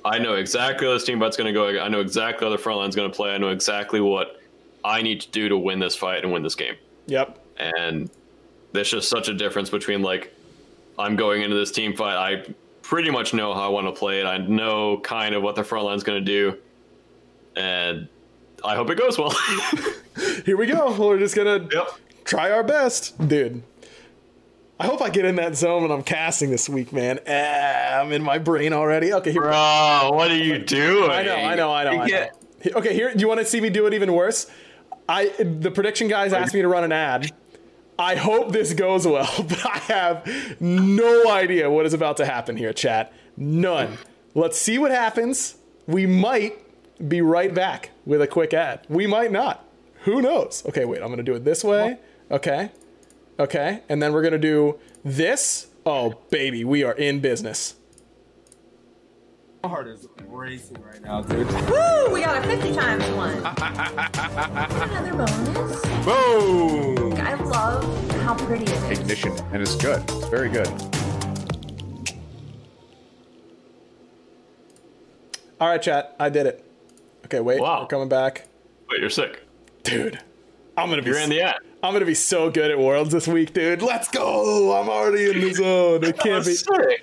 I 0.05 0.18
know 0.18 0.35
exactly 0.35 0.87
how 0.87 0.95
this 0.95 1.05
team 1.05 1.20
fight's 1.20 1.37
going 1.37 1.53
to 1.53 1.53
go. 1.53 1.81
I 1.81 1.89
know 1.89 2.01
exactly 2.01 2.47
how 2.47 2.51
the 2.51 2.59
front 2.59 2.79
line's 2.79 2.97
going 2.97 3.11
to 3.11 3.16
play. 3.16 3.35
I 3.35 3.39
know 3.39 3.49
exactly 3.49 4.01
what 4.01 4.41
I 4.85 5.03
need 5.03 5.20
to 5.20 5.31
do 5.31 5.49
to 5.49 5.59
win 5.59 5.79
this 5.79 5.95
fight 5.95 6.24
and 6.24 6.33
win 6.33 6.43
this 6.43 6.55
game. 6.55 6.74
Yep. 7.07 7.39
and 7.59 8.11
there's 8.72 8.91
just 8.91 9.09
such 9.09 9.29
a 9.29 9.35
difference 9.35 9.70
between 9.70 10.03
like 10.03 10.35
I'm 10.99 11.16
going 11.16 11.43
into 11.43 11.57
this 11.57 11.70
team 11.70 11.97
fight. 11.97 12.16
I 12.16 12.55
pretty 12.83 13.11
much 13.11 13.35
know 13.35 13.55
how 13.55 13.62
I 13.62 13.68
want 13.68 13.87
to 13.87 13.93
play 13.93 14.20
it. 14.20 14.26
I 14.26 14.39
know 14.39 14.99
kind 14.99 15.35
of 15.35 15.43
what 15.43 15.55
the 15.57 15.64
front 15.64 15.85
line's 15.85 16.03
going 16.03 16.24
to 16.24 16.24
do, 16.24 16.59
and 17.57 18.09
I 18.64 18.74
hope 18.76 18.90
it 18.90 18.98
goes 18.98 19.18
well. 19.18 19.34
Here 20.44 20.56
we 20.56 20.66
go. 20.66 20.96
We're 20.98 21.18
just 21.18 21.34
going 21.34 21.68
to 21.68 21.76
yep. 21.76 21.88
try 22.24 22.50
our 22.50 22.62
best, 22.62 23.28
dude. 23.28 23.62
I 24.80 24.86
hope 24.86 25.02
I 25.02 25.11
get 25.11 25.24
in 25.24 25.36
that 25.36 25.56
zone 25.56 25.82
when 25.82 25.90
I'm 25.90 26.04
casting 26.04 26.50
this 26.50 26.68
week, 26.68 26.92
man. 26.92 27.18
Ah, 27.26 28.00
I'm 28.00 28.12
in 28.12 28.22
my 28.22 28.38
brain 28.38 28.72
already. 28.72 29.12
Okay, 29.12 29.32
here. 29.32 29.42
Bro, 29.42 30.11
what 30.12 30.30
are 30.30 30.36
you 30.36 30.59
doing? 30.59 31.11
I 31.11 31.22
know, 31.22 31.34
I 31.34 31.54
know, 31.56 31.72
I 31.72 31.84
know. 31.84 32.02
I 32.02 32.06
know. 32.06 32.28
Okay, 32.76 32.94
here. 32.94 33.12
Do 33.12 33.20
you 33.20 33.28
want 33.28 33.40
to 33.40 33.46
see 33.46 33.61
me 33.61 33.70
do 33.70 33.86
it 33.86 33.94
even 33.94 34.12
worse? 34.12 34.48
I 35.09 35.28
the 35.38 35.70
prediction 35.70 36.06
guys 36.06 36.32
asked 36.32 36.54
me 36.54 36.62
to 36.62 36.68
run 36.68 36.84
an 36.84 36.92
ad. 36.92 37.32
I 37.98 38.14
hope 38.14 38.52
this 38.52 38.74
goes 38.74 39.04
well, 39.06 39.32
but 39.48 39.66
I 39.66 39.78
have 39.78 40.61
no 40.61 41.28
idea 41.30 41.68
what 41.68 41.84
is 41.86 41.94
about 41.94 42.16
to 42.18 42.26
happen 42.26 42.56
here, 42.56 42.72
chat. 42.72 43.12
None. 43.36 43.98
Let's 44.34 44.59
see 44.59 44.78
what 44.78 44.92
happens. 44.92 45.56
We 45.88 46.06
might 46.06 46.56
be 47.07 47.20
right 47.20 47.55
back 47.55 47.90
with 48.05 48.20
a 48.20 48.26
quick 48.26 48.53
ad. 48.53 48.80
We 48.88 49.07
might 49.07 49.30
not. 49.30 49.64
Who 50.05 50.22
knows? 50.22 50.64
Okay, 50.66 50.84
wait. 50.84 51.03
I'm 51.03 51.09
gonna 51.11 51.22
do 51.22 51.34
it 51.34 51.44
this 51.44 51.62
way. 51.62 51.99
Okay. 52.30 52.70
Okay, 53.40 53.82
and 53.88 54.03
then 54.03 54.12
we're 54.12 54.22
gonna 54.22 54.38
do 54.38 54.78
this. 55.05 55.68
Oh, 55.86 56.18
baby, 56.30 56.64
we 56.64 56.82
are 56.82 56.92
in 56.92 57.20
business. 57.20 57.76
My 59.62 59.68
heart 59.68 59.86
is 59.88 60.07
racing 60.26 60.82
right 60.82 61.03
now, 61.03 61.22
dude. 61.22 61.46
Woo! 61.68 62.12
We 62.12 62.20
got 62.20 62.44
a 62.44 62.46
50 62.49 62.74
times 62.74 63.05
one. 63.11 63.36
Another 64.82 65.14
bonus. 65.14 65.82
Boom! 66.05 67.12
I 67.14 67.34
love 67.34 68.11
how 68.22 68.34
pretty 68.34 68.64
it 68.64 68.92
is. 68.92 68.99
ignition, 69.01 69.32
and 69.53 69.62
it's 69.62 69.74
good. 69.76 70.03
It's 70.11 70.26
very 70.28 70.49
good. 70.49 70.68
All 75.61 75.68
right, 75.68 75.82
chat. 75.82 76.14
I 76.20 76.28
did 76.28 76.46
it. 76.46 76.67
Okay, 77.29 77.41
wait. 77.41 77.61
Wow. 77.61 77.83
We're 77.83 77.89
coming 77.89 78.09
back. 78.09 78.47
Wait, 78.91 79.01
you're 79.01 79.11
sick. 79.11 79.43
Dude, 79.83 80.18
I'm 80.79 80.89
gonna 80.89 81.03
be 81.03 81.11
You're 81.11 81.18
in 81.18 81.29
the 81.29 81.43
ad. 81.43 81.57
I'm 81.83 81.93
gonna 81.93 82.07
be 82.07 82.14
so 82.14 82.51
good 82.51 82.70
at 82.70 82.79
Worlds 82.79 83.12
this 83.12 83.29
week, 83.29 83.53
dude. 83.53 83.83
Let's 83.83 84.09
go! 84.09 84.74
I'm 84.74 84.89
already 84.89 85.31
in 85.31 85.39
the 85.39 85.53
zone. 85.53 86.05
It 86.05 86.18
can't 86.18 86.43
be 86.43 86.57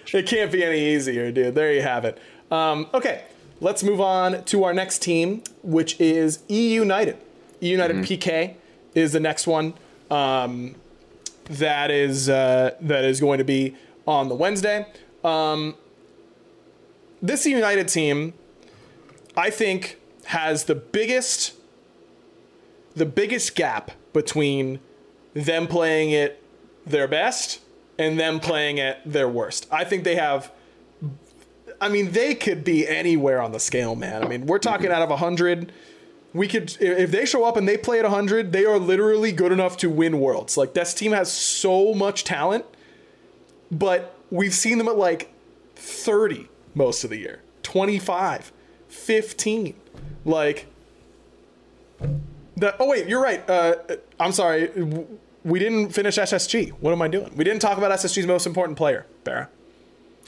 it 0.18 0.26
can't 0.26 0.52
be 0.52 0.64
any 0.64 0.96
easier, 0.96 1.32
dude. 1.32 1.54
There 1.54 1.72
you 1.72 1.84
have 1.84 2.06
it. 2.06 2.20
Um, 2.50 2.88
okay, 2.92 3.26
let's 3.62 3.84
move 3.84 4.02
on 4.02 4.44
to 4.46 4.64
our 4.64 4.74
next 4.74 5.04
team, 5.04 5.44
which 5.62 6.02
is 6.02 6.40
E 6.50 6.74
United. 6.74 7.18
E 7.62 7.70
United 7.70 7.98
PK 7.98 8.56
is 8.96 9.12
the 9.12 9.20
next 9.20 9.46
one. 9.46 9.76
Um, 10.10 10.74
that 11.46 11.92
is 11.92 12.30
uh, 12.30 12.72
that 12.82 13.06
is 13.06 13.22
going 13.22 13.38
to 13.38 13.44
be 13.44 13.76
on 14.08 14.30
the 14.30 14.36
Wednesday. 14.36 14.88
Um, 15.24 15.76
this 17.22 17.46
United 17.46 17.90
team, 17.90 18.34
I 19.38 19.52
think, 19.52 20.00
has 20.26 20.66
the 20.66 20.76
biggest 20.76 21.54
the 22.96 23.06
biggest 23.06 23.56
gap 23.56 23.92
between 24.14 24.80
them 25.34 25.68
playing 25.68 26.12
it 26.12 26.42
their 26.86 27.08
best 27.08 27.60
and 28.00 28.20
them 28.20 28.40
playing 28.40 28.78
it 28.78 28.98
their 29.06 29.28
worst. 29.28 29.68
I 29.72 29.84
think 29.84 30.04
they 30.04 30.16
have 30.16 30.52
I 31.82 31.90
mean 31.90 32.12
they 32.12 32.36
could 32.36 32.64
be 32.64 32.88
anywhere 32.88 33.42
on 33.42 33.52
the 33.52 33.60
scale, 33.60 33.96
man. 33.96 34.24
I 34.24 34.28
mean, 34.28 34.46
we're 34.46 34.60
talking 34.60 34.92
out 34.92 35.02
of 35.02 35.10
100 35.10 35.72
we 36.36 36.50
could 36.50 36.76
if 36.82 37.12
they 37.12 37.26
show 37.26 37.46
up 37.46 37.56
and 37.56 37.66
they 37.66 37.78
play 37.78 37.98
at 37.98 38.04
100, 38.04 38.52
they 38.52 38.66
are 38.66 38.78
literally 38.78 39.32
good 39.32 39.54
enough 39.54 39.78
to 39.78 39.90
win 39.90 40.20
worlds. 40.20 40.58
Like 40.58 40.74
this 40.74 40.94
team 40.94 41.14
has 41.14 41.32
so 41.32 41.94
much 41.94 42.26
talent, 42.26 42.66
but 43.72 44.18
we've 44.30 44.54
seen 44.54 44.78
them 44.78 44.90
at 44.90 44.98
like 44.98 45.34
30 45.76 46.50
most 46.76 47.06
of 47.06 47.10
the 47.10 47.18
year. 47.18 47.42
25, 47.64 48.52
15. 48.90 49.76
Like 50.26 50.68
that, 52.58 52.76
oh 52.80 52.88
wait, 52.88 53.08
you're 53.08 53.22
right. 53.22 53.48
Uh, 53.50 53.76
I'm 54.20 54.32
sorry. 54.32 54.70
We 55.44 55.60
didn't 55.60 55.90
finish 55.90 56.18
SSG. 56.18 56.72
What 56.72 56.92
am 56.92 57.02
I 57.02 57.08
doing? 57.08 57.32
We 57.36 57.44
didn't 57.44 57.62
talk 57.62 57.78
about 57.78 57.92
SSG's 57.92 58.26
most 58.26 58.48
important 58.48 58.78
player, 58.78 59.06
Barra. 59.24 59.50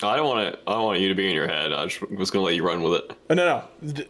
I 0.03 0.15
don't 0.15 0.27
want 0.27 0.53
to. 0.53 0.59
I 0.67 0.73
don't 0.73 0.83
want 0.83 0.99
you 0.99 1.09
to 1.09 1.15
be 1.15 1.27
in 1.27 1.33
your 1.33 1.47
head. 1.47 1.73
I 1.73 1.87
just 1.87 2.09
was 2.11 2.29
gonna 2.29 2.45
let 2.45 2.55
you 2.55 2.63
run 2.63 2.83
with 2.83 2.93
it. 2.93 3.17
Uh, 3.29 3.33
no, 3.33 3.63
no. 3.81 4.03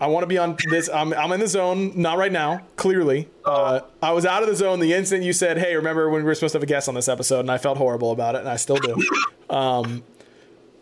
I 0.00 0.06
want 0.06 0.22
to 0.22 0.26
be 0.26 0.38
on 0.38 0.56
this. 0.70 0.88
I'm, 0.88 1.12
I'm 1.12 1.30
in 1.32 1.40
the 1.40 1.46
zone. 1.46 1.92
Not 1.94 2.18
right 2.18 2.32
now. 2.32 2.62
Clearly, 2.76 3.28
uh, 3.44 3.80
I 4.02 4.12
was 4.12 4.26
out 4.26 4.42
of 4.42 4.48
the 4.48 4.56
zone 4.56 4.80
the 4.80 4.92
instant 4.92 5.22
you 5.22 5.32
said, 5.32 5.58
"Hey, 5.58 5.76
remember 5.76 6.08
when 6.08 6.22
we 6.22 6.26
were 6.26 6.34
supposed 6.34 6.52
to 6.52 6.58
have 6.58 6.62
a 6.62 6.66
guest 6.66 6.88
on 6.88 6.94
this 6.94 7.08
episode?" 7.08 7.40
And 7.40 7.50
I 7.50 7.58
felt 7.58 7.78
horrible 7.78 8.10
about 8.10 8.34
it, 8.34 8.38
and 8.38 8.48
I 8.48 8.56
still 8.56 8.76
do. 8.76 8.96
um, 9.50 10.02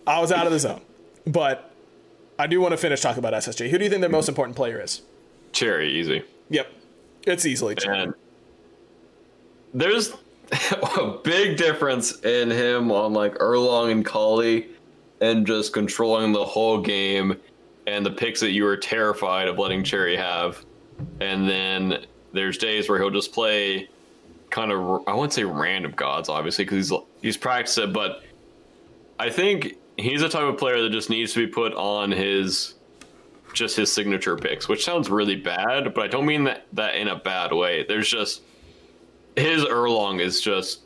I 0.07 0.21
was 0.21 0.31
out 0.33 0.47
of 0.47 0.53
the 0.53 0.61
zone, 0.61 0.81
but 1.27 1.72
I 2.43 2.49
do 2.49 2.61
want 2.61 2.73
to 2.73 2.77
finish 2.77 3.01
talking 3.01 3.21
about 3.21 3.35
SSG. 3.35 3.71
Who 3.71 3.79
do 3.79 3.85
you 3.85 3.91
think 3.91 4.01
their 4.01 4.11
most 4.11 4.29
important 4.29 4.57
player 4.57 4.81
is? 4.81 5.03
Cherry, 5.53 5.93
easy. 5.93 6.25
Yep, 6.51 6.67
it's 7.25 7.47
easily. 7.47 7.77
Ch- 7.77 7.87
And 7.87 8.15
there's 9.73 10.13
a 10.99 11.19
big 11.23 11.57
difference 11.57 12.21
in 12.23 12.51
him 12.51 12.91
on 12.91 13.13
like 13.13 13.35
Erlang 13.39 13.93
and 13.93 14.05
Kali 14.05 14.67
and 15.21 15.47
just 15.47 15.73
controlling 15.73 16.33
the 16.33 16.45
whole 16.45 16.81
game 16.81 17.37
and 17.87 18.05
the 18.05 18.11
picks 18.11 18.41
that 18.41 18.51
you 18.51 18.65
were 18.65 18.77
terrified 18.77 19.47
of 19.47 19.59
letting 19.59 19.85
Cherry 19.85 20.17
have. 20.17 20.65
And 21.21 21.49
then 21.49 22.05
there's 22.33 22.59
days 22.59 22.89
where 22.89 22.99
he'll 22.99 23.11
just 23.11 23.33
play 23.33 23.89
kind 24.51 24.73
of 24.73 25.07
I 25.07 25.15
wouldn't 25.15 25.33
say 25.33 25.45
random 25.45 25.93
gods 25.93 26.29
obviously 26.29 26.65
because 26.65 26.89
he's 26.91 26.99
he's 27.23 27.37
practiced 27.37 27.79
it, 27.79 27.93
but 27.93 28.23
I 29.19 29.31
think 29.31 29.77
he's 30.03 30.21
the 30.21 30.29
type 30.29 30.43
of 30.43 30.59
player 30.59 30.83
that 30.83 30.91
just 30.91 31.09
needs 31.11 31.33
to 31.33 31.47
be 31.47 31.51
put 31.51 31.73
on 31.75 32.11
his 32.11 32.75
just 33.55 33.77
his 33.77 33.93
signature 33.93 34.37
picks, 34.37 34.69
which 34.69 34.85
sounds 34.85 35.11
really 35.11 35.37
bad, 35.37 35.95
but 35.95 36.05
I 36.05 36.09
don't 36.09 36.27
mean 36.27 36.45
that 36.45 36.67
that 36.73 36.97
in 36.97 37.09
a 37.09 37.17
bad 37.17 37.53
way. 37.53 37.85
There's 37.87 38.09
just 38.09 38.43
his 39.37 39.65
Erlang 39.65 40.21
is 40.21 40.41
just 40.41 40.83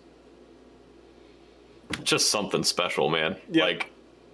just 2.03 2.31
something 2.31 2.63
special, 2.65 3.09
man. 3.09 3.37
Yep. 3.51 3.65
Like 3.65 3.91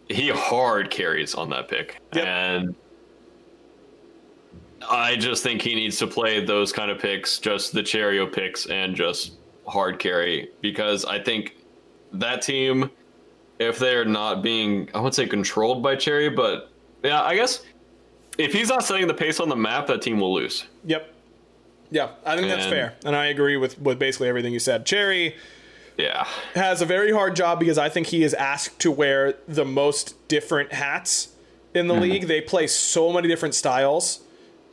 he 0.09 0.29
hard 0.29 0.91
carries 0.91 1.35
on 1.35 1.51
that 1.51 1.69
pick. 1.69 2.01
Yep. 2.15 2.25
And 2.27 2.75
I 4.91 5.17
just 5.17 5.43
think 5.43 5.63
he 5.63 5.75
needs 5.75 5.99
to 5.99 6.07
play 6.07 6.45
those 6.45 6.73
kind 6.73 6.91
of 6.91 6.99
picks, 6.99 7.39
just 7.39 7.73
the 7.73 7.83
Cherio 7.83 8.27
picks 8.27 8.67
and 8.67 8.97
just 8.97 9.35
hard 9.67 9.99
carry 9.99 10.51
because 10.61 11.05
I 11.05 11.23
think 11.23 11.57
that 12.13 12.43
team 12.43 12.91
if 13.59 13.79
they're 13.79 14.05
not 14.05 14.43
being 14.43 14.89
I 14.95 14.99
wouldn't 14.99 15.15
say 15.15 15.27
controlled 15.27 15.83
by 15.83 15.97
Cherry, 15.97 16.29
but 16.29 16.71
yeah, 17.03 17.23
I 17.23 17.35
guess 17.37 17.63
if 18.39 18.53
he's 18.53 18.69
not 18.69 18.85
setting 18.85 19.07
the 19.07 19.15
pace 19.15 19.41
on 19.41 19.49
the 19.49 19.57
map, 19.57 19.87
that 19.89 20.03
team 20.03 20.19
will 20.21 20.33
lose. 20.35 20.65
Yep. 20.85 21.09
Yeah, 21.91 22.09
I 22.25 22.37
think 22.37 22.49
that's 22.49 22.65
fair, 22.67 22.95
and 23.05 23.15
I 23.15 23.27
agree 23.27 23.57
with 23.59 23.79
with 23.79 23.99
basically 23.99 24.29
everything 24.29 24.53
you 24.55 24.59
said. 24.59 24.87
Cherry 24.87 25.37
Yeah. 25.99 26.27
has 26.55 26.81
a 26.81 26.87
very 26.87 27.13
hard 27.13 27.37
job 27.37 27.61
because 27.61 27.77
I 27.77 27.91
think 27.91 28.07
he 28.07 28.23
is 28.25 28.33
asked 28.35 28.79
to 28.81 28.91
wear 28.91 29.35
the 29.47 29.67
most 29.67 30.15
different 30.29 30.73
hats 30.73 31.29
in 31.75 31.89
the 31.89 31.95
league. 31.95 32.29
They 32.29 32.41
play 32.41 32.67
so 32.67 33.13
many 33.13 33.29
different 33.29 33.55
styles, 33.55 34.21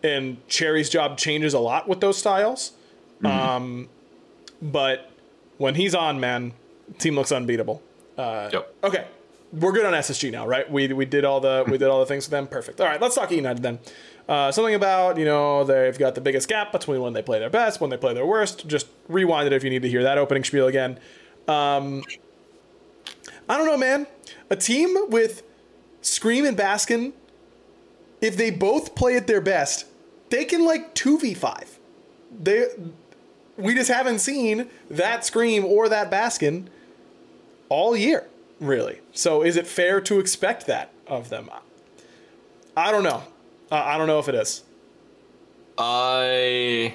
and 0.02 0.38
Cherry's 0.48 0.90
job 0.90 1.18
changes 1.18 1.54
a 1.54 1.60
lot 1.60 1.90
with 1.90 2.00
those 2.00 2.18
styles. 2.18 2.72
Um, 3.26 3.90
but 4.62 5.12
when 5.58 5.76
he's 5.76 5.94
on, 5.94 6.22
man, 6.22 6.54
team 7.00 7.16
looks 7.16 7.34
unbeatable. 7.34 7.82
Yep. 8.20 8.76
Okay, 8.84 9.08
we're 9.54 9.72
good 9.72 9.86
on 9.86 9.94
SSG 9.94 10.32
now, 10.32 10.46
right? 10.46 10.70
We 10.70 10.92
we 10.94 11.06
did 11.06 11.26
all 11.26 11.40
the 11.40 11.64
we 11.68 11.78
did 11.78 11.88
all 11.88 12.00
the 12.00 12.06
things 12.06 12.26
with 12.26 12.32
them. 12.32 12.48
Perfect. 12.48 12.82
All 12.82 12.88
right, 12.88 13.02
let's 13.02 13.16
talk 13.16 13.32
United 13.32 13.64
then. 13.64 13.80
Uh, 14.28 14.52
something 14.52 14.76
about 14.76 15.18
you 15.18 15.26
know 15.26 15.64
they've 15.64 15.98
got 15.98 16.16
the 16.16 16.22
biggest 16.22 16.48
gap 16.48 16.72
between 16.72 17.02
when 17.02 17.14
they 17.14 17.22
play 17.22 17.40
their 17.40 17.50
best, 17.50 17.82
when 17.82 17.90
they 17.90 17.98
play 17.98 18.14
their 18.14 18.26
worst. 18.26 18.68
Just 18.68 18.88
rewind 19.08 19.48
it 19.48 19.54
if 19.54 19.64
you 19.64 19.70
need 19.70 19.82
to 19.82 19.90
hear 19.90 20.04
that 20.04 20.18
opening 20.18 20.44
spiel 20.44 20.68
again. 20.68 21.00
Um, 21.48 22.04
I 23.48 23.58
don't 23.58 23.66
know, 23.66 23.78
man. 23.78 24.06
A 24.52 24.56
team 24.56 24.96
with 25.10 25.42
Scream 26.02 26.46
and 26.46 26.56
Baskin, 26.56 27.14
if 28.22 28.38
they 28.38 28.52
both 28.52 28.94
play 28.94 29.16
at 29.16 29.26
their 29.26 29.42
best, 29.42 29.86
they 30.30 30.46
can 30.46 30.64
like 30.64 30.94
two 30.94 31.18
v 31.18 31.34
five. 31.34 31.80
They 32.32 32.68
we 33.58 33.74
just 33.74 33.90
haven't 33.90 34.20
seen 34.20 34.70
that 34.90 35.26
Scream 35.26 35.66
or 35.66 35.90
that 35.90 36.12
Baskin 36.12 36.68
all 37.70 37.96
year, 37.96 38.28
really. 38.60 39.00
So 39.14 39.42
is 39.44 39.56
it 39.58 39.66
fair 39.68 40.02
to 40.02 40.20
expect 40.20 40.66
that 40.68 40.92
of 41.08 41.30
them? 41.30 41.50
I 42.76 42.92
don't 42.92 43.04
know. 43.04 43.24
Uh, 43.72 43.76
I 43.76 43.98
don't 43.98 44.08
know 44.08 44.20
if 44.20 44.28
it 44.30 44.36
is. 44.36 44.64
I 45.78 46.94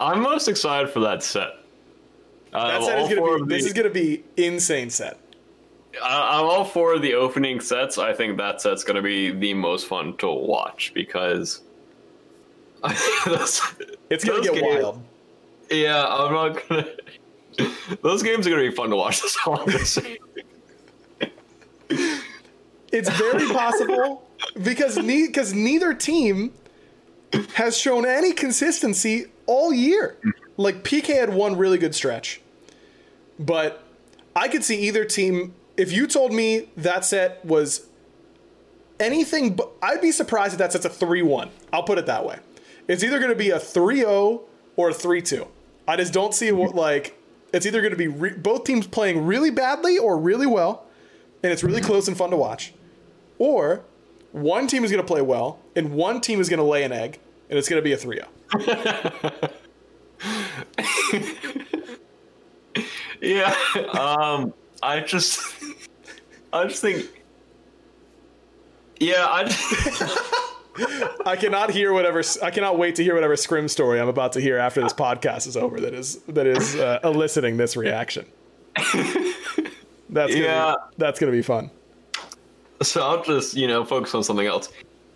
I'm 0.00 0.20
most 0.22 0.48
excited 0.48 0.90
for 0.90 1.00
that 1.00 1.22
set. 1.22 1.48
Uh, 2.52 2.78
That 2.78 2.82
set 2.84 2.98
is 3.00 3.18
gonna 3.18 3.44
be. 3.44 3.54
This 3.54 3.66
is 3.66 3.72
gonna 3.72 3.90
be 3.90 4.24
insane 4.36 4.90
set. 4.90 5.18
I- 6.02 6.38
I'm 6.38 6.44
all 6.46 6.64
for 6.64 6.98
the 6.98 7.14
opening 7.14 7.60
sets. 7.60 7.98
I 7.98 8.12
think 8.12 8.36
that 8.38 8.60
set's 8.60 8.84
going 8.84 8.96
to 8.96 9.02
be 9.02 9.30
the 9.32 9.52
most 9.54 9.86
fun 9.86 10.16
to 10.18 10.28
watch 10.28 10.92
because 10.94 11.62
those, 13.26 13.60
It's 14.10 14.22
gonna 14.24 14.42
get 14.42 14.54
games- 14.54 14.84
wild. 14.84 15.02
Yeah, 15.70 16.06
I'm 16.06 16.32
not 16.32 16.68
gonna. 16.68 16.86
Those 18.02 18.22
games 18.22 18.46
are 18.46 18.50
to 18.50 18.70
be 18.70 18.74
fun 18.74 18.90
to 18.90 18.96
watch. 18.96 19.20
That's 19.20 19.38
all. 19.46 19.64
It's 22.90 23.10
very 23.10 23.46
possible 23.48 24.26
because 24.62 24.96
ne- 24.96 25.26
because 25.26 25.52
neither 25.52 25.92
team 25.94 26.52
has 27.54 27.76
shown 27.76 28.06
any 28.06 28.32
consistency 28.32 29.26
all 29.46 29.72
year. 29.72 30.16
Like 30.56 30.82
PK 30.84 31.14
had 31.14 31.32
one 31.32 31.56
really 31.56 31.78
good 31.78 31.94
stretch, 31.94 32.40
but 33.38 33.82
I 34.34 34.48
could 34.48 34.64
see 34.64 34.80
either 34.88 35.04
team. 35.04 35.54
If 35.76 35.92
you 35.92 36.06
told 36.06 36.32
me 36.32 36.68
that 36.76 37.04
set 37.04 37.44
was 37.44 37.86
anything 38.98 39.54
but, 39.54 39.70
I'd 39.82 40.00
be 40.00 40.12
surprised 40.12 40.54
if 40.54 40.58
that 40.58 40.72
set's 40.72 40.84
a 40.84 40.90
3 40.90 41.22
1. 41.22 41.50
I'll 41.72 41.82
put 41.82 41.98
it 41.98 42.06
that 42.06 42.24
way. 42.24 42.38
It's 42.88 43.04
either 43.04 43.18
going 43.18 43.30
to 43.30 43.36
be 43.36 43.50
a 43.50 43.60
3 43.60 43.96
0 43.96 44.42
or 44.76 44.90
a 44.90 44.94
3 44.94 45.22
2. 45.22 45.46
I 45.86 45.96
just 45.96 46.12
don't 46.12 46.34
see 46.34 46.52
what, 46.52 46.74
like, 46.74 47.17
it's 47.52 47.66
either 47.66 47.80
going 47.80 47.92
to 47.92 47.96
be 47.96 48.08
re- 48.08 48.34
both 48.34 48.64
teams 48.64 48.86
playing 48.86 49.26
really 49.26 49.50
badly 49.50 49.98
or 49.98 50.18
really 50.18 50.46
well, 50.46 50.86
and 51.42 51.52
it's 51.52 51.64
really 51.64 51.80
close 51.80 52.08
and 52.08 52.16
fun 52.16 52.30
to 52.30 52.36
watch. 52.36 52.72
Or 53.38 53.84
one 54.32 54.66
team 54.66 54.84
is 54.84 54.90
going 54.90 55.02
to 55.02 55.06
play 55.06 55.22
well, 55.22 55.60
and 55.76 55.92
one 55.92 56.20
team 56.20 56.40
is 56.40 56.48
going 56.48 56.58
to 56.58 56.64
lay 56.64 56.82
an 56.84 56.92
egg, 56.92 57.18
and 57.48 57.58
it's 57.58 57.68
going 57.68 57.80
to 57.80 57.84
be 57.84 57.92
a 57.92 57.96
3 57.96 58.20
0. 58.60 59.50
Yeah. 63.20 63.54
Um, 63.92 64.54
I 64.82 65.00
just, 65.00 65.40
I 66.52 66.66
just 66.66 66.80
think, 66.80 67.06
yeah, 69.00 69.26
I. 69.28 70.44
I 71.26 71.36
cannot 71.36 71.70
hear 71.70 71.92
whatever. 71.92 72.22
I 72.42 72.50
cannot 72.50 72.78
wait 72.78 72.94
to 72.96 73.04
hear 73.04 73.14
whatever 73.14 73.36
scrim 73.36 73.68
story 73.68 74.00
I'm 74.00 74.08
about 74.08 74.32
to 74.34 74.40
hear 74.40 74.58
after 74.58 74.80
this 74.82 74.92
podcast 74.92 75.46
is 75.46 75.56
over. 75.56 75.80
That 75.80 75.94
is 75.94 76.16
that 76.28 76.46
is 76.46 76.76
uh, 76.76 77.00
eliciting 77.04 77.56
this 77.56 77.76
reaction. 77.76 78.26
That's 80.10 80.32
gonna 80.34 80.44
Yeah. 80.44 80.74
be, 80.90 80.94
that's 80.96 81.18
gonna 81.20 81.32
be 81.32 81.42
fun. 81.42 81.70
so 82.82 83.02
I'll 83.02 83.22
just, 83.22 83.54
you 83.54 83.66
know, 83.68 83.84
focus 83.84 84.14
on 84.14 84.22
something 84.24 84.46
else. 84.46 84.70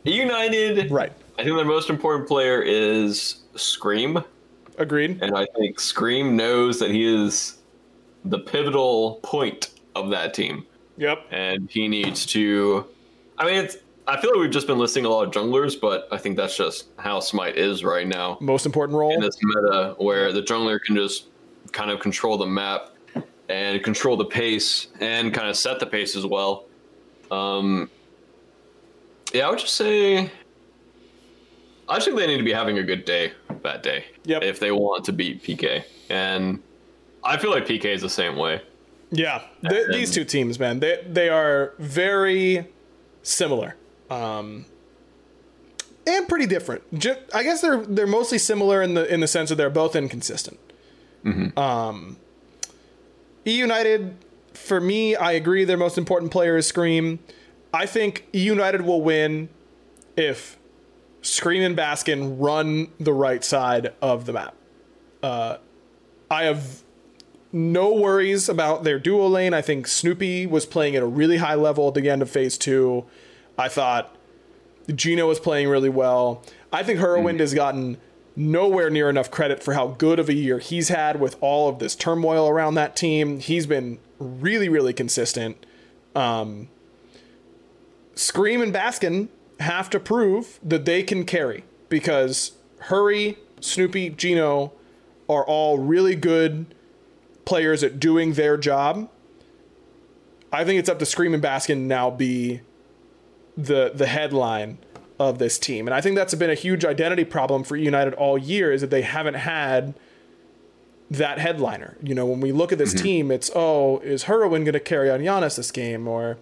United, 0.05 0.91
Right. 0.91 1.13
I 1.39 1.45
think 1.45 1.57
their 1.57 1.65
most 1.65 1.89
important 1.89 2.29
player 2.29 2.61
is 2.61 3.37
Scream, 3.57 4.23
Agreed. 4.79 5.23
and 5.23 5.37
I 5.37 5.47
think 5.57 5.81
Scream 5.81 6.37
knows 6.37 6.79
that 6.81 6.91
he 6.91 7.05
is 7.05 7.57
the 8.25 8.39
pivotal 8.39 9.21
point 9.23 9.71
of 9.95 10.11
that 10.11 10.35
team. 10.35 10.67
Yep. 10.99 11.27
and 11.31 11.71
he 11.71 11.89
needs 11.89 12.27
to. 12.27 12.85
I 13.39 13.47
mean, 13.47 13.55
it's. 13.65 13.77
I 14.07 14.21
feel 14.21 14.31
like 14.33 14.41
we've 14.41 14.51
just 14.51 14.67
been 14.67 14.79
listing 14.79 15.05
a 15.05 15.09
lot 15.09 15.27
of 15.27 15.33
junglers, 15.33 15.81
but 15.81 16.09
I 16.11 16.19
think 16.19 16.37
that's 16.37 16.57
just 16.57 16.87
how 16.99 17.21
Smite 17.21 17.57
is 17.57 17.85
right 17.85 18.07
now 18.07 18.37
Most 18.41 18.67
important 18.67 18.99
role. 18.99 19.13
in 19.15 19.21
this 19.21 19.37
meta, 19.43 19.95
where 19.99 20.33
the 20.33 20.43
jungler 20.43 20.81
can 20.85 20.97
just 20.97 21.27
kind 21.71 21.91
of 21.91 22.01
control 22.01 22.37
the 22.37 22.47
map 22.47 22.91
and 23.49 23.83
control 23.85 24.17
the 24.17 24.25
pace 24.25 24.89
and 25.01 25.33
kind 25.33 25.49
of 25.49 25.57
set 25.57 25.79
the 25.79 25.87
pace 25.87 26.17
as 26.17 26.27
well. 26.27 26.67
Um, 27.31 27.89
yeah, 29.33 29.47
I 29.47 29.51
would 29.51 29.59
just 29.61 29.75
say. 29.75 30.31
I 31.89 32.01
think 32.01 32.17
they 32.17 32.27
need 32.27 32.39
to 32.39 32.45
be 32.45 32.53
having 32.53 32.79
a 32.79 32.83
good 32.83 33.05
day 33.05 33.33
that 33.63 33.83
day 33.83 34.05
Yep. 34.25 34.43
if 34.45 34.59
they 34.61 34.71
want 34.73 35.05
to 35.05 35.13
beat 35.13 35.43
PK, 35.43 35.85
and 36.11 36.61
I 37.23 37.37
feel 37.37 37.51
like 37.51 37.67
PK 37.67 37.87
is 37.87 38.01
the 38.01 38.09
same 38.09 38.37
way. 38.37 38.63
Yeah, 39.11 39.43
th- 39.69 39.89
these 39.93 40.11
two 40.11 40.25
teams, 40.25 40.59
man, 40.59 40.81
they 40.81 41.05
they 41.09 41.29
are 41.29 41.75
very 41.79 42.67
similar, 43.23 43.77
um, 44.13 44.67
and 46.07 46.29
pretty 46.29 46.47
different. 46.47 46.83
I 47.35 47.43
guess 47.43 47.61
they're 47.61 47.85
they're 47.85 48.07
mostly 48.07 48.39
similar 48.39 48.83
in 48.83 48.95
the 48.95 49.13
in 49.13 49.21
the 49.21 49.27
sense 49.29 49.49
that 49.49 49.57
they're 49.57 49.71
both 49.71 49.97
inconsistent. 49.97 50.59
Um, 51.57 52.17
E 53.47 53.57
United, 53.57 54.17
for 54.55 54.81
me, 54.81 55.15
I 55.17 55.33
agree. 55.33 55.65
Their 55.65 55.77
most 55.77 55.97
important 55.97 56.33
player 56.33 56.57
is 56.57 56.67
Scream. 56.67 57.21
I 57.73 57.87
think 57.87 58.27
E 58.35 58.41
United 58.41 58.83
will 58.83 59.01
win 59.03 59.49
if 60.17 60.59
Scream 61.23 61.63
and 61.63 61.77
Baskin 61.77 62.37
run 62.39 62.89
the 62.99 63.13
right 63.13 63.45
side 63.45 63.93
of 64.03 64.27
the 64.27 64.33
map. 64.33 64.55
Uh, 65.23 65.59
I 66.31 66.45
have 66.45 66.83
no 67.53 67.93
worries 67.93 68.49
about 68.49 68.83
their 68.83 68.99
duo 68.99 69.29
lane. 69.29 69.55
I 69.55 69.63
think 69.63 69.87
Snoopy 69.87 70.47
was 70.47 70.67
playing 70.67 70.97
at 70.97 71.03
a 71.03 71.07
really 71.07 71.37
high 71.37 71.55
level 71.55 71.89
at 71.89 71.95
the 71.95 72.11
end 72.11 72.23
of 72.23 72.31
phase 72.31 72.59
two. 72.59 73.05
I 73.59 73.69
thought 73.69 74.17
Gino 74.95 75.27
was 75.27 75.41
playing 75.41 75.69
really 75.69 75.89
well. 75.89 76.43
I 76.73 76.83
think 76.83 76.99
Hurriwind 76.99 77.41
has 77.41 77.55
gotten 77.55 77.99
nowhere 78.35 78.91
near 78.91 79.11
enough 79.11 79.31
credit 79.31 79.63
for 79.63 79.75
how 79.75 79.89
good 79.89 80.19
of 80.19 80.29
a 80.29 80.35
year 80.35 80.59
he's 80.59 80.89
had 80.89 81.21
with 81.21 81.37
all 81.41 81.69
of 81.69 81.79
this 81.79 81.95
turmoil 81.95 82.49
around 82.49 82.75
that 82.75 82.97
team. 82.97 83.39
He's 83.41 83.67
been 83.67 83.99
really, 84.19 84.69
really 84.69 84.93
consistent. 84.93 85.65
Um, 86.15 86.69
Scream 88.15 88.63
and 88.63 88.73
Baskin 88.73 89.29
have 89.61 89.91
to 89.91 90.01
prove 90.01 90.59
that 90.63 90.85
they 90.85 91.03
can 91.03 91.25
carry 91.25 91.65
because 91.89 92.53
Hurry, 92.79 93.39
Snoopy, 93.61 94.11
Gino 94.11 94.73
are 95.29 95.45
all 95.45 95.79
really 95.79 96.17
good 96.17 96.75
players 97.45 97.83
at 97.83 98.01
doing 98.01 98.35
their 98.35 98.57
job. 98.57 99.09
I 100.53 100.65
think 100.65 100.79
it's 100.79 100.89
up 100.89 100.99
to 100.99 101.07
Scream 101.07 101.33
and 101.33 101.43
Baskin 101.43 101.83
now 101.83 102.11
be 102.11 102.61
the 103.57 103.93
the 103.95 104.07
headline 104.07 104.79
of 105.19 105.39
this 105.39 105.59
team. 105.59 105.87
And 105.87 105.95
I 105.95 106.01
think 106.01 106.17
that's 106.17 106.35
been 106.35 106.51
a 106.51 106.55
huge 106.55 106.85
identity 106.85 107.25
problem 107.25 107.65
for 107.65 107.77
United 107.77 108.15
all 108.15 108.37
year 108.39 108.73
is 108.73 108.81
that 108.81 108.91
they 108.91 109.03
haven't 109.03 109.35
had 109.35 109.95
that 111.11 111.39
headliner. 111.39 111.97
You 112.03 112.15
know, 112.15 112.27
when 112.27 112.41
we 112.41 112.53
look 112.53 112.73
at 112.73 112.79
this 112.79 112.95
mm-hmm. 112.95 113.05
team, 113.05 113.31
it's 113.31 113.51
oh, 113.55 113.99
is 113.99 114.25
Hurwin 114.25 114.65
going 114.65 114.73
to 114.73 114.81
carry 114.81 115.11
on 115.11 115.23
Janus 115.23 115.57
this 115.57 115.71
game 115.71 116.09
or 116.09 116.39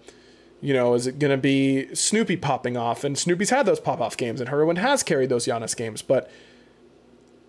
you 0.61 0.75
know, 0.75 0.93
is 0.93 1.07
it 1.07 1.17
going 1.17 1.31
to 1.31 1.37
be 1.37 1.93
Snoopy 1.95 2.37
popping 2.37 2.77
off? 2.77 3.03
And 3.03 3.17
Snoopy's 3.17 3.49
had 3.49 3.65
those 3.65 3.79
pop 3.79 3.99
off 3.99 4.15
games, 4.15 4.39
and 4.39 4.49
Hurwin 4.49 4.77
has 4.77 5.01
carried 5.01 5.29
those 5.29 5.45
Janus 5.45 5.73
games, 5.73 6.03
but 6.03 6.29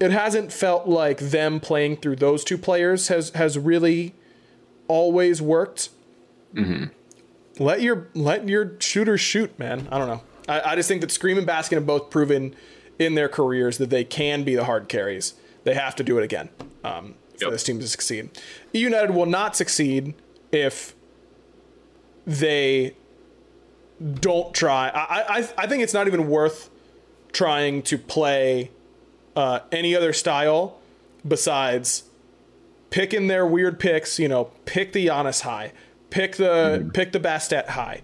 it 0.01 0.11
hasn't 0.11 0.51
felt 0.51 0.89
like 0.89 1.19
them 1.19 1.61
playing 1.61 1.99
through 1.99 2.17
those 2.17 2.43
two 2.43 2.59
players 2.59 3.09
has 3.09 3.31
has 3.31 3.59
really 3.59 4.15
always 4.89 5.41
worked. 5.41 5.91
Mm-hmm. 6.55 6.87
Let 7.59 7.83
your 7.83 8.09
let 8.15 8.49
your 8.49 8.73
shooters 8.81 9.21
shoot, 9.21 9.59
man. 9.59 9.89
I 9.91 9.99
don't 9.99 10.09
know. 10.09 10.23
I, 10.49 10.73
I 10.73 10.77
just 10.77 10.89
think 10.89 11.01
that 11.03 11.11
Scream 11.11 11.39
and 11.39 11.47
Baskin 11.47 11.73
have 11.75 11.87
both 11.87 12.11
proven 12.11 12.55
in 12.99 13.15
their 13.15 13.29
careers 13.29 13.79
that 13.79 13.91
they 13.91 14.05
can 14.05 14.43
be 14.45 14.55
the 14.55 14.65
hard 14.65 14.89
carries. 14.89 15.35
They 15.65 15.75
have 15.75 15.95
to 15.97 16.05
do 16.05 16.19
it 16.19 16.25
again 16.25 16.49
um, 16.85 17.15
for 17.39 17.45
Yep. 17.47 17.51
this 17.53 17.63
team 17.65 17.79
to 17.81 17.89
succeed. 17.89 18.31
United 18.73 19.13
will 19.13 19.27
not 19.27 19.55
succeed 19.57 20.15
if 20.51 20.95
they 22.27 22.97
don't 24.21 24.55
try. 24.55 24.89
I, 24.89 25.39
I 25.41 25.49
I 25.59 25.67
think 25.67 25.83
it's 25.83 25.95
not 25.95 26.07
even 26.07 26.29
worth 26.29 26.71
trying 27.33 27.83
to 27.83 27.99
play 27.99 28.71
uh, 29.37 29.61
any 29.71 29.95
other 29.95 30.13
style 30.13 30.79
besides 31.27 32.05
picking 32.91 33.27
their 33.29 33.47
weird 33.47 33.79
picks. 33.79 34.19
You 34.19 34.29
know, 34.29 34.45
pick 34.65 34.93
the 34.93 35.07
Janus 35.07 35.43
high, 35.43 35.73
pick 36.13 36.37
the 36.37 36.91
pick 36.95 37.13
the 37.13 37.19
Bastet 37.19 37.69
high. 37.71 38.03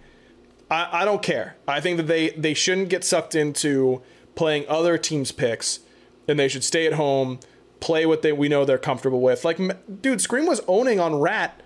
I, 0.71 1.03
I 1.03 1.05
don't 1.05 1.23
care. 1.23 1.57
I 1.69 1.81
think 1.81 1.99
that 1.99 2.07
they 2.07 2.31
they 2.31 2.55
shouldn't 2.55 2.89
get 2.89 3.05
sucked 3.05 3.35
into 3.35 4.03
playing 4.35 4.65
other 4.69 4.99
teams' 4.99 5.31
picks, 5.31 5.81
and 6.27 6.39
they 6.39 6.49
should 6.49 6.65
stay 6.65 6.87
at 6.87 6.95
home, 6.95 7.39
play 7.81 8.07
what 8.07 8.23
they 8.23 8.33
we 8.33 8.49
know 8.49 8.65
they're 8.65 8.79
comfortable 8.79 9.21
with. 9.21 9.45
Like, 9.45 9.59
dude, 10.03 10.21
Scream 10.21 10.47
was 10.47 10.61
owning 10.67 10.99
on 10.99 11.21
Rat 11.21 11.61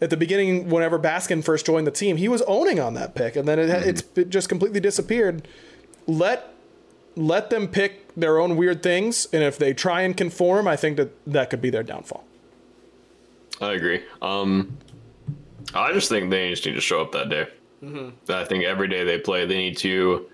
at 0.00 0.10
the 0.10 0.16
beginning 0.16 0.68
whenever 0.70 0.98
Baskin 0.98 1.44
first 1.44 1.66
joined 1.66 1.86
the 1.86 1.92
team. 1.92 2.16
He 2.16 2.28
was 2.28 2.42
owning 2.42 2.80
on 2.80 2.94
that 2.94 3.14
pick, 3.14 3.36
and 3.36 3.46
then 3.46 3.58
it, 3.58 3.68
it's 3.70 4.04
it 4.16 4.30
just 4.30 4.48
completely 4.48 4.80
disappeared. 4.80 5.46
Let 6.06 6.54
let 7.14 7.50
them 7.50 7.68
pick 7.68 8.14
their 8.14 8.38
own 8.38 8.56
weird 8.56 8.82
things, 8.82 9.28
and 9.32 9.42
if 9.42 9.58
they 9.58 9.74
try 9.74 10.00
and 10.00 10.16
conform, 10.16 10.66
I 10.66 10.76
think 10.76 10.96
that 10.96 11.12
that 11.26 11.50
could 11.50 11.60
be 11.60 11.70
their 11.70 11.82
downfall. 11.82 12.24
I 13.60 13.72
agree. 13.72 14.02
Um, 14.20 14.78
I 15.74 15.92
just 15.92 16.08
think 16.08 16.30
they 16.30 16.50
just 16.50 16.66
need 16.66 16.74
to 16.74 16.80
show 16.80 17.00
up 17.00 17.12
that 17.12 17.28
day. 17.28 17.46
Mm-hmm. 17.82 18.30
I 18.30 18.44
think 18.44 18.64
every 18.64 18.88
day 18.88 19.04
they 19.04 19.18
play, 19.18 19.46
they 19.46 19.56
need 19.56 19.76
to 19.78 20.26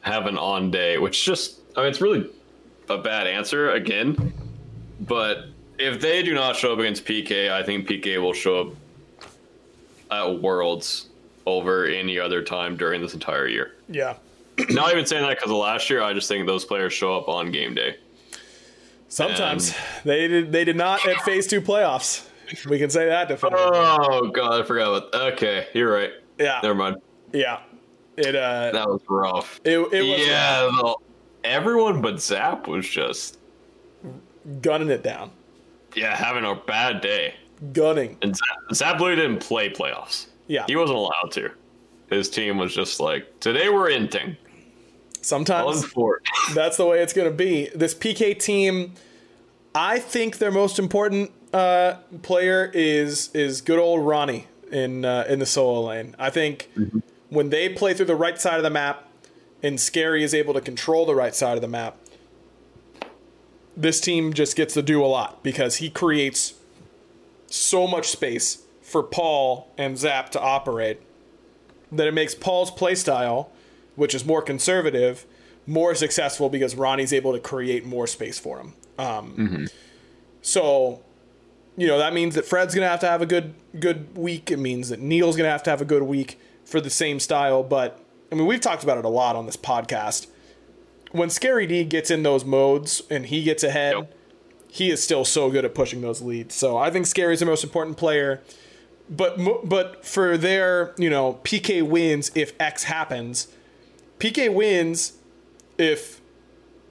have 0.00 0.26
an 0.26 0.38
on 0.38 0.70
day, 0.70 0.98
which 0.98 1.24
just, 1.24 1.60
I 1.76 1.80
mean, 1.80 1.90
it's 1.90 2.00
really 2.00 2.30
a 2.88 2.98
bad 2.98 3.26
answer 3.26 3.70
again. 3.70 4.32
But 5.00 5.46
if 5.78 6.00
they 6.00 6.22
do 6.22 6.34
not 6.34 6.56
show 6.56 6.72
up 6.72 6.78
against 6.78 7.04
PK, 7.04 7.50
I 7.50 7.62
think 7.62 7.88
PK 7.88 8.20
will 8.20 8.32
show 8.32 8.60
up 8.60 8.68
at 10.10 10.40
Worlds 10.40 11.08
over 11.46 11.86
any 11.86 12.18
other 12.18 12.42
time 12.42 12.76
during 12.76 13.02
this 13.02 13.14
entire 13.14 13.46
year. 13.46 13.74
Yeah. 13.88 14.14
not 14.70 14.92
even 14.92 15.04
saying 15.04 15.22
that 15.22 15.36
because 15.36 15.50
of 15.50 15.56
last 15.56 15.90
year. 15.90 16.02
I 16.02 16.12
just 16.12 16.28
think 16.28 16.46
those 16.46 16.64
players 16.64 16.92
show 16.92 17.16
up 17.16 17.28
on 17.28 17.50
game 17.50 17.74
day. 17.74 17.96
Sometimes 19.08 19.74
they 20.04 20.26
did 20.26 20.52
they 20.52 20.64
did 20.64 20.76
not 20.76 21.06
at 21.06 21.20
phase 21.22 21.46
two 21.46 21.60
playoffs. 21.60 22.26
We 22.68 22.78
can 22.78 22.90
say 22.90 23.06
that 23.06 23.28
definitively. 23.28 23.70
Oh 23.74 24.28
god, 24.30 24.60
I 24.60 24.64
forgot 24.64 24.96
about. 25.10 25.32
Okay, 25.34 25.66
you're 25.74 25.92
right. 25.92 26.10
yeah. 26.38 26.60
Never 26.62 26.74
mind. 26.74 26.96
Yeah. 27.32 27.60
It 28.16 28.34
uh 28.36 28.70
That 28.72 28.88
was 28.88 29.00
rough. 29.08 29.60
it, 29.64 29.78
it 29.78 30.02
was 30.02 30.26
yeah, 30.26 30.60
the- 30.76 30.96
everyone 31.44 32.00
but 32.00 32.20
Zap 32.20 32.66
was 32.68 32.88
just 32.88 33.38
gunning 34.60 34.90
it 34.90 35.02
down. 35.02 35.30
yeah 35.96 36.14
having 36.16 36.44
a 36.44 36.54
bad 36.54 37.00
day. 37.00 37.34
Gunning. 37.72 38.16
And 38.22 38.36
Zap, 38.36 38.56
Zap 38.74 39.00
literally 39.00 39.16
didn't 39.22 39.40
play 39.40 39.70
playoffs. 39.70 40.26
Yeah. 40.46 40.64
He 40.66 40.76
wasn't 40.76 40.98
allowed 40.98 41.30
to. 41.32 41.50
His 42.10 42.28
team 42.28 42.58
was 42.58 42.74
just 42.74 43.00
like, 43.00 43.40
today 43.40 43.68
we're 43.70 43.88
inting. 43.88 44.36
Sometimes 45.22 45.82
that's 46.54 46.76
the 46.76 46.84
way 46.84 47.00
it's 47.00 47.12
going 47.14 47.28
to 47.30 47.34
be. 47.34 47.70
This 47.74 47.94
PK 47.94 48.38
team, 48.38 48.92
I 49.74 49.98
think 49.98 50.36
their 50.38 50.50
most 50.50 50.78
important 50.78 51.30
uh, 51.54 51.98
player 52.22 52.70
is 52.74 53.30
is 53.32 53.60
good 53.60 53.78
old 53.78 54.04
Ronnie 54.04 54.48
in 54.72 55.04
uh, 55.04 55.24
in 55.28 55.38
the 55.38 55.46
solo 55.46 55.88
lane. 55.88 56.16
I 56.18 56.28
think 56.30 56.68
when 57.28 57.50
they 57.50 57.68
play 57.68 57.94
through 57.94 58.06
the 58.06 58.16
right 58.16 58.38
side 58.40 58.56
of 58.56 58.64
the 58.64 58.70
map, 58.70 59.08
and 59.62 59.80
Scary 59.80 60.24
is 60.24 60.34
able 60.34 60.52
to 60.54 60.60
control 60.60 61.06
the 61.06 61.14
right 61.14 61.34
side 61.34 61.56
of 61.56 61.62
the 61.62 61.68
map, 61.68 61.96
this 63.76 64.00
team 64.00 64.32
just 64.32 64.56
gets 64.56 64.74
to 64.74 64.82
do 64.82 65.02
a 65.02 65.06
lot 65.06 65.42
because 65.44 65.76
he 65.76 65.88
creates 65.90 66.54
so 67.46 67.86
much 67.86 68.08
space 68.08 68.62
for 68.82 69.02
Paul 69.04 69.68
and 69.78 69.96
Zap 69.96 70.30
to 70.30 70.40
operate 70.40 71.00
that 71.92 72.08
it 72.08 72.14
makes 72.14 72.34
Paul's 72.34 72.70
playstyle, 72.72 73.46
which 73.94 74.12
is 74.12 74.24
more 74.24 74.42
conservative, 74.42 75.24
more 75.68 75.94
successful 75.94 76.48
because 76.48 76.74
Ronnie's 76.74 77.12
able 77.12 77.32
to 77.32 77.38
create 77.38 77.86
more 77.86 78.08
space 78.08 78.40
for 78.40 78.58
him. 78.58 78.72
Um, 78.98 79.68
So, 80.42 81.00
you 81.76 81.86
know, 81.86 81.98
that 81.98 82.12
means 82.14 82.34
that 82.34 82.44
Fred's 82.46 82.74
gonna 82.74 82.88
have 82.88 83.00
to 83.00 83.06
have 83.08 83.22
a 83.22 83.26
good 83.26 83.54
good 83.78 84.16
week. 84.16 84.50
It 84.50 84.58
means 84.58 84.88
that 84.90 85.00
Neil's 85.00 85.36
gonna 85.36 85.50
have 85.50 85.62
to 85.64 85.70
have 85.70 85.80
a 85.80 85.84
good 85.84 86.02
week 86.04 86.38
for 86.64 86.80
the 86.80 86.90
same 86.90 87.18
style. 87.20 87.62
But 87.62 88.00
I 88.30 88.34
mean, 88.36 88.46
we've 88.46 88.60
talked 88.60 88.82
about 88.84 88.98
it 88.98 89.04
a 89.04 89.08
lot 89.08 89.36
on 89.36 89.46
this 89.46 89.56
podcast. 89.56 90.26
When 91.12 91.30
Scary 91.30 91.66
D 91.66 91.84
gets 91.84 92.10
in 92.10 92.22
those 92.24 92.44
modes 92.44 93.02
and 93.10 93.26
he 93.26 93.42
gets 93.44 93.62
ahead, 93.62 93.94
Yep. 93.94 94.14
he 94.68 94.90
is 94.90 95.02
still 95.02 95.24
so 95.24 95.50
good 95.50 95.64
at 95.64 95.74
pushing 95.74 96.00
those 96.00 96.20
leads. 96.22 96.54
So 96.54 96.76
I 96.76 96.90
think 96.90 97.06
Scary's 97.06 97.40
the 97.40 97.46
most 97.46 97.62
important 97.64 97.96
player. 97.96 98.40
But 99.08 99.38
but 99.64 100.04
for 100.04 100.36
their 100.38 100.94
you 100.96 101.10
know 101.10 101.38
PK 101.44 101.82
wins 101.82 102.30
if 102.34 102.52
X 102.58 102.84
happens, 102.84 103.48
PK 104.18 104.52
wins 104.52 105.12
if 105.76 106.20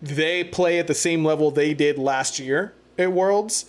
they 0.02 0.44
play 0.44 0.78
at 0.80 0.88
the 0.88 0.94
same 0.94 1.24
level 1.26 1.50
they 1.50 1.74
did 1.74 1.98
last 1.98 2.38
year 2.40 2.74
at 2.98 3.12
Worlds. 3.14 3.66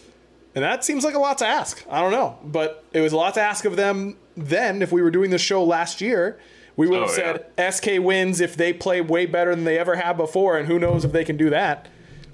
And 0.55 0.63
that 0.63 0.85
seems 0.85 1.05
like 1.05 1.15
a 1.15 1.19
lot 1.19 1.39
to 1.39 1.47
ask. 1.47 1.85
I 1.91 2.01
don't 2.01 2.13
know. 2.13 2.39
But 2.45 2.85
it 2.93 3.01
was 3.01 3.13
a 3.13 3.17
lot 3.17 3.35
to 3.35 3.41
ask 3.41 3.65
of 3.65 3.77
them 3.77 4.17
then 4.37 4.83
if 4.83 4.93
we 4.93 5.03
were 5.03 5.11
doing 5.11 5.31
the 5.31 5.39
show 5.39 5.63
last 5.65 6.01
year. 6.01 6.39
We 6.77 6.89
would 6.89 7.01
have 7.01 7.11
Oh, 7.11 7.41
said 7.57 7.75
SK 7.75 8.01
wins 8.01 8.41
if 8.41 8.57
they 8.57 8.73
play 8.73 9.01
way 9.01 9.27
better 9.27 9.55
than 9.55 9.63
they 9.65 9.79
ever 9.79 9.95
have 9.95 10.17
before, 10.17 10.59
and 10.59 10.67
who 10.67 10.79
knows 10.81 11.05
if 11.05 11.13
they 11.13 11.25
can 11.25 11.37
do 11.37 11.51
that. 11.51 11.89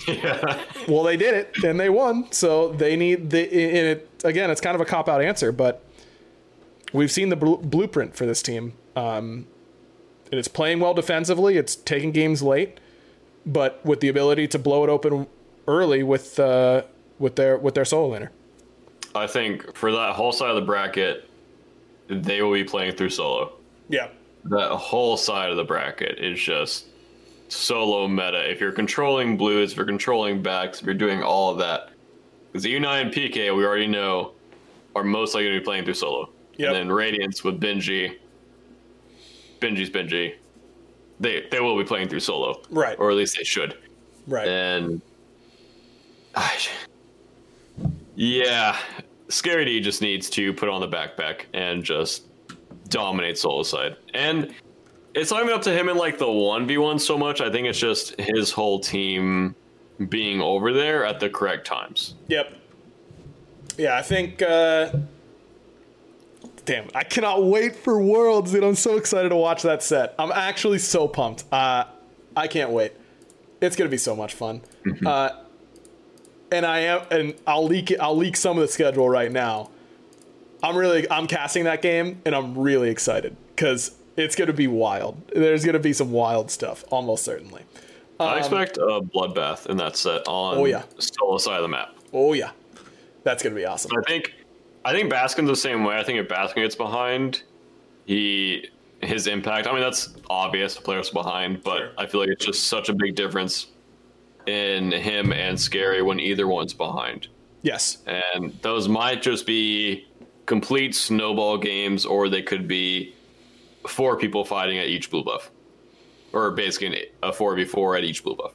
Well, 0.88 1.02
they 1.02 1.18
did 1.18 1.34
it 1.34 1.62
and 1.62 1.78
they 1.78 1.90
won, 1.90 2.32
so 2.32 2.68
they 2.72 2.96
need 2.96 3.28
the. 3.30 3.42
And 3.42 3.86
it 3.86 4.10
again, 4.24 4.50
it's 4.50 4.60
kind 4.60 4.74
of 4.74 4.80
a 4.80 4.86
cop 4.86 5.08
out 5.10 5.20
answer, 5.22 5.52
but 5.52 5.84
we've 6.94 7.10
seen 7.12 7.28
the 7.28 7.36
bl- 7.36 7.56
blueprint 7.56 8.16
for 8.16 8.24
this 8.24 8.40
team. 8.42 8.72
Um, 8.96 9.46
and 10.32 10.38
it's 10.38 10.48
playing 10.48 10.80
well 10.80 10.94
defensively. 10.94 11.58
It's 11.58 11.76
taking 11.76 12.12
games 12.12 12.42
late, 12.42 12.80
but 13.44 13.84
with 13.84 14.00
the 14.00 14.08
ability 14.08 14.48
to 14.48 14.58
blow 14.58 14.84
it 14.84 14.88
open 14.90 15.26
early 15.68 16.02
with 16.02 16.38
uh, 16.40 16.82
with 17.20 17.36
their 17.36 17.56
with 17.56 17.74
their 17.74 17.84
solo 17.84 18.18
laner. 18.18 18.30
I 19.14 19.28
think 19.28 19.76
for 19.76 19.92
that 19.92 20.14
whole 20.14 20.32
side 20.32 20.50
of 20.50 20.56
the 20.56 20.62
bracket, 20.62 21.28
they 22.08 22.42
will 22.42 22.52
be 22.52 22.64
playing 22.64 22.96
through 22.96 23.10
solo. 23.10 23.52
Yeah, 23.88 24.08
That 24.44 24.70
whole 24.70 25.16
side 25.16 25.50
of 25.50 25.56
the 25.56 25.64
bracket 25.64 26.18
is 26.18 26.40
just 26.40 26.86
solo 27.48 28.06
meta. 28.08 28.48
If 28.50 28.60
you're 28.60 28.70
controlling 28.72 29.36
blues, 29.36 29.72
if 29.72 29.76
you're 29.76 29.86
controlling 29.86 30.42
backs, 30.42 30.80
if 30.80 30.86
you're 30.86 30.94
doing 30.94 31.22
all 31.22 31.50
of 31.50 31.58
that, 31.58 31.90
because 32.52 32.64
U9 32.64 33.02
and 33.02 33.12
PK 33.12 33.54
we 33.56 33.64
already 33.64 33.86
know 33.88 34.32
are 34.94 35.02
most 35.04 35.34
likely 35.34 35.50
to 35.52 35.58
be 35.58 35.64
playing 35.64 35.84
through 35.84 35.94
solo. 35.94 36.30
Yep. 36.56 36.68
And 36.68 36.76
then 36.76 36.92
Radiance 36.92 37.42
with 37.42 37.60
Benji, 37.60 38.16
Benji's 39.60 39.90
Benji, 39.90 40.34
they 41.18 41.46
they 41.50 41.60
will 41.60 41.76
be 41.76 41.84
playing 41.84 42.08
through 42.08 42.20
solo, 42.20 42.62
Right. 42.70 42.96
Or 42.98 43.10
at 43.10 43.16
least 43.16 43.36
they 43.36 43.44
should. 43.44 43.76
right. 44.28 44.46
And 44.46 45.02
I- 46.36 46.58
yeah, 48.20 48.76
Scary 49.28 49.64
D 49.64 49.80
just 49.80 50.02
needs 50.02 50.28
to 50.30 50.52
put 50.52 50.68
on 50.68 50.82
the 50.82 50.88
backpack 50.88 51.46
and 51.54 51.82
just 51.82 52.24
dominate 52.90 53.38
solo 53.38 53.62
side. 53.62 53.96
And 54.12 54.54
it's 55.14 55.30
not 55.30 55.42
even 55.42 55.54
up 55.54 55.62
to 55.62 55.72
him 55.72 55.88
in 55.88 55.96
like 55.96 56.18
the 56.18 56.30
one 56.30 56.66
v 56.66 56.76
one 56.76 56.98
so 56.98 57.16
much. 57.16 57.40
I 57.40 57.50
think 57.50 57.66
it's 57.66 57.78
just 57.78 58.20
his 58.20 58.50
whole 58.52 58.78
team 58.78 59.54
being 60.10 60.42
over 60.42 60.70
there 60.70 61.06
at 61.06 61.18
the 61.18 61.30
correct 61.30 61.66
times. 61.66 62.14
Yep. 62.28 62.56
Yeah, 63.78 63.96
I 63.96 64.02
think. 64.02 64.42
Uh, 64.42 64.92
damn, 66.66 66.88
I 66.94 67.04
cannot 67.04 67.44
wait 67.44 67.74
for 67.74 68.02
Worlds, 68.02 68.52
dude. 68.52 68.64
I'm 68.64 68.74
so 68.74 68.98
excited 68.98 69.30
to 69.30 69.36
watch 69.36 69.62
that 69.62 69.82
set. 69.82 70.14
I'm 70.18 70.30
actually 70.30 70.78
so 70.78 71.08
pumped. 71.08 71.44
Uh, 71.50 71.84
I 72.36 72.48
can't 72.48 72.70
wait. 72.70 72.92
It's 73.62 73.76
gonna 73.76 73.88
be 73.88 73.96
so 73.96 74.14
much 74.14 74.34
fun. 74.34 74.60
Uh, 75.06 75.30
and 76.52 76.64
I 76.66 76.80
am, 76.80 77.02
and 77.10 77.34
I'll 77.46 77.64
leak 77.66 77.90
it. 77.90 78.00
I'll 78.00 78.16
leak 78.16 78.36
some 78.36 78.56
of 78.58 78.62
the 78.62 78.68
schedule 78.68 79.08
right 79.08 79.30
now. 79.30 79.70
I'm 80.62 80.76
really, 80.76 81.10
I'm 81.10 81.26
casting 81.26 81.64
that 81.64 81.80
game, 81.82 82.20
and 82.26 82.34
I'm 82.34 82.56
really 82.58 82.90
excited 82.90 83.36
because 83.54 83.96
it's 84.16 84.36
gonna 84.36 84.52
be 84.52 84.66
wild. 84.66 85.20
There's 85.34 85.64
gonna 85.64 85.78
be 85.78 85.92
some 85.92 86.12
wild 86.12 86.50
stuff, 86.50 86.84
almost 86.90 87.24
certainly. 87.24 87.62
I 88.18 88.36
expect 88.38 88.76
a 88.76 89.00
bloodbath 89.00 89.66
in 89.66 89.78
that 89.78 89.96
set 89.96 90.28
on 90.28 90.56
Um, 90.56 90.60
Oh, 90.60 90.64
yeah. 90.66 90.82
solo 90.98 91.38
side 91.38 91.56
of 91.56 91.62
the 91.62 91.68
map. 91.68 91.94
Oh 92.12 92.34
yeah, 92.34 92.50
that's 93.24 93.42
gonna 93.42 93.54
be 93.54 93.64
awesome. 93.64 93.92
I 93.96 94.02
think 94.06 94.34
I 94.84 94.92
think 94.92 95.10
Baskin's 95.12 95.48
the 95.48 95.56
same 95.56 95.84
way. 95.84 95.96
I 95.96 96.02
think 96.04 96.18
if 96.18 96.28
Baskin 96.28 96.56
gets 96.56 96.74
behind, 96.74 97.42
he 98.04 98.68
his 99.00 99.26
impact. 99.26 99.66
I 99.66 99.72
mean, 99.72 99.80
that's 99.80 100.10
obvious. 100.28 100.74
The 100.74 100.82
players 100.82 101.08
behind, 101.08 101.62
but 101.62 101.78
Sure. 101.78 101.90
I 101.96 102.04
feel 102.06 102.20
like 102.20 102.28
it's 102.28 102.44
just 102.44 102.64
such 102.64 102.90
a 102.90 102.92
big 102.92 103.14
difference 103.14 103.68
in 104.50 104.92
him 104.92 105.32
and 105.32 105.58
Scary 105.58 106.02
when 106.02 106.20
either 106.20 106.46
one's 106.46 106.74
behind. 106.74 107.28
Yes. 107.62 107.98
And 108.06 108.58
those 108.62 108.88
might 108.88 109.22
just 109.22 109.46
be 109.46 110.06
complete 110.46 110.94
snowball 110.94 111.58
games, 111.58 112.04
or 112.04 112.28
they 112.28 112.42
could 112.42 112.66
be 112.66 113.14
four 113.86 114.16
people 114.16 114.44
fighting 114.44 114.78
at 114.78 114.88
each 114.88 115.10
blue 115.10 115.24
buff, 115.24 115.50
or 116.32 116.50
basically 116.50 117.06
a 117.22 117.32
four 117.32 117.54
v 117.54 117.64
four 117.64 117.96
at 117.96 118.04
each 118.04 118.24
blue 118.24 118.36
buff. 118.36 118.52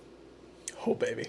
Oh 0.85 0.93
baby. 0.93 1.27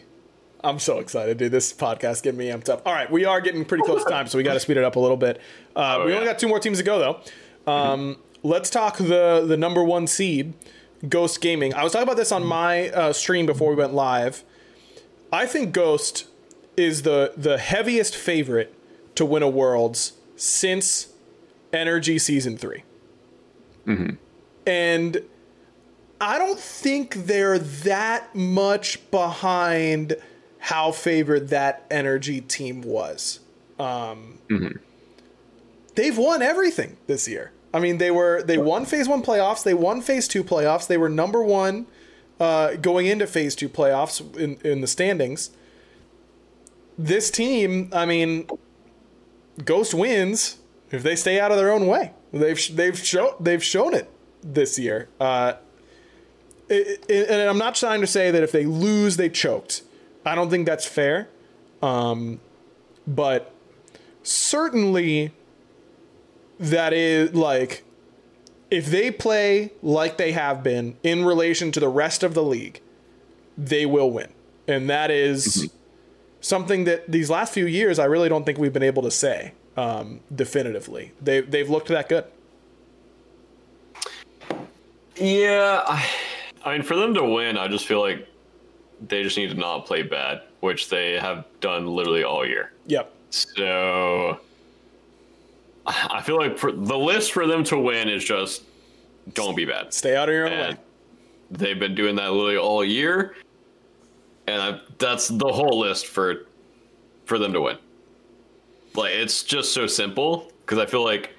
I'm 0.65 0.79
so 0.79 0.99
excited, 0.99 1.39
dude. 1.39 1.53
This 1.53 1.73
podcast 1.73 2.23
getting 2.23 2.39
me 2.39 2.49
amped 2.49 2.69
up. 2.69 2.83
All 2.87 2.93
right, 2.93 3.11
we 3.11 3.25
are 3.25 3.41
getting 3.41 3.65
pretty 3.65 3.85
close 3.85 4.03
to 4.03 4.11
time, 4.11 4.27
so 4.27 4.37
we 4.37 4.43
got 4.43 4.55
to 4.55 4.61
speed 4.61 4.77
it 4.77 4.85
up 4.85 4.97
a 4.97 4.99
little 4.99 5.17
bit. 5.17 5.41
Uh, 5.77 6.03
we 6.05 6.11
yeah. 6.11 6.17
only 6.17 6.27
got 6.27 6.39
two 6.39 6.49
more 6.49 6.59
teams 6.59 6.79
to 6.79 6.85
go, 6.85 6.99
though. 6.99 7.73
Um, 7.73 8.17
let's 8.43 8.71
talk 8.71 8.97
the 8.97 9.45
the 9.47 9.57
number 9.57 9.85
one 9.85 10.07
seed, 10.07 10.55
Ghost 11.09 11.41
Gaming. 11.41 11.73
I 11.75 11.85
was 11.85 11.93
talking 11.93 12.05
about 12.05 12.17
this 12.17 12.33
on 12.33 12.45
my 12.45 12.89
uh, 12.89 13.13
stream 13.13 13.47
before 13.47 13.71
we 13.71 13.77
went 13.77 13.95
live. 13.95 14.43
I 15.33 15.47
think 15.47 15.73
Ghost 15.73 16.27
is 16.77 17.03
the 17.03 17.33
the 17.37 17.59
heaviest 17.59 18.15
favorite 18.17 18.75
to 19.17 19.25
win 19.25 19.43
a 19.43 19.49
Worlds 19.49 20.13
since 20.37 21.09
NRG 21.73 22.21
Season 22.21 22.57
3 22.57 22.83
and 24.67 25.23
I 26.21 26.39
don't 26.39 26.59
think 26.59 27.15
they're 27.27 27.59
that 27.59 28.35
much 28.35 29.11
behind 29.11 30.17
how 30.59 30.91
favored 30.93 31.49
that 31.49 31.89
NRG 31.91 32.49
team 32.49 32.83
was. 32.83 33.41
Um, 33.79 34.39
They've 35.95 36.17
won 36.19 36.43
everything 36.43 36.97
this 37.07 37.29
year. 37.29 37.53
I 37.73 37.79
mean, 37.81 37.99
they 37.99 38.11
were 38.11 38.43
they 38.43 38.59
won 38.59 38.85
Phase 38.87 39.09
One 39.09 39.23
playoffs, 39.23 39.63
they 39.63 39.75
won 39.75 40.01
Phase 40.01 40.27
Two 40.29 40.43
playoffs, 40.45 40.87
they 40.87 40.97
were 40.99 41.09
number 41.09 41.43
one 41.43 41.87
uh, 42.41 42.75
going 42.77 43.07
into 43.07 43.27
Phase 43.27 43.55
Two 43.55 43.69
playoffs 43.69 44.21
in 44.37 44.59
in 44.65 44.81
the 44.81 44.87
standings. 44.87 45.51
This 46.99 47.31
team, 47.31 47.91
I 47.93 48.07
mean, 48.07 48.49
Ghost 49.65 49.93
wins 49.95 50.59
if 50.91 51.03
they 51.03 51.17
stay 51.17 51.39
out 51.41 51.51
of 51.51 51.57
their 51.59 51.71
own 51.73 51.87
way. 51.87 52.13
They've 52.33 52.77
they've 52.77 52.99
shown 52.99 53.33
they've 53.41 53.63
shown 53.65 53.95
it 53.95 54.11
this 54.43 54.79
year. 54.79 55.09
Uh, 55.21 55.55
it, 56.69 57.05
it- 57.09 57.31
and 57.31 57.49
I'm 57.49 57.59
not 57.59 57.75
trying 57.75 58.01
to 58.01 58.07
say 58.07 58.31
that 58.31 58.43
if 58.43 58.53
they 58.53 58.65
lose, 58.65 59.17
they 59.17 59.29
choked. 59.29 59.83
I 60.25 60.35
don't 60.35 60.51
think 60.51 60.67
that's 60.67 60.87
fair. 60.87 61.29
Um, 61.83 62.41
but 63.07 63.53
certainly, 64.23 65.33
that 66.59 66.93
is 66.93 67.35
like 67.35 67.85
if 68.71 68.87
they 68.87 69.11
play 69.11 69.73
like 69.83 70.17
they 70.17 70.33
have 70.33 70.63
been 70.63 70.97
in 71.03 71.25
relation 71.25 71.73
to 71.73 71.81
the 71.81 71.89
rest 71.89 72.23
of 72.23 72.35
the 72.35 72.43
league, 72.43 72.81
they 73.57 73.87
will 73.87 74.11
win, 74.11 74.33
and 74.67 74.91
that 74.91 75.11
is 75.11 75.71
something 76.41 76.85
that 76.85 77.11
these 77.11 77.31
last 77.31 77.53
few 77.53 77.67
years 77.67 77.99
I 77.99 78.05
really 78.05 78.29
don't 78.29 78.45
think 78.45 78.59
we've 78.59 78.73
been 78.73 78.83
able 78.83 79.03
to 79.03 79.11
say 79.11 79.53
um, 79.77 80.21
definitively. 80.35 81.13
They 81.21 81.41
they've 81.41 81.69
looked 81.69 81.89
that 81.89 82.09
good. 82.09 82.25
Yeah, 85.17 85.83
I, 85.87 86.07
I 86.65 86.73
mean, 86.75 86.83
for 86.83 86.95
them 86.95 87.15
to 87.15 87.25
win, 87.25 87.57
I 87.57 87.69
just 87.69 87.87
feel 87.87 88.01
like 88.01 88.29
they 89.01 89.23
just 89.23 89.37
need 89.37 89.51
to 89.51 89.55
not 89.55 89.87
play 89.87 90.03
bad, 90.03 90.43
which 90.61 90.91
they 90.91 91.15
have 91.15 91.45
done 91.61 91.87
literally 91.87 92.23
all 92.23 92.47
year. 92.47 92.73
Yep. 92.87 93.13
So 93.31 94.41
I 95.87 96.21
feel 96.23 96.37
like 96.39 96.59
for, 96.59 96.73
the 96.73 96.99
list 96.99 97.33
for 97.33 97.47
them 97.47 97.63
to 97.65 97.79
win 97.79 98.09
is 98.09 98.25
just 98.25 98.63
don't 99.35 99.55
be 99.57 99.65
bad. 99.65 99.93
Stay 99.93 100.17
out 100.17 100.29
of 100.29 100.35
your 100.35 100.47
own 100.47 100.53
And 100.53 100.77
way. 100.77 100.83
they've 101.51 101.79
been 101.79 101.95
doing 101.95 102.17
that 102.17 102.33
literally 102.33 102.57
all 102.57 102.85
year, 102.85 103.37
and 104.47 104.61
I, 104.63 104.81
that's 104.99 105.29
the 105.29 105.47
whole 105.49 105.79
list 105.79 106.07
for 106.07 106.47
for 107.25 107.39
them 107.39 107.53
to 107.53 107.61
win. 107.61 107.79
like 108.95 109.13
it's 109.13 109.43
just 109.43 109.73
so 109.75 109.87
simple 109.87 110.53
because 110.61 110.79
I 110.79 110.87
feel 110.87 111.05
like 111.05 111.35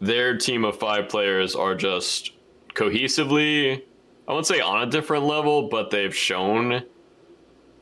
their 0.00 0.36
team 0.36 0.64
of 0.64 0.78
five 0.78 1.08
players 1.08 1.54
are 1.56 1.74
just 1.74 2.32
cohesively, 2.74 3.82
I 4.28 4.32
won't 4.32 4.46
say 4.46 4.60
on 4.60 4.86
a 4.86 4.90
different 4.90 5.24
level, 5.24 5.68
but 5.68 5.90
they've 5.90 6.14
shown 6.14 6.82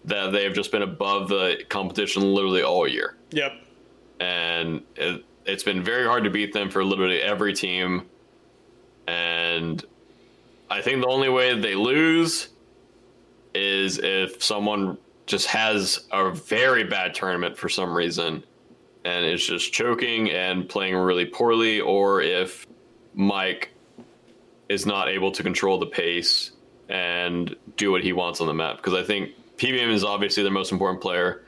that 0.05 0.30
they've 0.32 0.55
just 0.55 0.70
been 0.70 0.82
above 0.82 1.28
the 1.28 1.64
competition 1.68 2.22
literally 2.22 2.62
all 2.62 2.86
year. 2.86 3.16
Yep. 3.32 3.53
And 4.20 4.82
it, 4.95 5.24
it's 5.47 5.62
been 5.62 5.82
very 5.82 6.07
hard 6.07 6.24
to 6.24 6.30
beat 6.30 6.53
them 6.53 6.70
for 6.70 6.84
literally 6.84 7.20
every 7.20 7.53
team. 7.53 8.07
And 9.07 9.84
I 10.70 10.80
think 10.82 11.03
the 11.03 11.09
only 11.09 11.28
way 11.28 11.59
they 11.59 11.74
lose 11.74 12.49
is 13.55 13.99
if 13.99 14.42
someone 14.42 14.99
just 15.26 15.47
has 15.49 16.07
a 16.12 16.30
very 16.30 16.84
bad 16.84 17.14
tournament 17.14 17.57
for 17.57 17.68
some 17.68 17.95
reason 17.95 18.42
and 19.05 19.26
is 19.26 19.47
just 19.47 19.72
choking 19.72 20.30
and 20.30 20.68
playing 20.68 20.97
really 20.97 21.26
poorly, 21.26 21.80
or 21.80 22.22
if 22.22 22.66
Mike 23.14 23.70
is 24.68 24.86
not 24.86 25.09
able 25.09 25.30
to 25.30 25.42
control 25.42 25.78
the 25.78 25.86
pace 25.86 26.53
and 26.88 27.55
do 27.76 27.90
what 27.90 28.03
he 28.03 28.12
wants 28.12 28.40
on 28.40 28.47
the 28.47 28.55
map. 28.55 28.78
Because 28.78 28.95
I 28.95 29.03
think 29.03 29.30
PBM 29.57 29.92
is 29.92 30.05
obviously 30.05 30.42
their 30.42 30.53
most 30.53 30.72
important 30.72 31.03
player, 31.03 31.45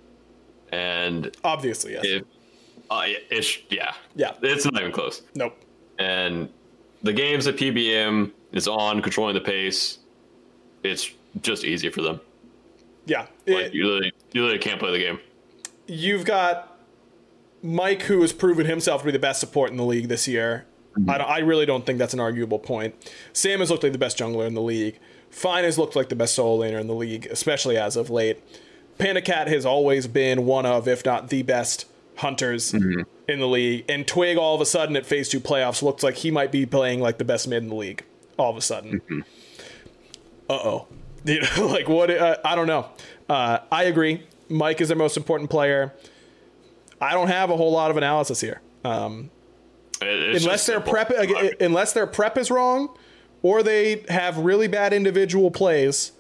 and 0.71 1.35
Obviously, 1.45 1.93
yes. 1.93 2.05
if 2.05 2.23
uh, 2.91 3.03
it's 3.31 3.59
yeah, 3.71 3.95
Yeah. 4.15 4.33
it's 4.43 4.65
not 4.65 4.81
even 4.81 4.93
close. 4.93 5.23
nope. 5.35 5.57
And 5.99 6.49
the 7.03 7.13
games 7.13 7.45
that 7.47 7.57
PBM 7.57 8.31
is 8.53 8.69
on 8.69 9.01
controlling 9.03 9.35
the 9.35 9.41
pace, 9.41 9.99
it's 10.83 11.11
just 11.43 11.65
easy 11.65 11.89
for 11.91 12.03
them. 12.03 12.21
Yeah. 13.07 13.27
Like 13.47 13.67
It- 13.67 13.75
you 13.75 13.85
literally, 13.87 14.13
you 14.33 14.43
literally 14.43 14.59
can't 14.63 14.79
play 14.81 14.93
the 14.93 14.99
game. 14.99 15.19
you've 15.87 16.25
got 16.25 16.73
Mike, 17.63 18.03
who 18.03 18.21
has 18.21 18.33
proven 18.33 18.67
himself 18.67 19.01
to 19.03 19.07
be 19.07 19.13
the 19.13 19.19
best 19.19 19.41
support 19.41 19.71
in 19.71 19.77
the 19.77 19.85
league 19.85 20.09
this 20.09 20.29
year. 20.29 20.67
I, 21.09 21.19
don't- 21.19 21.29
I 21.29 21.39
really 21.39 21.67
don't 21.67 21.85
think 21.85 21.99
that's 21.99 22.15
an 22.15 22.21
arguable 22.21 22.59
point. 22.59 22.95
Sam 23.33 23.61
has 23.61 23.71
looked 23.71 23.83
like 23.83 23.93
the 23.93 23.99
best 23.99 24.19
jungler 24.19 24.47
in 24.47 24.55
the 24.55 24.63
league. 24.63 24.99
Fine 25.31 25.65
has 25.65 25.79
looked 25.79 25.95
like 25.97 26.09
the 26.09 26.17
best 26.17 26.35
solo 26.35 26.65
laner 26.65 26.81
in 26.81 26.87
the 26.87 26.95
league, 26.95 27.27
especially 27.27 27.77
as 27.77 27.97
of 27.97 28.09
late. 28.11 28.41
Panda 28.99 29.21
Cat 29.21 29.49
has 29.49 29.67
always 29.67 30.07
been 30.07 30.47
one 30.47 30.65
of, 30.65 30.89
if 30.89 31.05
not 31.05 31.29
the 31.29 31.43
best, 31.43 31.85
hunters 32.17 32.73
in 32.75 33.05
the 33.27 33.47
league. 33.47 33.85
And 33.89 34.07
Twig, 34.07 34.37
all 34.37 34.55
of 34.55 34.61
a 34.61 34.67
sudden, 34.67 34.97
at 34.97 35.07
Phase 35.07 35.29
2 35.29 35.41
playoffs, 35.41 35.83
looks 35.83 36.03
like 36.03 36.17
he 36.17 36.31
might 36.31 36.51
be 36.53 36.67
playing 36.67 37.01
like 37.01 37.19
the 37.19 37.25
best 37.25 37.49
mid 37.49 37.63
in 37.63 37.69
the 37.69 37.75
league, 37.75 38.05
all 38.39 38.51
of 38.51 38.57
a 38.57 38.63
sudden. 38.63 39.01
Uh 40.49 40.53
oh. 40.53 40.87
You 41.25 41.41
know, 41.41 41.67
like 41.67 41.89
what? 41.89 42.09
Uh, 42.09 42.37
I 42.45 42.55
don't 42.55 42.69
know. 42.69 42.89
Uh, 43.29 43.59
I 43.73 43.85
agree. 43.85 44.23
Mike 44.49 44.81
is 44.81 44.87
their 44.87 44.97
most 44.97 45.17
important 45.17 45.51
player. 45.51 45.93
I 47.01 47.15
don't 47.15 47.27
have 47.27 47.51
a 47.51 47.57
whole 47.57 47.73
lot 47.73 47.91
of 47.91 47.97
analysis 47.97 48.41
here. 48.41 48.61
Um, 48.85 49.31
it's 50.01 50.45
unless 50.45 50.67
their 50.67 50.77
simple. 50.77 50.93
prep, 50.93 51.11
unless 51.61 51.95
their 51.95 52.07
prep 52.07 52.39
is 52.39 52.49
wrong, 52.49 52.97
or 53.43 53.65
they 53.65 54.05
have 54.09 54.39
really 54.39 54.69
bad 54.69 54.93
individual 54.93 55.51
plays, 55.51 56.13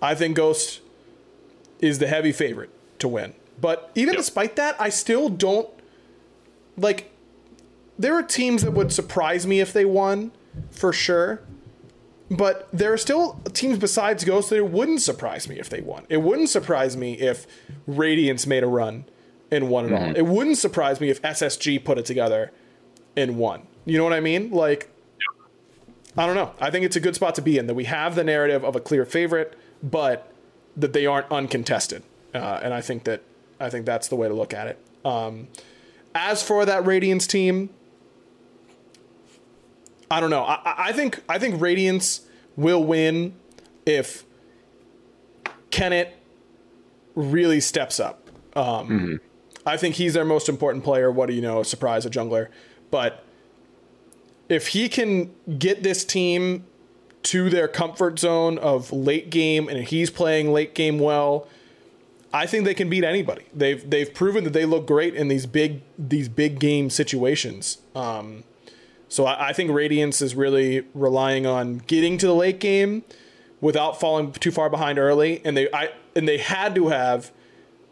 I 0.00 0.14
think 0.14 0.36
Ghost 0.36 0.80
is 1.80 1.98
the 1.98 2.06
heavy 2.06 2.32
favorite 2.32 2.70
to 3.00 3.08
win. 3.08 3.34
But 3.60 3.90
even 3.94 4.14
Yep. 4.14 4.18
despite 4.22 4.56
that, 4.56 4.76
I 4.78 4.88
still 4.88 5.28
don't 5.28 5.68
like. 6.76 7.10
There 7.98 8.14
are 8.14 8.22
teams 8.22 8.62
that 8.62 8.70
would 8.72 8.92
surprise 8.92 9.46
me 9.46 9.60
if 9.60 9.72
they 9.72 9.84
won, 9.84 10.32
for 10.70 10.92
sure. 10.92 11.40
But 12.30 12.68
there 12.72 12.92
are 12.92 12.96
still 12.96 13.40
teams 13.52 13.76
besides 13.78 14.24
Ghost 14.24 14.50
that 14.50 14.56
it 14.56 14.68
wouldn't 14.70 15.02
surprise 15.02 15.48
me 15.48 15.58
if 15.58 15.68
they 15.68 15.80
won. 15.80 16.06
It 16.08 16.18
wouldn't 16.18 16.48
surprise 16.48 16.96
me 16.96 17.14
if 17.14 17.46
Radiance 17.86 18.46
made 18.46 18.62
a 18.62 18.68
run 18.68 19.04
and 19.50 19.68
won 19.68 19.86
it 19.86 19.92
all. 19.92 20.14
It 20.16 20.22
wouldn't 20.26 20.56
surprise 20.56 21.00
me 21.00 21.10
if 21.10 21.20
SSG 21.22 21.84
put 21.84 21.98
it 21.98 22.04
together 22.06 22.52
and 23.16 23.36
won. 23.36 23.62
You 23.84 23.98
know 23.98 24.04
what 24.04 24.12
I 24.12 24.20
mean? 24.20 24.50
Like, 24.52 24.88
I 26.16 26.24
don't 26.24 26.36
know. 26.36 26.52
I 26.60 26.70
think 26.70 26.84
it's 26.84 26.94
a 26.96 27.00
good 27.00 27.16
spot 27.16 27.34
to 27.34 27.42
be 27.42 27.58
in 27.58 27.66
that 27.66 27.74
we 27.74 27.84
have 27.84 28.14
the 28.14 28.22
narrative 28.24 28.64
of 28.64 28.76
a 28.76 28.80
clear 28.80 29.04
favorite, 29.04 29.58
but 29.82 30.32
that 30.76 30.92
they 30.92 31.06
aren't 31.06 31.30
uncontested. 31.32 32.04
Uh, 32.32 32.60
and 32.62 32.72
I 32.72 32.80
think 32.80 33.04
that 33.04 33.22
I 33.60 33.70
think 33.70 33.86
that's 33.86 34.08
the 34.08 34.16
way 34.16 34.26
to 34.28 34.34
look 34.34 34.52
at 34.54 34.66
it. 34.66 34.78
Um, 35.04 35.48
as 36.14 36.42
for 36.42 36.64
that 36.64 36.84
Radiance 36.86 37.26
team, 37.26 37.70
I 40.10 40.20
don't 40.20 40.30
know. 40.30 40.42
I, 40.42 40.88
I- 40.88 40.92
think 40.92 41.22
I 41.28 41.38
think 41.38 41.60
Radiance 41.60 42.22
will 42.56 42.82
win 42.82 43.34
if 43.86 44.24
Kenneth 45.70 46.08
really 47.14 47.60
steps 47.60 48.00
up. 48.00 48.28
Um, 48.56 49.20
I 49.64 49.76
think 49.76 49.94
he's 49.96 50.14
their 50.14 50.24
most 50.24 50.48
important 50.48 50.82
player. 50.84 51.10
What 51.10 51.26
do 51.28 51.34
you 51.34 51.42
know? 51.42 51.60
A 51.60 51.64
surprise, 51.64 52.04
a 52.04 52.10
jungler, 52.10 52.48
but 52.90 53.24
if 54.48 54.68
he 54.68 54.88
can 54.88 55.32
get 55.58 55.82
this 55.84 56.04
team 56.04 56.66
to 57.22 57.48
their 57.50 57.68
comfort 57.68 58.18
zone 58.18 58.58
of 58.58 58.92
late 58.92 59.30
game, 59.30 59.68
and 59.68 59.78
he's 59.86 60.10
playing 60.10 60.52
late 60.52 60.74
game 60.74 60.98
well, 60.98 61.46
I 62.32 62.46
think 62.46 62.64
they 62.64 62.74
can 62.74 62.88
beat 62.88 63.04
anybody. 63.04 63.44
They've 63.52 63.88
they've 63.88 64.12
proven 64.12 64.44
that 64.44 64.52
they 64.52 64.64
look 64.64 64.86
great 64.86 65.14
in 65.14 65.28
these 65.28 65.46
big 65.46 65.82
these 65.98 66.28
big 66.28 66.60
game 66.60 66.90
situations. 66.90 67.78
Um, 67.94 68.44
so 69.08 69.26
I, 69.26 69.48
I 69.48 69.52
think 69.52 69.70
Radiance 69.72 70.22
is 70.22 70.34
really 70.34 70.86
relying 70.94 71.46
on 71.46 71.78
getting 71.78 72.18
to 72.18 72.26
the 72.26 72.34
late 72.34 72.60
game 72.60 73.02
without 73.60 73.98
falling 73.98 74.32
too 74.32 74.52
far 74.52 74.70
behind 74.70 74.98
early, 74.98 75.42
and 75.44 75.56
they 75.56 75.68
I 75.72 75.90
and 76.14 76.28
they 76.28 76.38
had 76.38 76.74
to 76.76 76.88
have 76.88 77.32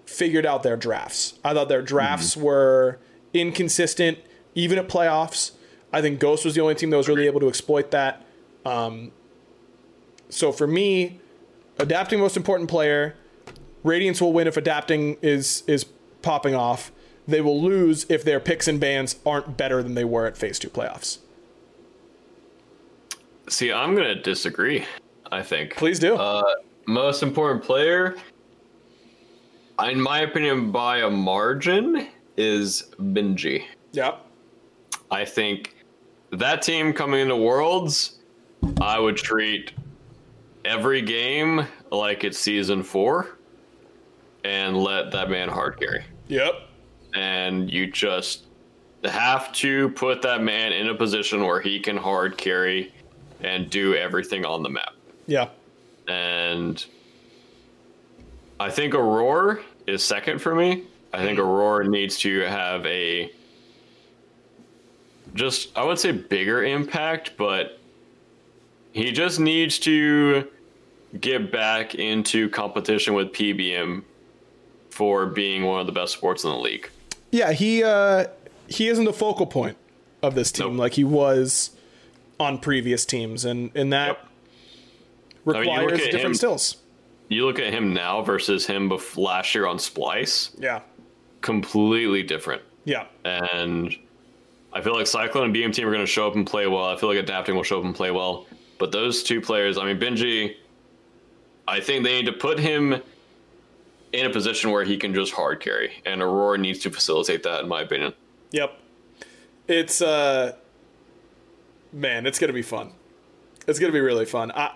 figured 0.06 0.46
out 0.46 0.62
their 0.62 0.76
drafts. 0.76 1.38
I 1.44 1.52
thought 1.52 1.68
their 1.68 1.82
drafts 1.82 2.36
were 2.36 2.98
inconsistent, 3.34 4.18
even 4.54 4.78
at 4.78 4.88
playoffs. 4.88 5.52
I 5.92 6.00
think 6.00 6.20
Ghost 6.20 6.44
was 6.44 6.54
the 6.54 6.60
only 6.60 6.74
team 6.74 6.90
that 6.90 6.96
was 6.96 7.08
really 7.08 7.26
able 7.26 7.40
to 7.40 7.48
exploit 7.48 7.90
that. 7.90 8.24
Um, 8.64 9.12
so 10.28 10.52
for 10.52 10.66
me, 10.66 11.20
adapting 11.78 12.20
most 12.20 12.36
important 12.36 12.70
player. 12.70 13.16
Radiance 13.84 14.20
will 14.20 14.32
win 14.32 14.46
if 14.46 14.56
adapting 14.56 15.16
is 15.22 15.62
is 15.66 15.84
popping 16.22 16.54
off. 16.54 16.92
They 17.26 17.40
will 17.40 17.60
lose 17.62 18.06
if 18.08 18.24
their 18.24 18.40
picks 18.40 18.66
and 18.66 18.80
bans 18.80 19.16
aren't 19.26 19.56
better 19.56 19.82
than 19.82 19.94
they 19.94 20.04
were 20.04 20.26
at 20.26 20.36
Phase 20.36 20.58
Two 20.58 20.70
playoffs. 20.70 21.18
See, 23.48 23.72
I'm 23.72 23.94
gonna 23.94 24.14
disagree. 24.14 24.84
I 25.30 25.42
think. 25.42 25.76
Please 25.76 25.98
do. 25.98 26.16
Uh, 26.16 26.42
most 26.86 27.22
important 27.22 27.62
player, 27.62 28.16
in 29.84 30.00
my 30.00 30.20
opinion, 30.20 30.72
by 30.72 30.98
a 30.98 31.10
margin, 31.10 32.08
is 32.36 32.90
Benji. 32.98 33.64
yep. 33.92 34.24
I 35.10 35.24
think 35.24 35.74
that 36.32 36.62
team 36.62 36.92
coming 36.92 37.20
into 37.20 37.36
Worlds, 37.36 38.18
I 38.80 38.98
would 38.98 39.16
treat 39.16 39.72
every 40.64 41.02
game 41.02 41.66
like 41.90 42.24
it's 42.24 42.38
season 42.38 42.82
four, 42.82 43.37
and 44.44 44.76
let 44.76 45.10
that 45.12 45.30
man 45.30 45.48
hard 45.48 45.78
carry. 45.78 46.04
Yep. 46.28 46.54
And 47.14 47.70
you 47.70 47.86
just 47.90 48.44
have 49.04 49.52
to 49.54 49.88
put 49.90 50.22
that 50.22 50.42
man 50.42 50.72
in 50.72 50.88
a 50.88 50.94
position 50.94 51.44
where 51.44 51.60
he 51.60 51.80
can 51.80 51.96
hard 51.96 52.36
carry 52.36 52.92
and 53.40 53.70
do 53.70 53.94
everything 53.94 54.44
on 54.44 54.62
the 54.62 54.68
map. 54.70 54.92
Yeah. 55.26 55.48
and 56.08 56.84
I 58.60 58.70
think 58.70 58.94
Aurora 58.94 59.62
is 59.86 60.02
second 60.02 60.40
for 60.40 60.54
me. 60.54 60.84
I 61.12 61.22
think 61.22 61.38
Aurora 61.38 61.86
needs 61.88 62.18
to 62.20 62.40
have 62.40 62.84
a 62.86 63.30
just 65.34 65.76
I 65.76 65.84
would 65.84 65.98
say 65.98 66.12
bigger 66.12 66.64
impact, 66.64 67.32
but 67.36 67.78
he 68.92 69.12
just 69.12 69.38
needs 69.38 69.78
to 69.80 70.48
get 71.20 71.52
back 71.52 71.94
into 71.94 72.48
competition 72.50 73.14
with 73.14 73.32
PBM 73.32 74.02
for 74.98 75.26
being 75.26 75.64
one 75.64 75.78
of 75.80 75.86
the 75.86 75.92
best 75.92 76.12
sports 76.12 76.42
in 76.42 76.50
the 76.50 76.56
league. 76.58 76.90
Yeah. 77.30 77.52
He 77.52 77.84
uh, 77.84 78.26
he 78.66 78.88
isn't 78.88 79.04
the 79.04 79.12
focal 79.12 79.46
point 79.46 79.76
of 80.24 80.34
this 80.34 80.50
team 80.50 80.70
Nope. 80.72 80.78
like 80.80 80.94
he 80.94 81.04
was 81.04 81.70
on 82.40 82.58
previous 82.58 83.06
teams, 83.06 83.44
and 83.44 83.70
and 83.76 83.92
that 83.92 84.08
Yep. 84.08 85.56
I 85.56 85.60
mean, 85.60 85.60
requires 85.70 86.00
different 86.02 86.24
him- 86.24 86.34
stills. 86.34 86.76
You 87.28 87.44
look 87.46 87.58
at 87.60 87.72
him 87.72 87.92
now 87.94 88.22
versus 88.22 88.66
him 88.66 88.90
bef- 88.90 89.16
last 89.16 89.54
year 89.54 89.66
on 89.66 89.78
Splice, 89.78 90.50
Yeah. 90.58 90.80
completely 91.42 92.22
different. 92.22 92.62
Yeah. 92.84 93.04
and 93.24 93.94
I 94.72 94.80
feel 94.80 94.94
like 94.94 95.06
Cyclone 95.06 95.44
and 95.44 95.54
BM 95.54 95.72
team 95.72 95.86
are 95.86 95.90
going 95.92 96.04
to 96.04 96.10
show 96.10 96.26
up 96.26 96.34
and 96.34 96.46
play 96.46 96.66
well. 96.66 96.84
I 96.86 96.96
feel 96.96 97.08
like 97.10 97.18
Adapting 97.18 97.54
will 97.54 97.62
show 97.62 97.78
up 97.78 97.84
and 97.84 97.94
play 97.94 98.10
well. 98.10 98.46
But 98.78 98.92
those 98.92 99.22
two 99.22 99.40
players, 99.40 99.76
I 99.78 99.84
mean, 99.84 99.98
Benji, 100.00 100.56
I 101.66 101.80
think 101.80 102.02
they 102.04 102.14
need 102.20 102.26
to 102.26 102.32
put 102.32 102.58
him 102.58 103.00
in 104.12 104.26
a 104.26 104.30
position 104.30 104.70
where 104.70 104.84
he 104.84 104.96
can 104.96 105.14
just 105.14 105.32
hard 105.32 105.60
carry, 105.60 106.02
and 106.04 106.22
Aurora 106.22 106.58
needs 106.58 106.78
to 106.80 106.90
facilitate 106.90 107.42
that, 107.42 107.62
in 107.62 107.68
my 107.68 107.82
opinion. 107.82 108.14
Yep. 108.52 108.78
It's 109.66 110.00
uh 110.00 110.56
man, 111.92 112.26
it's 112.26 112.38
gonna 112.38 112.52
be 112.52 112.62
fun. 112.62 112.92
It's 113.66 113.78
gonna 113.78 113.92
be 113.92 114.00
really 114.00 114.24
fun. 114.24 114.50
I 114.52 114.74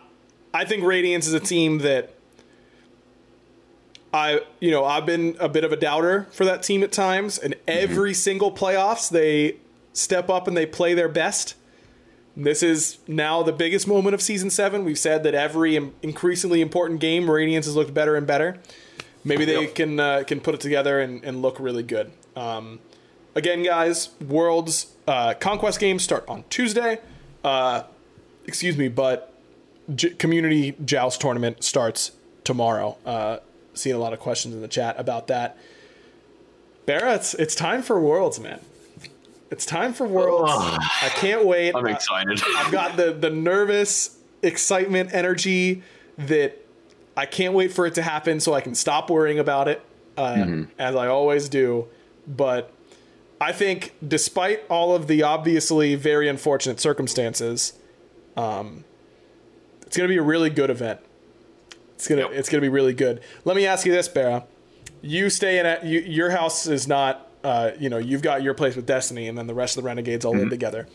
I 0.53 0.65
think 0.65 0.85
Radiance 0.85 1.27
is 1.27 1.33
a 1.33 1.41
team 1.41 1.79
that 1.79 2.15
I, 4.13 4.41
you 4.61 4.71
know, 4.71 4.85
I've 4.85 5.07
been 5.07 5.37
a 5.41 5.49
bit 5.49 5.65
of 5.65 5.73
a 5.73 5.77
doubter 5.77 6.27
for 6.33 6.45
that 6.45 6.63
team 6.63 6.83
at 6.83 6.93
times, 6.93 7.39
and 7.39 7.55
every 7.67 8.13
single 8.13 8.53
playoffs 8.53 9.09
they 9.11 9.57
step 9.95 10.29
up 10.29 10.47
and 10.47 10.57
they 10.57 10.67
play 10.67 10.93
their 10.93 11.09
best. 11.09 11.55
This 12.37 12.63
is 12.63 12.99
now 13.07 13.43
the 13.43 13.53
biggest 13.53 13.87
moment 13.87 14.15
of 14.15 14.23
season 14.23 14.51
seven. 14.51 14.85
We've 14.85 14.99
said 14.99 15.23
that 15.23 15.35
every 15.35 15.77
increasingly 16.03 16.61
important 16.61 17.01
game, 17.01 17.31
Radiance 17.31 17.67
has 17.67 17.77
looked 17.77 17.95
better 17.95 18.17
and 18.17 18.27
better. 18.27 18.59
Maybe 19.25 19.45
they 19.45 19.63
Yep. 19.63 19.75
can 19.75 20.01
uh, 20.01 20.25
can 20.27 20.41
put 20.41 20.55
it 20.55 20.61
together 20.61 21.01
and, 21.01 21.23
and 21.25 21.43
look 21.43 21.61
really 21.61 21.83
good. 21.83 22.11
Um, 22.37 22.81
again, 23.35 23.63
guys, 23.63 24.11
Worlds 24.21 24.87
uh, 25.07 25.35
Conquest 25.35 25.79
games 25.81 26.03
start 26.03 26.25
on 26.29 26.45
Tuesday. 26.51 26.99
Uh, 27.45 27.85
excuse 28.47 28.77
me, 28.77 28.89
but 28.89 29.33
J- 29.95 30.11
Community 30.11 30.75
Joust 30.85 31.21
tournament 31.21 31.63
starts 31.63 32.13
tomorrow. 32.45 32.97
Uh, 33.07 33.39
seeing 33.75 33.95
a 33.97 33.99
lot 33.99 34.13
of 34.13 34.19
questions 34.21 34.55
in 34.55 34.61
the 34.61 34.69
chat 34.69 34.99
about 34.99 35.29
that. 35.29 35.57
Barra, 36.87 37.15
it's, 37.15 37.35
it's 37.35 37.55
time 37.55 37.83
for 37.83 38.01
Worlds, 38.01 38.41
man. 38.41 38.61
It's 39.51 39.65
time 39.67 39.93
for 39.93 40.07
Worlds. 40.07 40.51
I 40.53 41.11
can't 41.15 41.45
wait. 41.45 41.75
I'm 41.77 41.87
I- 41.87 41.91
excited. 41.93 42.41
I've 42.57 42.73
got 42.73 42.97
the 42.97 43.13
the 43.13 43.31
nervous 43.31 44.19
excitement 44.43 45.13
energy 45.15 45.83
that 46.19 46.59
I 47.17 47.27
can't 47.27 47.55
wait 47.55 47.73
for 47.73 47.87
it 47.87 47.95
to 47.95 48.03
happen 48.03 48.41
so 48.41 48.55
I 48.55 48.61
can 48.61 48.75
stop 48.75 49.11
worrying 49.11 49.39
about 49.39 49.69
it 49.69 49.83
uh, 50.17 50.63
as 50.79 50.95
I 50.97 51.09
always 51.09 51.49
do. 51.49 51.89
But 52.27 52.73
I 53.41 53.53
think 53.53 53.95
despite 54.07 54.63
all 54.71 54.95
of 54.95 55.07
the 55.09 55.23
obviously 55.23 55.95
very 55.95 56.29
unfortunate 56.29 56.81
circumstances, 56.81 57.75
um, 58.37 58.85
it's 59.83 59.97
going 59.97 60.09
to 60.09 60.13
be 60.13 60.19
a 60.19 60.23
really 60.23 60.51
good 60.51 60.71
event. 60.71 61.01
It's 61.95 62.09
gonna 62.09 62.23
Yep. 62.23 62.31
it's 62.33 62.49
gonna 62.49 62.61
be 62.63 62.69
really 62.69 62.95
good. 62.95 63.21
Let 63.45 63.55
me 63.55 63.65
ask 63.65 63.87
you 63.87 63.93
this, 63.93 64.09
Barra. 64.09 64.45
You 65.03 65.31
stay 65.31 65.61
in 65.61 65.67
at 65.67 65.85
you, 65.85 66.01
your 66.01 66.31
house 66.31 66.67
is 66.67 66.89
not 66.89 67.31
uh, 67.45 67.71
you 67.79 67.89
know 67.89 67.99
you've 67.99 68.23
got 68.23 68.43
your 68.43 68.55
place 68.55 68.75
with 68.75 68.87
Destiny, 68.87 69.29
and 69.29 69.39
then 69.39 69.47
the 69.47 69.55
rest 69.55 69.77
of 69.77 69.85
the 69.85 69.87
Renegades 69.87 70.25
all 70.25 70.35
live 70.35 70.51
together. 70.51 70.89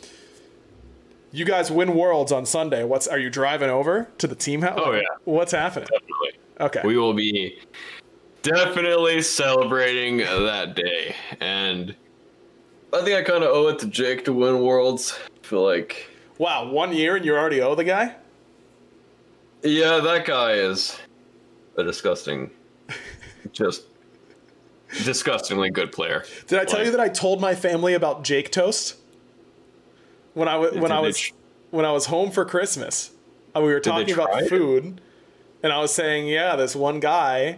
You 1.32 1.46
guys 1.46 1.70
win 1.70 1.96
Worlds 1.96 2.32
on 2.32 2.46
Sunday. 2.46 2.84
What's 2.84 3.08
are 3.08 3.20
you 3.20 3.30
driving 3.30 3.70
over 3.70 4.10
to 4.18 4.28
the 4.28 4.36
team 4.36 4.62
house? 4.62 4.80
Oh, 4.82 4.94
yeah. 4.94 5.02
What's 5.26 5.52
happening? 5.52 5.90
Definitely. 5.92 6.40
Okay. 6.60 6.82
We 6.86 6.98
will 6.98 7.14
be 7.14 7.60
definitely 8.44 9.22
celebrating 9.22 10.18
that 10.18 10.76
day. 10.76 11.16
And 11.42 11.96
I 12.94 13.02
think 13.02 13.18
I 13.18 13.24
kind 13.24 13.44
of 13.44 13.50
owe 13.50 13.68
it 13.68 13.80
to 13.80 13.88
Jake 13.88 14.26
to 14.26 14.34
win 14.34 14.62
Worlds. 14.62 15.18
I 15.44 15.48
feel 15.48 15.64
like, 15.64 16.10
wow, 16.38 16.70
one 16.70 16.94
year 16.94 17.18
and 17.18 17.26
you 17.26 17.36
already 17.36 17.62
owe 17.62 17.76
the 17.76 17.84
guy. 17.84 18.16
yeah, 19.64 20.00
that 20.00 20.26
guy 20.26 20.54
is 20.54 20.98
a 21.76 21.84
disgusting, 21.84 22.50
just 23.52 23.84
disgustingly 25.04 25.70
good 25.70 25.92
player. 25.92 26.24
Did 26.48 26.60
I 26.60 26.66
tell 26.66 26.84
you 26.84 26.92
that 26.92 27.00
I 27.02 27.10
told 27.10 27.42
my 27.42 27.54
family 27.54 27.94
about 27.94 28.24
Jake 28.24 28.52
Toast 28.52 28.96
when 30.38 30.48
I 30.48 30.58
wa- 30.58 30.72
when 30.80 30.92
I 30.92 31.00
was 31.00 31.32
when 31.72 31.84
I 31.84 31.92
was 31.92 32.06
home 32.06 32.32
for 32.32 32.46
Christmas? 32.46 33.12
Uh, 33.56 33.62
we 33.62 33.74
were 33.74 33.80
talking 33.80 34.14
about 34.14 34.44
food, 34.48 35.02
and 35.64 35.74
I 35.74 35.80
was 35.80 35.94
saying, 35.94 36.28
yeah, 36.28 36.56
this 36.56 36.76
one 36.76 37.00
guy, 37.00 37.58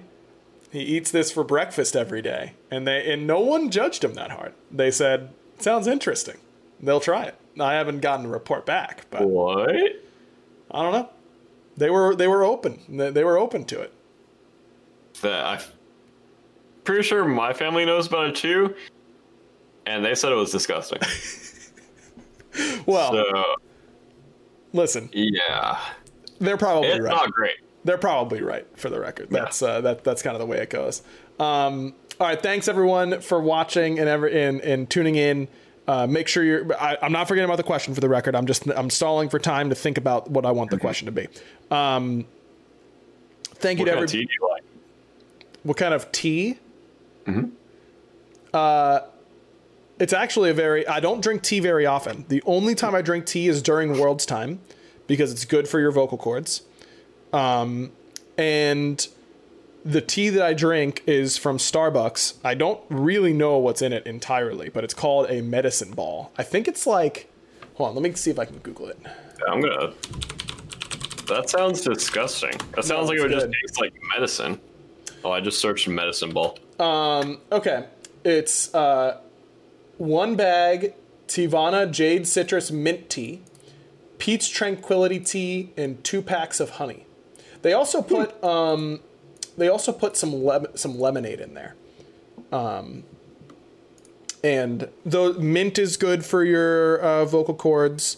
he 0.71 0.79
eats 0.79 1.11
this 1.11 1.29
for 1.31 1.43
breakfast 1.43 1.95
every 1.95 2.21
day, 2.21 2.53
and 2.71 2.87
they 2.87 3.11
and 3.11 3.27
no 3.27 3.41
one 3.41 3.69
judged 3.69 4.03
him 4.03 4.13
that 4.13 4.31
hard. 4.31 4.53
They 4.71 4.91
said, 4.91 5.33
sounds 5.59 5.87
interesting. 5.87 6.37
They'll 6.81 7.01
try 7.01 7.23
it. 7.25 7.35
I 7.59 7.73
haven't 7.73 7.99
gotten 7.99 8.27
a 8.27 8.29
report 8.29 8.65
back, 8.65 9.05
but 9.11 9.27
What? 9.27 9.69
I 10.71 10.81
don't 10.81 10.93
know. 10.93 11.09
They 11.75 11.89
were 11.89 12.15
they 12.15 12.27
were 12.27 12.45
open. 12.45 12.79
They 12.87 13.11
they 13.11 13.23
were 13.25 13.37
open 13.37 13.65
to 13.65 13.81
it. 13.81 13.93
That 15.21 15.45
I, 15.45 15.61
pretty 16.85 17.03
sure 17.03 17.25
my 17.25 17.51
family 17.51 17.83
knows 17.85 18.07
about 18.07 18.27
it 18.27 18.35
too, 18.35 18.73
and 19.85 20.05
they 20.05 20.15
said 20.15 20.31
it 20.31 20.35
was 20.35 20.51
disgusting. 20.51 20.99
Well, 22.85 23.11
so 23.11 23.43
listen, 24.73 25.09
yeah, 25.13 25.79
they're 26.39 26.57
probably 26.57 26.89
it's 26.89 26.99
right. 27.01 27.11
not 27.11 27.31
great. 27.31 27.57
They're 27.83 27.97
probably 27.97 28.41
right 28.41 28.65
for 28.77 28.89
the 28.89 28.99
record. 28.99 29.29
That's 29.29 29.61
uh, 29.61 29.81
that 29.81 30.03
that's 30.03 30.21
kind 30.21 30.35
of 30.35 30.39
the 30.39 30.45
way 30.45 30.57
it 30.57 30.69
goes. 30.69 31.01
Um, 31.39 31.93
all 32.19 32.27
right, 32.27 32.41
thanks 32.41 32.67
everyone 32.67 33.21
for 33.21 33.39
watching 33.39 33.99
and 33.99 34.09
ever 34.09 34.27
and, 34.27 34.59
and 34.61 34.89
tuning 34.89 35.15
in. 35.15 35.47
Uh, 35.87 36.05
make 36.05 36.27
sure 36.27 36.43
you're. 36.43 36.73
I, 36.81 36.97
I'm 37.01 37.11
not 37.11 37.27
forgetting 37.27 37.45
about 37.49 37.57
the 37.57 37.63
question 37.63 37.93
for 37.95 38.01
the 38.01 38.09
record. 38.09 38.35
I'm 38.35 38.45
just 38.45 38.67
I'm 38.69 38.89
stalling 38.89 39.29
for 39.29 39.39
time 39.39 39.69
to 39.69 39.75
think 39.75 39.97
about 39.97 40.29
what 40.29 40.45
I 40.45 40.51
want 40.51 40.69
the 40.71 40.77
question 40.77 41.05
to 41.07 41.11
be. 41.11 41.27
Um, 41.71 42.25
thank 43.55 43.79
you 43.79 43.85
What 43.85 43.91
to 43.91 43.91
kind 43.91 44.03
every. 44.03 44.05
of 44.05 44.11
tea 44.11 44.25
do 44.25 44.33
you 44.39 44.49
like? 44.49 44.63
What 45.63 45.77
kind 45.77 45.93
of 45.93 46.11
tea? 46.11 46.59
Mhm. 47.25 47.51
Uh, 48.53 48.99
it's 49.99 50.13
actually 50.13 50.49
a 50.49 50.53
very. 50.53 50.87
I 50.87 50.99
don't 50.99 51.21
drink 51.21 51.43
tea 51.43 51.59
very 51.59 51.85
often. 51.85 52.25
The 52.29 52.41
only 52.45 52.73
time 52.73 52.95
I 52.95 53.01
drink 53.01 53.25
tea 53.25 53.47
is 53.47 53.61
during 53.61 53.99
World's 53.99 54.25
time, 54.25 54.61
because 55.07 55.31
it's 55.31 55.45
good 55.45 55.67
for 55.67 55.79
your 55.79 55.91
vocal 55.91 56.17
cords. 56.17 56.63
Um, 57.33 57.91
and 58.37 59.05
the 59.83 60.01
tea 60.01 60.29
that 60.29 60.41
I 60.41 60.53
drink 60.53 61.03
is 61.05 61.37
from 61.37 61.57
Starbucks. 61.57 62.35
I 62.43 62.53
don't 62.55 62.81
really 62.89 63.33
know 63.33 63.57
what's 63.57 63.81
in 63.81 63.93
it 63.93 64.05
entirely, 64.07 64.69
but 64.69 64.83
it's 64.83 64.93
called 64.93 65.29
a 65.29 65.41
medicine 65.41 65.91
ball. 65.91 66.31
I 66.37 66.43
think 66.43 66.67
it's 66.67 66.87
like. 66.87 67.29
Hold 67.75 67.89
on, 67.89 67.95
let 67.95 68.03
me 68.03 68.13
see 68.13 68.29
if 68.29 68.37
I 68.39 68.45
can 68.45 68.57
Google 68.57 68.87
it. 68.87 68.99
I'm 69.47 69.61
gonna. 69.61 69.93
That 71.27 71.49
sounds 71.49 71.81
disgusting. 71.81 72.51
That 72.75 72.83
sounds 72.83 73.07
like 73.07 73.17
it 73.17 73.21
would 73.21 73.31
it's 73.31 73.43
just 73.43 73.53
taste 73.53 73.79
like 73.79 73.93
medicine. 74.15 74.59
Oh, 75.23 75.31
I 75.31 75.41
just 75.41 75.59
searched 75.59 75.87
medicine 75.87 76.31
ball. 76.31 76.57
Um. 76.79 77.39
Okay, 77.51 77.85
it's 78.23 78.73
uh, 78.73 79.21
one 79.99 80.35
bag 80.35 80.93
Teavana 81.27 81.91
Jade 81.91 82.27
Citrus 82.27 82.71
Mint 82.71 83.09
Tea, 83.09 83.41
Peach 84.17 84.51
Tranquility 84.51 85.19
Tea, 85.19 85.71
and 85.77 86.03
two 86.03 86.23
packs 86.23 86.59
of 86.59 86.71
honey. 86.71 87.05
They 87.61 87.73
also 87.73 88.01
put 88.01 88.41
um, 88.43 89.01
they 89.57 89.67
also 89.67 89.91
put 89.91 90.17
some 90.17 90.43
lem- 90.43 90.75
some 90.75 90.99
lemonade 90.99 91.39
in 91.39 91.53
there. 91.53 91.75
Um, 92.51 93.03
and 94.43 94.89
the 95.05 95.33
mint 95.33 95.77
is 95.77 95.97
good 95.97 96.25
for 96.25 96.43
your 96.43 96.99
uh, 96.99 97.25
vocal 97.25 97.53
cords. 97.53 98.17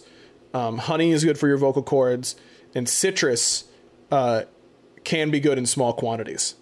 Um, 0.54 0.78
honey 0.78 1.10
is 1.10 1.24
good 1.24 1.38
for 1.38 1.48
your 1.48 1.58
vocal 1.58 1.82
cords, 1.82 2.36
and 2.74 2.88
citrus 2.88 3.64
uh, 4.10 4.42
can 5.04 5.30
be 5.30 5.40
good 5.40 5.58
in 5.58 5.66
small 5.66 5.92
quantities. 5.92 6.54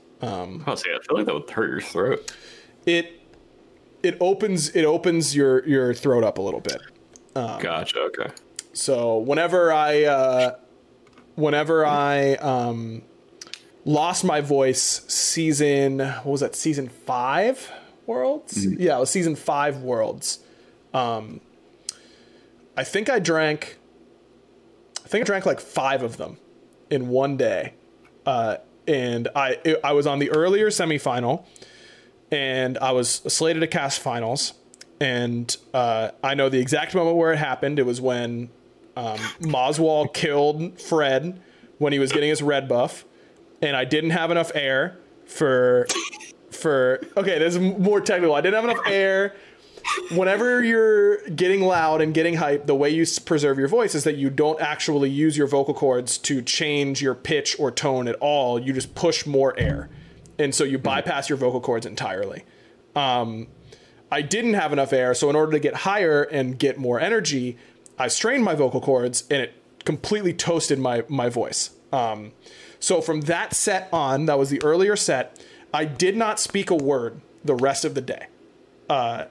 Honestly, 0.67 0.91
I 0.93 0.99
feel 1.07 1.17
like 1.17 1.27
that 1.27 1.35
would 1.35 1.51
hurt 1.51 1.71
your 1.71 1.81
throat. 1.81 2.33
it 2.87 3.20
it 4.03 4.17
opens 4.21 4.75
it 4.75 4.85
opens 4.85 5.35
your 5.35 5.67
your 5.67 5.95
throat 5.95 6.25
up 6.25 6.39
a 6.39 6.43
little 6.43 6.61
bit. 6.61 6.81
Gotcha. 7.35 8.01
Okay. 8.01 8.31
So 8.73 9.19
whenever 9.19 9.73
I 9.73 10.05
uh, 10.05 10.57
whenever 11.35 11.85
I 11.85 12.35
um, 12.35 13.03
lost 13.85 14.25
my 14.25 14.41
voice, 14.41 15.05
season 15.09 15.99
what 15.99 16.27
was 16.27 16.41
that? 16.41 16.55
Season 16.55 16.89
five 16.89 17.71
worlds? 18.07 18.65
Yeah, 18.65 18.97
it 18.97 19.01
was 19.01 19.11
season 19.11 19.37
five 19.37 19.79
worlds. 19.79 20.41
Um, 20.93 21.41
I 22.77 22.85
think 22.85 23.11
I 23.11 23.19
drank. 23.19 23.79
I 25.05 25.09
think 25.09 25.23
I 25.23 25.27
drank 25.27 25.47
like 25.47 25.61
five 25.61 26.03
of 26.03 26.17
them 26.17 26.39
in 26.89 27.09
one 27.09 27.37
day, 27.37 27.75
uh, 28.27 28.59
and 28.87 29.29
I 29.35 29.59
it, 29.65 29.81
I 29.83 29.93
was 29.93 30.07
on 30.07 30.19
the 30.19 30.31
earlier 30.31 30.69
semifinal, 30.69 31.45
and 32.31 32.79
I 32.79 32.93
was 32.93 33.11
slated 33.11 33.61
to 33.61 33.67
cast 33.67 34.01
finals, 34.01 34.55
and 35.01 35.55
uh, 35.75 36.11
I 36.23 36.35
know 36.35 36.49
the 36.49 36.61
exact 36.61 36.95
moment 36.95 37.17
where 37.17 37.33
it 37.33 37.39
happened. 37.39 37.79
It 37.79 37.87
was 37.87 38.01
when 38.01 38.51
um, 38.97 39.19
Moswall 39.41 40.13
killed 40.13 40.81
Fred 40.81 41.41
when 41.79 41.93
he 41.93 41.99
was 41.99 42.13
getting 42.13 42.29
his 42.29 42.43
red 42.43 42.69
buff, 42.69 43.05
and 43.63 43.77
I 43.77 43.85
didn't 43.85 44.11
have 44.11 44.31
enough 44.31 44.53
air 44.55 44.99
for 45.27 45.87
for 46.51 47.01
okay. 47.17 47.39
This 47.39 47.57
is 47.57 47.61
more 47.61 48.01
technical. 48.01 48.35
I 48.35 48.41
didn't 48.41 48.55
have 48.55 48.65
enough 48.71 48.87
air. 48.87 49.35
Whenever 50.13 50.63
you're 50.63 51.27
getting 51.31 51.63
loud 51.63 52.03
and 52.03 52.13
getting 52.13 52.35
hype, 52.35 52.67
the 52.67 52.75
way 52.75 52.91
you 52.91 53.07
preserve 53.25 53.59
your 53.59 53.67
voice 53.67 53.95
is 53.95 54.05
that 54.05 54.17
you 54.17 54.29
don't 54.29 54.61
actually 54.61 55.09
use 55.09 55.37
your 55.39 55.47
vocal 55.47 55.73
cords 55.73 56.19
to 56.19 56.43
change 56.43 57.01
your 57.01 57.15
pitch 57.15 57.57
or 57.59 57.71
tone 57.71 58.07
at 58.07 58.15
all. 58.17 58.59
You 58.59 58.75
just 58.75 58.95
push 58.95 59.27
more 59.27 59.59
air, 59.59 59.89
and 60.41 60.55
so 60.55 60.65
you 60.65 60.79
bypass 60.79 61.29
your 61.29 61.39
vocal 61.39 61.61
cords 61.61 61.85
entirely. 61.85 62.45
Um, 62.97 63.49
I 64.11 64.23
didn't 64.23 64.55
have 64.55 64.73
enough 64.73 64.93
air, 64.93 65.15
so 65.15 65.31
in 65.31 65.37
order 65.37 65.53
to 65.53 65.61
get 65.61 65.75
higher 65.75 66.23
and 66.23 66.59
get 66.59 66.79
more 66.79 66.99
energy, 66.99 67.57
I 67.99 68.09
strained 68.09 68.43
my 68.43 68.55
vocal 68.55 68.81
cords, 68.81 69.25
and 69.31 69.43
it 69.43 69.53
completely 69.85 70.33
toasted 70.33 70.79
my 70.79 71.05
my 71.09 71.29
voice. 71.29 71.71
Um, 71.93 72.33
so 72.81 73.01
from 73.01 73.21
that 73.23 73.55
set 73.55 73.89
on, 73.93 74.27
that 74.27 74.39
was 74.39 74.49
the 74.49 74.63
earlier 74.65 74.97
set, 74.97 75.45
I 75.75 75.85
did 75.85 76.17
not 76.17 76.41
speak 76.41 76.71
a 76.71 76.75
word 76.75 77.21
the 77.45 77.55
rest 77.55 77.85
of 77.85 77.95
the 77.95 78.01
day, 78.01 78.27
uh, 78.89 79.27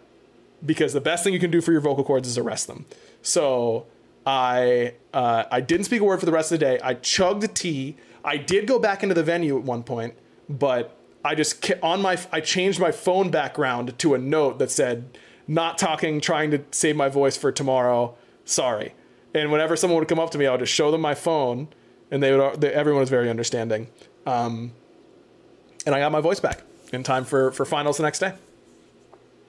because 0.66 0.94
the 0.94 1.02
best 1.02 1.24
thing 1.24 1.34
you 1.34 1.40
can 1.40 1.52
do 1.52 1.62
for 1.62 1.72
your 1.72 1.82
vocal 1.82 2.04
cords 2.04 2.28
is 2.28 2.38
arrest 2.38 2.68
them. 2.68 2.86
So 3.22 3.88
I 4.26 4.94
uh, 5.14 5.46
I 5.52 5.60
didn't 5.62 5.86
speak 5.86 6.02
a 6.02 6.04
word 6.06 6.20
for 6.20 6.28
the 6.28 6.32
rest 6.32 6.52
of 6.52 6.60
the 6.60 6.66
day. 6.66 6.80
I 6.84 6.94
chugged 6.94 7.56
tea. 7.56 7.98
I 8.24 8.38
did 8.38 8.68
go 8.68 8.78
back 8.78 9.02
into 9.02 9.16
the 9.16 9.24
venue 9.24 9.58
at 9.58 9.64
one 9.64 9.84
point, 9.84 10.14
but 10.48 10.99
I 11.24 11.36
just 11.36 11.72
on 11.84 12.02
my 12.02 12.18
I 12.32 12.40
changed 12.42 12.80
my 12.80 12.92
phone 12.92 13.30
background 13.30 13.98
to 14.00 14.14
a 14.14 14.18
note 14.18 14.60
that 14.60 14.72
said 14.72 15.18
not 15.48 15.78
talking, 15.78 16.22
trying 16.22 16.52
to 16.52 16.64
save 16.72 16.96
my 16.96 17.10
voice 17.10 17.36
for 17.36 17.52
tomorrow. 17.52 18.16
Sorry. 18.46 18.94
And 19.34 19.52
whenever 19.52 19.76
someone 19.76 20.00
would 20.00 20.08
come 20.08 20.20
up 20.20 20.32
to 20.32 20.38
me, 20.38 20.46
I 20.46 20.52
would 20.52 20.60
just 20.60 20.74
show 20.74 20.92
them 20.92 21.02
my 21.02 21.16
phone, 21.16 21.68
and 22.12 22.22
they 22.22 22.36
would. 22.36 22.62
They, 22.62 22.74
everyone 22.74 23.02
was 23.02 23.10
very 23.10 23.30
understanding. 23.30 23.88
Um, 24.26 24.74
and 25.86 25.96
I 25.96 26.00
got 26.00 26.12
my 26.12 26.22
voice 26.22 26.40
back 26.40 26.62
in 26.94 27.04
time 27.04 27.26
for 27.26 27.52
for 27.52 27.66
finals 27.66 27.98
the 27.98 28.04
next 28.04 28.20
day. 28.20 28.34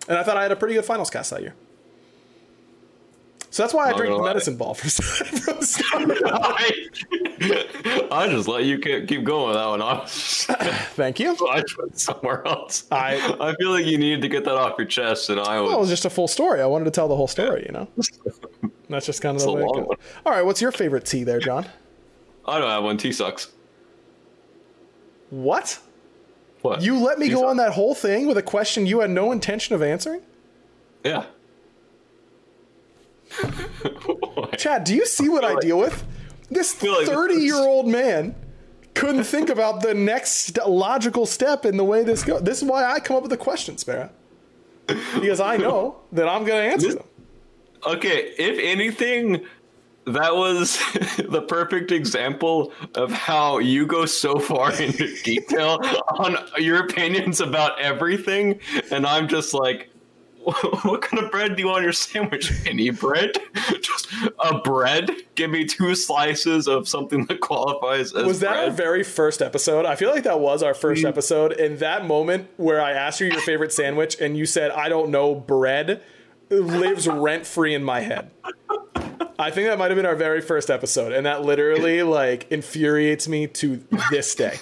And 0.08 0.18
I 0.18 0.22
thought 0.22 0.36
I 0.36 0.42
had 0.42 0.52
a 0.52 0.56
pretty 0.56 0.74
good 0.74 0.84
finals 0.84 1.10
cast 1.10 1.30
that 1.30 1.42
year. 1.42 1.54
So 3.52 3.64
that's 3.64 3.74
why 3.74 3.90
I 3.90 3.92
drink 3.94 4.12
gonna 4.12 4.22
medicine 4.24 4.56
ball 4.56 4.74
for, 4.74 4.88
from 4.90 5.58
the 5.58 5.66
start. 5.66 6.08
I 8.12 8.28
just 8.28 8.46
let 8.46 8.62
you 8.64 8.78
keep 8.78 9.08
keep 9.08 9.24
going 9.24 9.48
with 9.48 9.56
that 9.56 9.66
one. 9.66 9.82
I 9.82 9.94
was 10.00 10.44
Thank 10.94 11.18
you. 11.18 11.36
I 11.48 11.62
went 11.78 11.98
somewhere 11.98 12.46
else. 12.46 12.84
I- 12.92 13.16
I 13.40 13.54
feel 13.56 13.70
like 13.70 13.86
you 13.86 13.98
needed 13.98 14.22
to 14.22 14.28
get 14.28 14.44
that 14.44 14.54
off 14.54 14.74
your 14.78 14.86
chest, 14.86 15.30
and 15.30 15.40
I 15.40 15.60
was. 15.60 15.68
Well, 15.68 15.78
it 15.78 15.80
was 15.80 15.88
just 15.88 16.04
a 16.04 16.10
full 16.10 16.28
story. 16.28 16.60
I 16.60 16.66
wanted 16.66 16.84
to 16.84 16.90
tell 16.92 17.08
the 17.08 17.16
whole 17.16 17.26
story, 17.26 17.64
you 17.66 17.72
know? 17.72 17.88
That's 18.88 19.06
just 19.06 19.20
kind 19.22 19.36
of 19.36 19.42
the 19.42 19.52
way 19.52 19.62
it 19.62 19.66
goes. 19.74 19.86
one. 19.86 19.96
All 20.26 20.32
right, 20.32 20.42
what's 20.42 20.60
your 20.60 20.70
favorite 20.72 21.04
tea 21.04 21.24
there, 21.24 21.40
John? 21.40 21.66
I 22.46 22.58
don't 22.60 22.68
have 22.70 22.84
one. 22.84 22.98
Tea 22.98 23.12
sucks. 23.12 23.48
What? 25.30 25.78
What? 26.62 26.82
You 26.82 26.98
let 26.98 27.18
me 27.18 27.26
Tea 27.26 27.32
go 27.34 27.40
sucks. 27.40 27.50
on 27.50 27.56
that 27.58 27.72
whole 27.72 27.94
thing 27.94 28.26
with 28.26 28.36
a 28.38 28.42
question 28.42 28.86
you 28.86 29.00
had 29.00 29.10
no 29.10 29.32
intention 29.32 29.74
of 29.74 29.82
answering? 29.82 30.22
Yeah. 31.04 31.26
Chad, 34.58 34.84
do 34.84 34.94
you 34.94 35.06
see 35.06 35.28
what 35.28 35.44
I 35.44 35.52
like- 35.54 35.60
deal 35.60 35.78
with? 35.78 36.04
This 36.50 36.82
like 36.82 37.06
thirty-year-old 37.06 37.86
man 37.86 38.34
couldn't 38.94 39.22
think 39.22 39.50
about 39.50 39.82
the 39.82 39.94
next 39.94 40.58
logical 40.66 41.24
step 41.24 41.64
in 41.64 41.76
the 41.76 41.84
way 41.84 42.02
this 42.02 42.24
goes. 42.24 42.42
This 42.42 42.58
is 42.60 42.64
why 42.68 42.84
I 42.84 42.98
come 42.98 43.16
up 43.16 43.22
with 43.22 43.30
the 43.30 43.36
questions, 43.36 43.84
Barra. 43.84 44.10
Because 44.88 45.38
I 45.38 45.56
know 45.56 46.00
that 46.10 46.28
I'm 46.28 46.44
going 46.44 46.64
to 46.66 46.72
answer 46.72 46.86
This- 46.88 46.96
them. 46.96 47.04
Okay, 47.86 48.34
if 48.36 48.58
anything, 48.58 49.44
that 50.06 50.34
was 50.34 50.76
the 51.28 51.40
perfect 51.40 51.92
example 51.92 52.72
of 52.96 53.12
how 53.12 53.58
you 53.58 53.86
go 53.86 54.04
so 54.06 54.40
far 54.40 54.72
into 54.82 55.14
detail 55.22 55.78
on 56.18 56.36
your 56.58 56.84
opinions 56.84 57.40
about 57.40 57.80
everything, 57.80 58.58
and 58.90 59.06
I'm 59.06 59.28
just 59.28 59.54
like, 59.54 59.88
what 60.82 61.02
kind 61.02 61.22
of 61.22 61.30
bread 61.30 61.54
do 61.54 61.62
you 61.62 61.66
want 61.66 61.78
on 61.78 61.82
your 61.82 61.92
sandwich? 61.92 62.52
Any 62.66 62.90
bread? 62.90 63.32
Just 63.80 64.08
a 64.38 64.58
bread? 64.58 65.10
Give 65.34 65.50
me 65.50 65.66
two 65.66 65.94
slices 65.94 66.66
of 66.66 66.88
something 66.88 67.26
that 67.26 67.40
qualifies 67.40 68.14
as 68.14 68.24
Was 68.24 68.40
that 68.40 68.52
bread. 68.52 68.64
our 68.64 68.70
very 68.70 69.02
first 69.02 69.42
episode? 69.42 69.84
I 69.84 69.96
feel 69.96 70.10
like 70.10 70.24
that 70.24 70.40
was 70.40 70.62
our 70.62 70.74
first 70.74 71.04
mm. 71.04 71.08
episode. 71.08 71.52
In 71.52 71.76
that 71.78 72.06
moment 72.06 72.48
where 72.56 72.80
I 72.80 72.92
asked 72.92 73.20
you 73.20 73.26
your 73.26 73.40
favorite 73.40 73.72
sandwich 73.72 74.18
and 74.20 74.36
you 74.36 74.46
said, 74.46 74.70
I 74.70 74.88
don't 74.88 75.10
know, 75.10 75.34
bread 75.34 76.02
lives 76.48 77.06
rent 77.06 77.46
free 77.46 77.74
in 77.74 77.84
my 77.84 78.00
head. 78.00 78.30
I 79.38 79.50
think 79.50 79.68
that 79.68 79.78
might 79.78 79.90
have 79.90 79.96
been 79.96 80.06
our 80.06 80.16
very 80.16 80.40
first 80.40 80.70
episode. 80.70 81.12
And 81.12 81.26
that 81.26 81.42
literally 81.42 82.02
like 82.02 82.50
infuriates 82.50 83.28
me 83.28 83.46
to 83.46 83.84
this 84.10 84.34
day. 84.34 84.58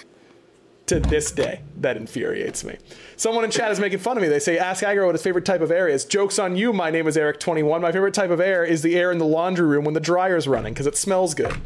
To 0.86 0.98
this 0.98 1.30
day, 1.30 1.60
that 1.76 1.96
infuriates 1.96 2.64
me. 2.64 2.78
Someone 3.18 3.44
in 3.44 3.50
chat 3.50 3.72
is 3.72 3.80
making 3.80 3.98
fun 3.98 4.16
of 4.16 4.22
me. 4.22 4.28
They 4.28 4.38
say, 4.38 4.58
Ask 4.58 4.84
Aggro 4.84 5.06
what 5.06 5.14
his 5.16 5.24
favorite 5.24 5.44
type 5.44 5.60
of 5.60 5.72
air 5.72 5.88
is. 5.88 6.04
Joke's 6.04 6.38
on 6.38 6.54
you. 6.54 6.72
My 6.72 6.92
name 6.92 7.08
is 7.08 7.16
Eric21. 7.16 7.80
My 7.80 7.90
favorite 7.90 8.14
type 8.14 8.30
of 8.30 8.40
air 8.40 8.64
is 8.64 8.82
the 8.82 8.96
air 8.96 9.10
in 9.10 9.18
the 9.18 9.26
laundry 9.26 9.66
room 9.66 9.84
when 9.84 9.94
the 9.94 10.00
dryer's 10.00 10.46
running 10.46 10.72
because 10.72 10.86
it 10.86 10.96
smells 10.96 11.34
good. 11.34 11.60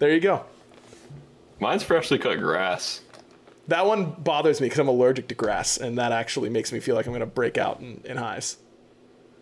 There 0.00 0.10
you 0.10 0.18
go. 0.18 0.44
Mine's 1.60 1.84
freshly 1.84 2.18
cut 2.18 2.40
grass. 2.40 3.00
That 3.68 3.86
one 3.86 4.10
bothers 4.10 4.60
me 4.60 4.64
because 4.66 4.80
I'm 4.80 4.88
allergic 4.88 5.28
to 5.28 5.36
grass, 5.36 5.76
and 5.76 5.96
that 5.98 6.10
actually 6.10 6.50
makes 6.50 6.72
me 6.72 6.80
feel 6.80 6.96
like 6.96 7.06
I'm 7.06 7.12
going 7.12 7.20
to 7.20 7.26
break 7.26 7.56
out 7.56 7.78
in, 7.78 8.00
in 8.04 8.16
highs. 8.16 8.56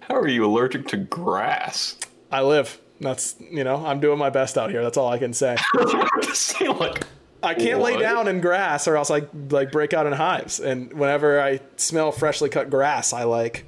How 0.01 0.17
are 0.17 0.29
you 0.29 0.45
allergic 0.45 0.89
to 0.89 0.99
grass? 0.99 1.97
I 2.31 2.43
live. 2.43 2.79
That's, 3.01 3.37
you 3.41 3.65
know, 3.65 3.85
I'm 3.87 3.99
doing 3.99 4.19
my 4.19 4.29
best 4.29 4.59
out 4.59 4.71
here. 4.71 4.83
That's 4.83 4.99
all 4.99 5.09
I 5.09 5.19
can 5.19 5.33
say. 5.33 5.57
Say 6.35 6.69
like 6.69 7.07
I 7.45 7.55
can't 7.55 7.81
lay 7.81 7.99
down 7.99 8.29
in 8.29 8.41
grass 8.41 8.89
or 8.89 8.97
else 8.97 9.11
I 9.11 9.23
like 9.51 9.71
break 9.71 9.93
out 9.93 10.07
in 10.07 10.13
hives. 10.13 10.61
And 10.61 10.93
whenever 10.93 11.41
I 11.41 11.61
smell 11.77 12.13
freshly 12.13 12.49
cut 12.49 12.71
grass, 12.71 13.13
I 13.13 13.25
like, 13.25 13.67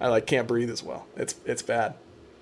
I 0.00 0.08
like 0.08 0.26
can't 0.26 0.48
breathe 0.48 0.70
as 0.70 0.82
well. 0.82 1.06
It's 1.16 1.34
it's 1.44 1.62
bad. 1.62 1.94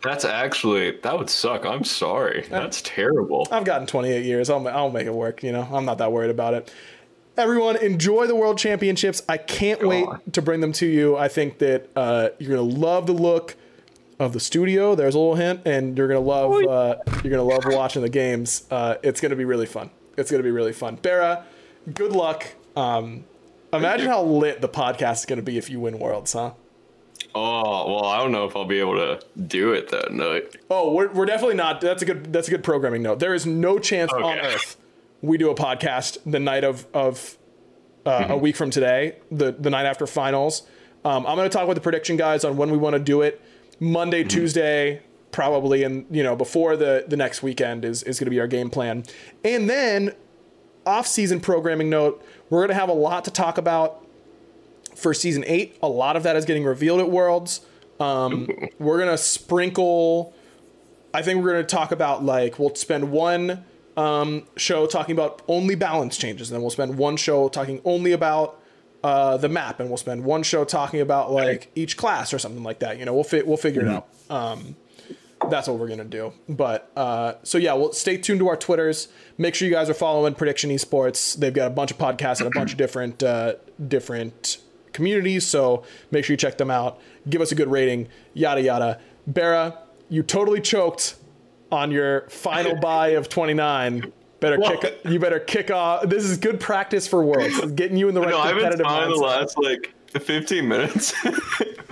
That's 0.03 0.25
actually 0.25 0.93
that 1.03 1.19
would 1.19 1.31
suck. 1.31 1.65
I'm 1.65 1.85
sorry. 1.85 2.47
That's 2.49 2.83
terrible. 2.83 3.49
I've 3.51 3.65
gotten 3.65 3.87
28 3.87 4.25
years. 4.25 4.51
I'll, 4.51 4.67
I'll 4.69 4.91
make 4.91 5.07
it 5.07 5.15
work. 5.15 5.43
You 5.43 5.53
know, 5.53 5.69
I'm 5.71 5.85
not 5.85 5.99
that 5.99 6.13
worried 6.13 6.31
about 6.31 6.55
it. 6.55 6.73
Everyone, 7.37 7.77
enjoy 7.77 8.27
the 8.27 8.35
World 8.35 8.57
Championships. 8.57 9.23
I 9.29 9.37
can't 9.37 9.87
wait 9.87 10.07
to 10.33 10.41
bring 10.41 10.61
them 10.61 10.73
to 10.75 10.87
you. 10.87 11.17
I 11.17 11.29
think 11.29 11.59
that 11.59 11.91
uh, 11.95 12.31
you're 12.39 12.57
gonna 12.57 12.63
love 12.63 13.07
the 13.07 13.13
look 13.13 13.57
of 14.19 14.33
the 14.33 14.41
studio. 14.41 14.95
There's 14.95 15.15
a 15.15 15.19
little 15.19 15.35
hint, 15.35 15.61
and 15.67 15.99
you're 15.99 16.09
gonna 16.09 16.21
love 16.21 16.53
uh, 16.63 16.97
you're 17.23 17.31
gonna 17.31 17.43
love 17.43 17.65
watching 17.67 18.03
the 18.03 18.09
games. 18.09 18.65
Uh, 18.71 18.97
it's 19.03 19.21
gonna 19.21 19.37
be 19.37 19.45
really 19.45 19.67
fun. 19.67 19.91
It's 20.17 20.31
gonna 20.31 20.43
be 20.43 20.51
really 20.51 20.73
fun. 20.73 20.97
Bera, 20.97 21.45
good 21.93 22.13
luck. 22.13 22.47
Um, 22.75 23.25
imagine 23.73 24.09
how 24.09 24.23
lit 24.23 24.61
the 24.61 24.69
podcast 24.69 25.21
is 25.21 25.27
gonna 25.27 25.43
be 25.43 25.59
if 25.59 25.71
you 25.71 25.81
win 25.81 25.99
Worlds, 25.99 26.33
huh? 26.33 26.53
Oh 27.35 27.93
well, 27.93 28.05
I 28.05 28.19
don't 28.19 28.33
know 28.33 28.47
if 28.47 28.57
I'll 28.57 28.65
be 28.65 28.81
able 28.81 28.95
to 28.95 29.21
do 29.41 29.73
it 29.73 29.89
that 29.91 30.13
night. 30.13 30.57
Oh, 30.71 30.93
we're, 30.93 31.13
we're 31.13 31.27
definitely 31.27 31.57
not. 31.57 31.81
That's 31.81 32.03
a 32.03 32.07
good. 32.07 32.33
That's 32.33 32.49
a 32.49 32.51
good 32.51 32.65
programming 32.65 33.03
note. 33.03 33.19
There 33.19 33.35
is 33.35 33.47
no 33.47 33.79
chance 33.79 34.13
on 34.13 34.39
earth 34.39 34.77
we 35.23 35.39
do 35.39 35.51
a 35.51 35.55
podcast 35.55 36.19
the 36.25 36.39
night 36.39 36.65
of 36.65 36.87
of 36.95 37.37
uh, 38.05 38.27
a 38.31 38.37
week 38.37 38.57
from 38.57 38.71
today, 38.71 39.17
the 39.31 39.53
the 39.53 39.71
night 39.71 39.87
after 39.87 40.07
finals. 40.07 40.63
Um, 41.05 41.27
I'm 41.27 41.37
going 41.37 41.49
to 41.49 41.57
talk 41.57 41.69
with 41.69 41.77
the 41.77 41.81
prediction 41.81 42.17
guys 42.17 42.45
on 42.45 42.57
when 42.57 42.71
we 42.71 42.79
want 42.79 42.95
to 42.95 43.01
do 43.01 43.23
it. 43.23 43.41
Monday, 43.79 44.25
Tuesday, 44.25 45.03
probably, 45.37 45.83
and 45.83 46.07
you 46.11 46.23
know 46.23 46.35
before 46.35 46.79
the 46.79 47.05
the 47.07 47.17
next 47.17 47.43
weekend 47.43 47.85
is 47.85 48.03
is 48.05 48.19
going 48.19 48.25
to 48.25 48.31
be 48.31 48.41
our 48.41 48.47
game 48.47 48.71
plan. 48.71 49.05
And 49.45 49.69
then 49.69 50.15
off 50.87 51.07
season 51.07 51.41
programming 51.41 51.91
note, 51.91 52.25
we're 52.49 52.61
going 52.61 52.71
to 52.71 52.75
have 52.75 52.89
a 52.89 52.95
lot 52.95 53.27
to 53.27 53.31
talk 53.31 53.59
about 53.59 54.03
for 54.95 55.13
season 55.13 55.45
eight. 55.47 55.77
A 55.83 55.89
lot 55.89 56.17
of 56.17 56.23
that 56.23 56.37
is 56.37 56.47
getting 56.47 56.65
revealed 56.65 57.01
at 57.01 57.11
Worlds. 57.11 57.61
Um, 58.01 58.49
we're 58.79 58.99
gonna 58.99 59.19
sprinkle. 59.19 60.35
I 61.13 61.21
think 61.21 61.43
we're 61.43 61.53
gonna 61.53 61.65
talk 61.65 61.93
about 61.93 62.25
like 62.25 62.59
we'll 62.59 62.75
spend 62.75 63.13
one 63.13 63.63
um, 63.99 64.45
show 64.57 64.87
talking 64.87 65.15
about 65.15 65.43
only 65.49 65.75
balance 65.75 66.17
changes, 66.17 66.51
and 66.51 66.55
then 66.55 66.63
we'll 66.63 66.71
spend 66.71 66.97
one 66.97 67.19
show 67.19 67.51
talking 67.51 67.83
only 67.85 68.13
about 68.13 68.59
uh, 69.05 69.37
the 69.37 69.51
map, 69.51 69.81
and 69.81 69.91
we'll 69.91 69.99
spend 69.99 70.25
one 70.25 70.43
show 70.43 70.65
talking 70.65 71.03
about 71.03 71.31
like 71.31 71.71
each 71.75 71.99
class 71.99 72.33
or 72.33 72.39
something 72.39 72.63
like 72.63 72.79
that. 72.79 72.99
You 72.99 73.05
know, 73.05 73.13
we'll 73.13 73.25
fi- 73.25 73.43
we'll 73.43 73.59
figure 73.59 73.83
it 73.83 73.89
out. 73.89 74.09
Um, 74.31 74.77
that's 75.49 75.69
what 75.69 75.79
we're 75.79 75.89
gonna 75.89 76.05
do. 76.05 76.33
But 76.49 76.91
uh, 76.97 77.35
so 77.43 77.59
yeah, 77.59 77.75
well, 77.75 77.93
stay 77.93 78.17
tuned 78.17 78.41
to 78.41 78.49
our 78.49 78.57
Twitters. 78.57 79.09
Make 79.39 79.55
sure 79.55 79.67
you 79.69 79.75
guys 79.75 79.89
are 79.91 79.95
following 79.95 80.35
Prediction 80.35 80.71
Esports. 80.71 81.37
They've 81.37 81.53
got 81.55 81.67
a 81.69 81.71
bunch 81.71 81.91
of 81.91 81.99
podcasts 81.99 82.41
and 82.41 82.47
a 82.49 82.59
bunch 82.59 82.73
of 82.73 82.79
different 82.79 83.23
uh, 83.23 83.55
different 83.89 84.59
communities. 84.93 85.47
So 85.47 85.85
make 86.11 86.25
sure 86.25 86.35
you 86.35 86.39
check 86.39 86.57
them 86.59 86.71
out. 86.71 86.99
Give 87.29 87.41
us 87.41 87.53
a 87.53 87.55
good 87.55 87.71
rating. 87.71 88.09
Yada 88.35 88.63
yada. 88.63 89.01
Bera, 89.27 89.79
you 90.09 90.23
totally 90.23 90.61
choked 90.61 91.17
on 91.73 91.91
your 91.91 92.29
final 92.31 92.77
buy 92.81 93.09
of 93.09 93.29
29. 93.29 94.13
Better 94.39 94.59
kick. 94.59 95.01
You 95.05 95.19
better 95.19 95.41
kick 95.41 95.71
off. 95.71 96.09
This 96.09 96.25
is 96.25 96.37
good 96.39 96.61
practice 96.61 97.07
for 97.09 97.25
Worlds. 97.25 97.73
Getting 97.73 97.97
you 97.97 98.09
in 98.09 98.15
the 98.15 98.21
right 98.23 98.31
No, 98.31 98.39
I've 98.39 98.55
been 98.55 98.71
competitive 98.71 98.87
the 98.87 98.93
mindset. 99.17 99.21
last 99.23 99.59
like 99.59 99.95
15 100.21 100.69
minutes. 100.69 101.15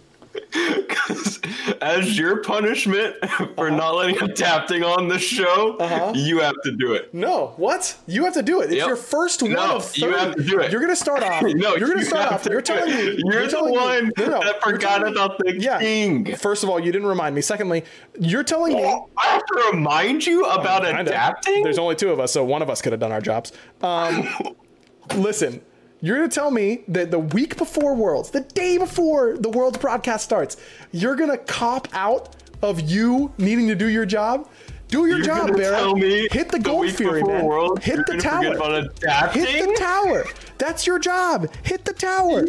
as 1.80 2.18
your 2.18 2.43
punishment 2.43 3.16
for 3.57 3.68
Uh-huh. 3.68 3.76
not 3.76 3.95
letting 3.95 4.20
adapting 4.22 4.82
on 4.82 5.09
the 5.09 5.18
show, 5.18 5.76
you 6.14 6.41
have 6.41 6.55
to 6.64 6.72
do 6.72 6.93
it. 6.95 7.12
No, 7.14 7.53
what? 7.57 7.97
You 8.07 8.24
have 8.24 8.35
to 8.35 8.43
do 8.43 8.61
it. 8.61 8.66
It's 8.66 8.74
Yep. 8.76 8.87
your 8.87 8.97
first 8.97 9.43
one 9.43 9.53
No, 9.53 9.76
of 9.76 9.85
30. 9.85 10.01
you 10.01 10.12
have 10.16 10.35
to 10.37 10.43
do 10.43 10.61
it. 10.61 10.72
You're 10.72 10.80
gonna 10.80 10.97
start 10.97 11.22
off. 11.24 11.43
No, 11.43 11.76
you're 11.76 11.89
gonna 11.89 12.01
you 12.01 12.05
start 12.07 12.32
off. 12.32 12.47
You're 12.47 12.61
telling 12.62 12.95
me. 12.95 13.20
You're 13.24 13.43
the 13.45 13.49
telling 13.51 13.72
me- 13.72 13.78
one 13.78 14.12
no, 14.18 14.26
no, 14.26 14.41
that 14.43 14.62
forgot 14.62 15.07
about 15.07 15.39
the 15.39 15.59
yeah. 15.61 15.78
king. 15.78 16.35
First 16.37 16.62
of 16.64 16.70
all, 16.70 16.80
you 16.80 16.93
didn't 16.93 17.09
remind 17.09 17.35
me. 17.35 17.41
Secondly, 17.41 17.85
you're 18.18 18.45
telling 18.45 18.74
me. 18.74 18.85
I 18.85 19.26
have 19.26 19.45
to 19.45 19.70
remind 19.72 20.26
you 20.26 20.45
about 20.47 20.87
adapting. 20.87 21.62
There's 21.62 21.78
only 21.78 21.95
two 21.97 22.11
of 22.11 22.20
us, 22.20 22.32
so 22.32 22.45
one 22.45 22.62
of 22.62 22.70
us 22.70 22.80
could 22.82 22.93
have 22.93 23.01
done 23.01 23.12
our 23.12 23.20
jobs. 23.20 23.53
Um, 23.82 24.28
listen, 25.16 25.61
you're 26.05 26.16
gonna 26.16 26.28
tell 26.28 26.50
me 26.50 26.84
that 26.88 27.11
the 27.11 27.18
week 27.18 27.57
before 27.57 27.94
Worlds, 27.94 28.30
the 28.30 28.40
day 28.40 28.76
before 28.78 29.36
the 29.38 29.48
Worlds 29.48 29.78
broadcast 29.78 30.24
starts, 30.24 30.57
you're 30.92 31.16
gonna 31.16 31.38
cop 31.38 31.88
out 31.92 32.36
of 32.62 32.80
you 32.80 33.32
needing 33.38 33.66
to 33.68 33.74
do 33.74 33.88
your 33.88 34.07
job. 34.07 34.48
Do 34.88 35.07
your 35.07 35.16
You're 35.16 35.26
job, 35.26 35.57
Barrett. 35.57 36.30
Hit 36.32 36.50
the 36.50 36.59
the 36.59 36.62
gold 36.62 36.90
fury, 36.92 37.22
man. 37.22 37.44
Worlds 37.46 37.84
Hit 37.84 38.07
the 38.07 38.16
tower. 38.18 38.42
forget 38.44 38.57
about 38.57 38.74
adapting? 38.84 39.46
Hit 39.46 39.68
the 39.68 39.74
tower. 39.80 40.24
That's 40.59 40.86
your 40.86 40.98
job. 40.98 41.48
Hit 41.64 41.84
the 41.84 41.94
tower. 41.94 42.44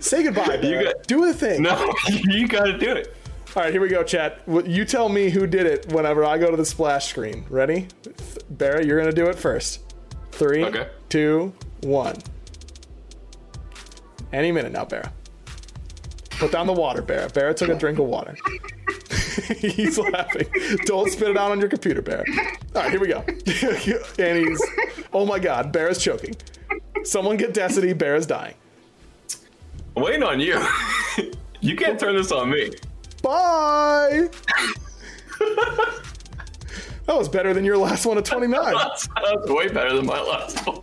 Say 0.00 0.22
goodbye, 0.22 0.56
Barrett. 0.62 0.84
got- 0.96 1.06
do 1.06 1.26
the 1.26 1.34
thing. 1.34 1.62
No, 1.62 1.92
you 2.08 2.48
got 2.48 2.64
to 2.64 2.78
do 2.78 2.92
it. 2.92 3.14
All 3.54 3.62
right, 3.62 3.72
here 3.72 3.80
we 3.82 3.88
go, 3.88 4.02
chat. 4.02 4.40
You 4.64 4.84
tell 4.84 5.08
me 5.08 5.28
who 5.28 5.46
did 5.46 5.66
it 5.66 5.92
whenever 5.92 6.24
I 6.24 6.38
go 6.38 6.50
to 6.50 6.56
the 6.56 6.64
splash 6.64 7.08
screen. 7.08 7.44
Ready? 7.50 7.88
Barry, 8.48 8.86
you're 8.86 8.98
gonna 8.98 9.12
do 9.12 9.26
it 9.26 9.36
first. 9.36 9.80
Three, 10.32 10.64
Okay. 10.64 10.88
two, 11.08 11.52
one. 11.82 12.16
Any 14.32 14.52
minute 14.52 14.72
now, 14.72 14.84
Barra. 14.84 15.12
Put 16.30 16.52
down 16.52 16.66
the 16.66 16.72
water, 16.72 17.02
Barra. 17.02 17.28
Barra 17.28 17.52
took 17.52 17.68
a 17.68 17.74
drink 17.74 17.98
of 17.98 18.06
water. 18.06 18.36
he's 19.58 19.98
laughing. 19.98 20.46
Don't 20.84 21.10
spit 21.10 21.30
it 21.30 21.36
out 21.36 21.50
on 21.50 21.60
your 21.60 21.68
computer, 21.68 22.00
Barra. 22.00 22.24
All 22.74 22.82
right, 22.82 22.90
here 22.90 23.00
we 23.00 23.08
go. 23.08 23.18
and 24.18 24.48
he's, 24.48 24.62
oh 25.12 25.26
my 25.26 25.38
God, 25.38 25.72
Barra's 25.72 26.02
choking. 26.02 26.36
Someone 27.02 27.36
get 27.36 27.52
Decity. 27.52 27.92
Barra's 27.92 28.26
dying. 28.26 28.54
I'm 29.96 30.02
waiting 30.02 30.22
on 30.22 30.40
you. 30.40 30.64
you 31.60 31.76
can't 31.76 31.98
turn 31.98 32.16
this 32.16 32.32
on 32.32 32.50
me. 32.50 32.70
Bye. 33.22 34.28
that 35.38 37.16
was 37.16 37.28
better 37.28 37.52
than 37.52 37.64
your 37.64 37.76
last 37.76 38.06
one 38.06 38.16
of 38.16 38.24
29. 38.24 38.74
That's, 38.74 39.08
that's 39.08 39.50
way 39.50 39.68
better 39.68 39.94
than 39.94 40.06
my 40.06 40.20
last 40.20 40.66
one. 40.66 40.82